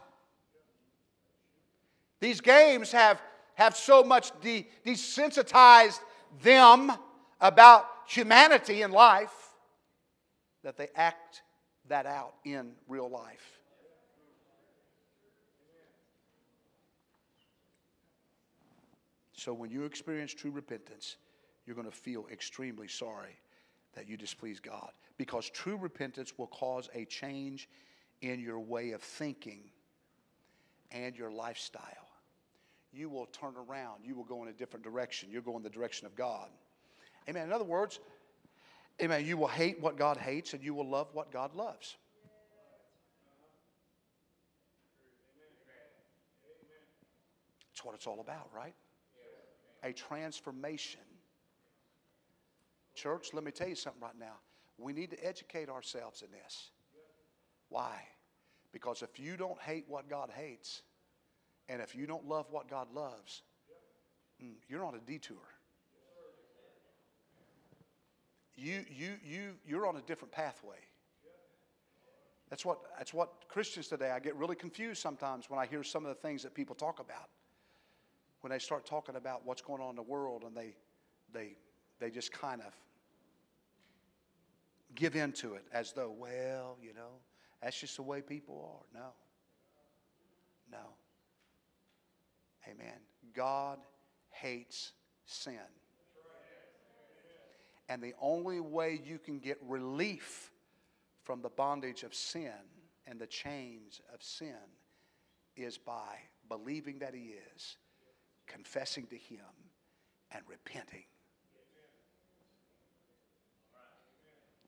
These 2.20 2.42
games 2.42 2.92
have 2.92 3.22
have 3.56 3.76
so 3.76 4.04
much 4.04 4.32
de- 4.42 4.68
desensitized 4.86 6.00
them 6.42 6.92
about 7.40 7.86
humanity 8.08 8.82
and 8.82 8.94
life 8.94 9.50
that 10.64 10.78
they 10.78 10.88
act 10.96 11.42
that 11.90 12.06
out 12.06 12.36
in 12.46 12.72
real 12.88 13.10
life. 13.10 13.60
So 19.34 19.54
when 19.54 19.70
you 19.70 19.84
experience 19.84 20.34
true 20.34 20.52
repentance, 20.52 21.18
you're 21.66 21.76
going 21.76 21.90
to 21.90 21.96
feel 21.96 22.26
extremely 22.32 22.88
sorry 22.88 23.38
that 23.94 24.08
you 24.08 24.16
displease 24.16 24.60
God 24.60 24.92
because 25.18 25.50
true 25.50 25.76
repentance 25.76 26.34
will 26.38 26.48
cause 26.48 26.90
a 26.94 27.06
change 27.06 27.70
in 28.22 28.40
your 28.40 28.60
way 28.60 28.92
of 28.92 29.02
thinking 29.02 29.64
and 30.92 31.16
your 31.18 31.30
lifestyle 31.30 32.03
you 32.94 33.10
will 33.10 33.26
turn 33.28 33.54
around. 33.56 34.04
You 34.04 34.16
will 34.16 34.24
go 34.24 34.44
in 34.44 34.50
a 34.50 34.54
different 34.54 34.84
direction. 34.84 35.30
You'll 35.32 35.42
go 35.42 35.58
in 35.58 35.64
the 35.64 35.70
direction 35.70 36.06
of 36.06 36.16
God. 36.16 36.50
Amen. 37.28 37.46
In 37.46 37.52
other 37.52 37.64
words, 37.64 38.00
amen, 39.02 39.26
you 39.26 39.38
will 39.38 39.48
hate 39.48 39.82
what 39.82 39.98
God 39.98 40.18
hates 40.18 40.54
and 40.54 40.64
you 40.64 40.74
will 40.74 40.88
love 40.88 41.08
what 41.14 41.32
God 41.32 41.56
loves. 41.56 41.96
That's 47.72 47.84
what 47.84 47.96
it's 47.96 48.06
all 48.06 48.20
about, 48.20 48.50
right? 48.56 48.76
A 49.84 49.92
transformation. 49.92 51.02
Church, 52.94 53.34
let 53.34 53.44
me 53.44 53.52
tell 53.52 53.68
you 53.68 53.76
something 53.76 54.02
right 54.02 54.18
now. 54.20 54.36
We 54.78 54.94
need 54.94 55.12
to 55.12 55.26
educate 55.26 55.70
ourselves 55.70 56.22
in 56.22 56.32
this. 56.32 56.70
Why? 57.70 57.96
Because 58.72 59.02
if 59.02 59.20
you 59.20 59.36
don't 59.38 59.60
hate 59.60 59.86
what 59.88 60.10
God 60.10 60.30
hates, 60.36 60.84
and 61.74 61.82
if 61.82 61.96
you 61.96 62.06
don't 62.06 62.28
love 62.28 62.46
what 62.52 62.70
God 62.70 62.88
loves, 62.94 63.42
mm, 64.42 64.54
you're 64.70 64.86
on 64.86 64.94
a 64.94 65.00
detour. 65.00 65.38
You, 68.56 68.86
you, 68.96 69.14
you, 69.26 69.54
you're 69.68 69.88
on 69.88 69.96
a 69.96 70.02
different 70.02 70.32
pathway. 70.32 70.78
That's 72.52 72.64
what, 72.64 72.82
that's 72.96 73.12
what 73.12 73.32
Christians 73.50 73.88
today, 73.88 74.12
I 74.12 74.20
get 74.20 74.36
really 74.36 74.56
confused 74.56 75.02
sometimes 75.02 75.50
when 75.50 75.60
I 75.60 75.66
hear 75.66 75.82
some 75.82 76.06
of 76.06 76.10
the 76.10 76.22
things 76.22 76.44
that 76.44 76.54
people 76.54 76.76
talk 76.76 77.00
about. 77.00 77.30
When 78.42 78.52
they 78.52 78.60
start 78.60 78.86
talking 78.86 79.16
about 79.16 79.42
what's 79.44 79.64
going 79.64 79.82
on 79.82 79.90
in 79.90 79.96
the 79.96 80.04
world 80.04 80.44
and 80.46 80.56
they, 80.56 80.76
they, 81.34 81.56
they 82.00 82.12
just 82.12 82.32
kind 82.32 82.62
of 82.62 82.72
give 84.94 85.16
in 85.16 85.32
to 85.32 85.56
it 85.56 85.66
as 85.74 85.92
though, 85.92 86.14
well, 86.16 86.78
you 86.80 86.94
know, 86.94 87.14
that's 87.64 87.80
just 87.80 87.96
the 87.96 88.04
way 88.04 88.22
people 88.22 88.86
are. 88.94 89.00
No. 89.00 89.08
No. 90.72 91.03
Amen. 92.70 93.00
God 93.34 93.80
hates 94.30 94.94
sin. 95.26 95.60
And 97.90 98.02
the 98.02 98.14
only 98.22 98.60
way 98.60 99.00
you 99.04 99.20
can 99.20 99.40
get 99.40 99.58
relief 99.68 100.52
from 101.22 101.42
the 101.42 101.50
bondage 101.50 102.04
of 102.04 102.14
sin 102.14 102.52
and 103.06 103.20
the 103.20 103.28
chains 103.28 104.02
of 104.14 104.24
sin 104.24 104.56
is 105.56 105.78
by 105.78 106.18
believing 106.48 107.00
that 107.00 107.14
He 107.14 107.36
is, 107.56 107.78
confessing 108.48 109.06
to 109.08 109.18
Him, 109.18 109.40
and 110.32 110.42
repenting. 110.48 111.04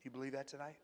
You 0.04 0.12
believe 0.12 0.34
that 0.34 0.48
tonight? 0.48 0.76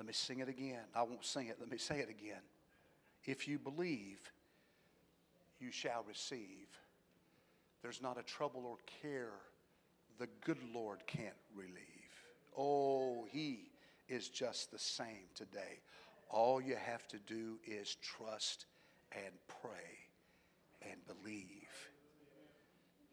Let 0.00 0.06
me 0.06 0.14
sing 0.14 0.40
it 0.40 0.48
again. 0.48 0.80
I 0.94 1.02
won't 1.02 1.26
sing 1.26 1.48
it. 1.48 1.58
Let 1.60 1.70
me 1.70 1.76
say 1.76 1.98
it 1.98 2.08
again. 2.08 2.40
If 3.26 3.46
you 3.46 3.58
believe, 3.58 4.18
you 5.60 5.70
shall 5.70 6.06
receive. 6.08 6.68
There's 7.82 8.00
not 8.00 8.18
a 8.18 8.22
trouble 8.22 8.64
or 8.64 8.78
care 9.02 9.34
the 10.18 10.26
good 10.42 10.56
Lord 10.74 11.00
can't 11.06 11.34
relieve. 11.54 11.76
Oh, 12.56 13.26
He 13.30 13.72
is 14.08 14.30
just 14.30 14.70
the 14.70 14.78
same 14.78 15.28
today. 15.34 15.80
All 16.30 16.62
you 16.62 16.76
have 16.76 17.06
to 17.08 17.18
do 17.26 17.58
is 17.66 17.96
trust 17.96 18.64
and 19.12 19.34
pray 19.48 20.88
and 20.90 20.98
believe. 21.06 21.68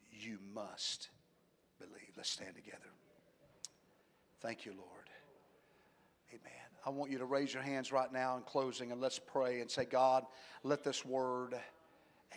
You 0.10 0.38
must 0.56 1.10
believe. 1.80 2.14
Let's 2.16 2.30
stand 2.30 2.56
together. 2.56 2.94
Thank 4.40 4.66
you, 4.66 4.72
Lord. 4.72 5.10
Amen. 6.30 6.77
I 6.88 6.90
want 6.90 7.12
you 7.12 7.18
to 7.18 7.26
raise 7.26 7.54
your 7.54 7.64
hands 7.64 7.92
right 7.92 8.12
now 8.14 8.38
in 8.38 8.44
closing 8.44 8.94
and 8.94 9.02
let's 9.02 9.20
pray 9.20 9.60
and 9.60 9.70
say, 9.70 9.84
God, 9.84 10.24
let 10.64 10.86
this 10.86 11.04
word, 11.04 11.54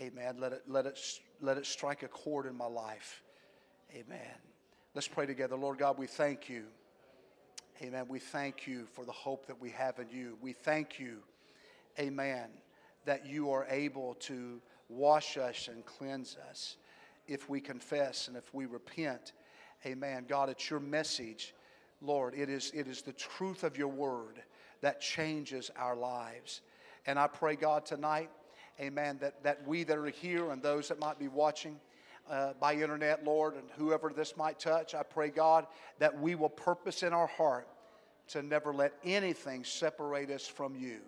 Amen. 0.01 0.39
Let 0.41 0.53
it, 0.53 0.63
let 0.67 0.87
it, 0.87 0.99
let 1.41 1.57
it 1.57 1.67
strike 1.67 2.03
a 2.03 2.09
chord 2.09 2.47
in 2.47 2.57
my 2.57 2.67
life. 2.67 3.23
Amen. 3.95 4.35
Let's 4.93 5.07
pray 5.07 5.27
together. 5.27 5.55
Lord 5.55 5.79
God, 5.79 5.99
we 5.99 6.09
thank 6.09 6.49
you. 6.49 6.65
Amen. 7.81 8.07
We 8.09 8.19
thank 8.19 8.67
you 8.67 8.87
for 8.87 9.05
the 9.05 9.13
hope 9.13 9.47
that 9.47 9.61
we 9.61 9.71
have 9.71 10.01
in 10.01 10.09
you. 10.11 10.37
We 10.41 10.53
thank 10.53 10.99
you, 10.99 11.19
amen, 11.99 12.49
that 13.05 13.27
you 13.27 13.53
are 13.53 13.67
able 13.71 14.15
to 14.15 14.61
wash 14.89 15.37
us 15.37 15.69
and 15.71 15.87
cleanse 15.87 16.37
us 16.49 16.77
if 17.29 17.49
we 17.49 17.61
confess 17.61 18.27
and 18.27 18.37
if 18.37 18.53
we 18.53 18.67
repent. 18.67 19.33
Amen. 19.87 20.25
God, 20.29 20.49
it's 20.49 20.69
your 20.69 20.81
message, 20.81 21.55
Lord. 22.01 22.35
It 22.35 22.49
is, 22.49 22.71
it 22.75 22.87
is 22.87 23.03
the 23.03 23.13
truth 23.13 23.65
of 23.65 23.77
your 23.77 23.89
word 23.89 24.43
that 24.81 25.01
changes 25.01 25.71
our 25.77 25.97
lives. 25.97 26.63
And 27.07 27.19
I 27.19 27.27
pray, 27.27 27.57
God, 27.57 27.85
tonight, 27.85 28.31
amen, 28.81 29.19
that, 29.21 29.43
that 29.43 29.67
we 29.67 29.85
that 29.85 29.97
are 29.97 30.07
here 30.07 30.51
and 30.51 30.63
those 30.63 30.89
that 30.89 30.99
might 30.99 31.19
be 31.19 31.29
watching, 31.29 31.79
uh, 32.31 32.53
by 32.61 32.75
internet, 32.75 33.25
Lord, 33.25 33.55
and 33.55 33.65
whoever 33.77 34.11
this 34.15 34.37
might 34.37 34.59
touch, 34.59 34.95
I 34.95 35.03
pray, 35.03 35.31
God, 35.31 35.67
that 35.99 36.19
we 36.19 36.35
will 36.35 36.49
purpose 36.49 37.03
in 37.03 37.13
our 37.13 37.27
heart 37.27 37.67
to 38.29 38.43
never 38.43 38.73
let 38.73 38.93
anything 39.05 39.65
separate 39.65 40.31
us 40.31 40.47
from 40.47 40.77
you. 40.77 41.01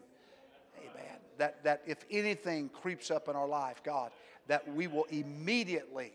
Amen. 0.80 1.18
That, 1.38 1.62
that 1.62 1.82
if 1.86 2.05
anything 2.11 2.68
creeps 2.68 3.11
up 3.11 3.28
in 3.28 3.36
our 3.36 3.47
life, 3.47 3.82
God, 3.84 4.11
that 4.49 4.68
we 4.74 4.88
will 4.88 5.05
immediately, 5.11 6.12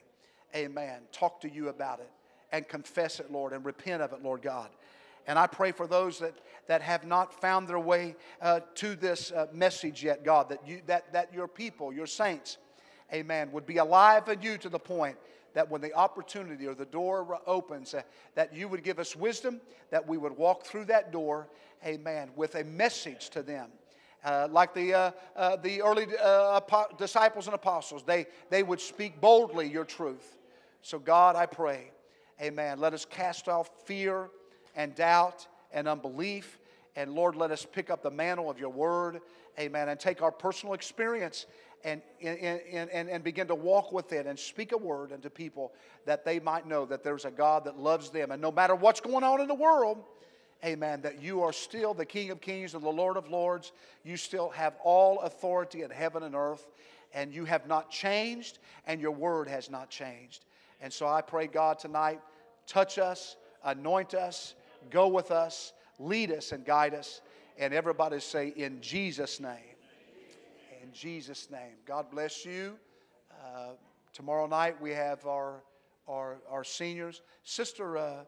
amen, 0.53 1.01
talk 1.13 1.39
to 1.41 1.49
you 1.49 1.69
about 1.69 1.99
it 1.99 2.09
and 2.51 2.67
confess 2.67 3.19
it, 3.19 3.31
Lord, 3.31 3.53
and 3.53 3.65
repent 3.65 4.01
of 4.01 4.13
it, 4.13 4.23
Lord 4.23 4.41
God. 4.41 4.69
And 5.27 5.37
I 5.37 5.45
pray 5.45 5.73
for 5.73 5.87
those 5.87 6.19
that, 6.19 6.35
that 6.67 6.81
have 6.81 7.05
not 7.05 7.33
found 7.41 7.67
their 7.67 7.79
way 7.79 8.15
uh, 8.41 8.61
to 8.75 8.95
this 8.95 9.31
uh, 9.31 9.47
message 9.51 10.03
yet, 10.03 10.23
God, 10.23 10.49
that, 10.49 10.65
you, 10.65 10.81
that, 10.85 11.11
that 11.11 11.33
your 11.33 11.49
people, 11.49 11.91
your 11.91 12.07
saints, 12.07 12.57
amen, 13.13 13.51
would 13.51 13.65
be 13.65 13.77
alive 13.77 14.29
in 14.29 14.41
you 14.41 14.57
to 14.57 14.69
the 14.69 14.79
point 14.79 15.17
that 15.53 15.69
when 15.69 15.81
the 15.81 15.93
opportunity 15.93 16.65
or 16.65 16.75
the 16.75 16.85
door 16.85 17.39
opens, 17.45 17.93
uh, 17.93 18.01
that 18.35 18.55
you 18.55 18.69
would 18.69 18.83
give 18.83 18.99
us 18.99 19.15
wisdom, 19.15 19.59
that 19.89 20.07
we 20.07 20.17
would 20.17 20.37
walk 20.37 20.63
through 20.63 20.85
that 20.85 21.11
door, 21.11 21.49
amen, 21.85 22.29
with 22.35 22.55
a 22.55 22.63
message 22.63 23.29
to 23.31 23.43
them. 23.43 23.69
Uh, 24.23 24.47
like 24.49 24.73
the, 24.73 24.93
uh, 24.93 25.11
uh, 25.35 25.55
the 25.57 25.81
early 25.81 26.07
uh, 26.21 26.59
disciples 26.97 27.47
and 27.47 27.53
apostles, 27.53 28.03
they, 28.03 28.25
they 28.49 28.63
would 28.63 28.79
speak 28.79 29.19
boldly 29.19 29.67
your 29.67 29.85
truth. 29.85 30.37
So, 30.81 30.99
God, 30.99 31.35
I 31.35 31.45
pray, 31.45 31.91
amen, 32.41 32.79
let 32.79 32.93
us 32.93 33.05
cast 33.05 33.47
off 33.47 33.69
fear 33.85 34.29
and 34.75 34.95
doubt 34.95 35.47
and 35.71 35.87
unbelief. 35.87 36.59
And 36.95 37.13
Lord, 37.13 37.35
let 37.35 37.51
us 37.51 37.65
pick 37.65 37.89
up 37.89 38.01
the 38.01 38.11
mantle 38.11 38.49
of 38.49 38.59
your 38.59 38.69
word, 38.69 39.21
amen, 39.59 39.89
and 39.89 39.99
take 39.99 40.21
our 40.21 40.31
personal 40.31 40.73
experience 40.73 41.45
and, 41.83 42.01
and, 42.21 42.59
and, 42.71 43.09
and 43.09 43.23
begin 43.23 43.47
to 43.47 43.55
walk 43.55 43.91
with 43.91 44.11
it 44.13 44.25
and 44.25 44.37
speak 44.37 44.71
a 44.71 44.77
word 44.77 45.11
unto 45.11 45.29
people 45.29 45.73
that 46.05 46.25
they 46.25 46.39
might 46.39 46.67
know 46.67 46.85
that 46.85 47.03
there's 47.03 47.25
a 47.25 47.31
God 47.31 47.65
that 47.65 47.77
loves 47.77 48.09
them. 48.09 48.31
And 48.31 48.41
no 48.41 48.51
matter 48.51 48.75
what's 48.75 48.99
going 48.99 49.23
on 49.23 49.41
in 49.41 49.47
the 49.47 49.53
world, 49.53 50.03
amen, 50.65 51.01
that 51.01 51.21
you 51.21 51.43
are 51.43 51.53
still 51.53 51.93
the 51.93 52.05
King 52.05 52.31
of 52.31 52.41
Kings 52.41 52.73
and 52.73 52.83
the 52.83 52.89
Lord 52.89 53.15
of 53.15 53.29
Lords. 53.29 53.71
You 54.03 54.17
still 54.17 54.49
have 54.49 54.75
all 54.83 55.19
authority 55.19 55.83
in 55.83 55.91
heaven 55.91 56.23
and 56.23 56.35
earth, 56.35 56.65
and 57.13 57.31
you 57.31 57.45
have 57.45 57.67
not 57.67 57.91
changed, 57.91 58.59
and 58.85 58.99
your 58.99 59.11
word 59.11 59.47
has 59.47 59.69
not 59.69 59.89
changed. 59.89 60.45
And 60.81 60.91
so 60.91 61.07
I 61.07 61.21
pray, 61.21 61.47
God, 61.47 61.79
tonight, 61.79 62.21
touch 62.65 62.97
us, 62.97 63.35
anoint 63.63 64.13
us, 64.13 64.55
go 64.89 65.07
with 65.07 65.31
us, 65.31 65.73
lead 65.99 66.31
us, 66.31 66.51
and 66.51 66.65
guide 66.65 66.93
us. 66.93 67.21
And 67.57 67.73
everybody 67.73 68.19
say, 68.19 68.49
in 68.55 68.81
Jesus' 68.81 69.39
name 69.39 69.77
in 70.87 70.93
Jesus' 70.93 71.49
name. 71.51 71.75
God 71.85 72.09
bless 72.09 72.45
you. 72.45 72.77
Uh, 73.31 73.71
tomorrow 74.13 74.47
night 74.47 74.81
we 74.81 74.91
have 74.91 75.25
our, 75.25 75.61
our, 76.07 76.37
our 76.49 76.63
seniors. 76.63 77.21
Sister 77.43 77.97
uh, 77.97 78.23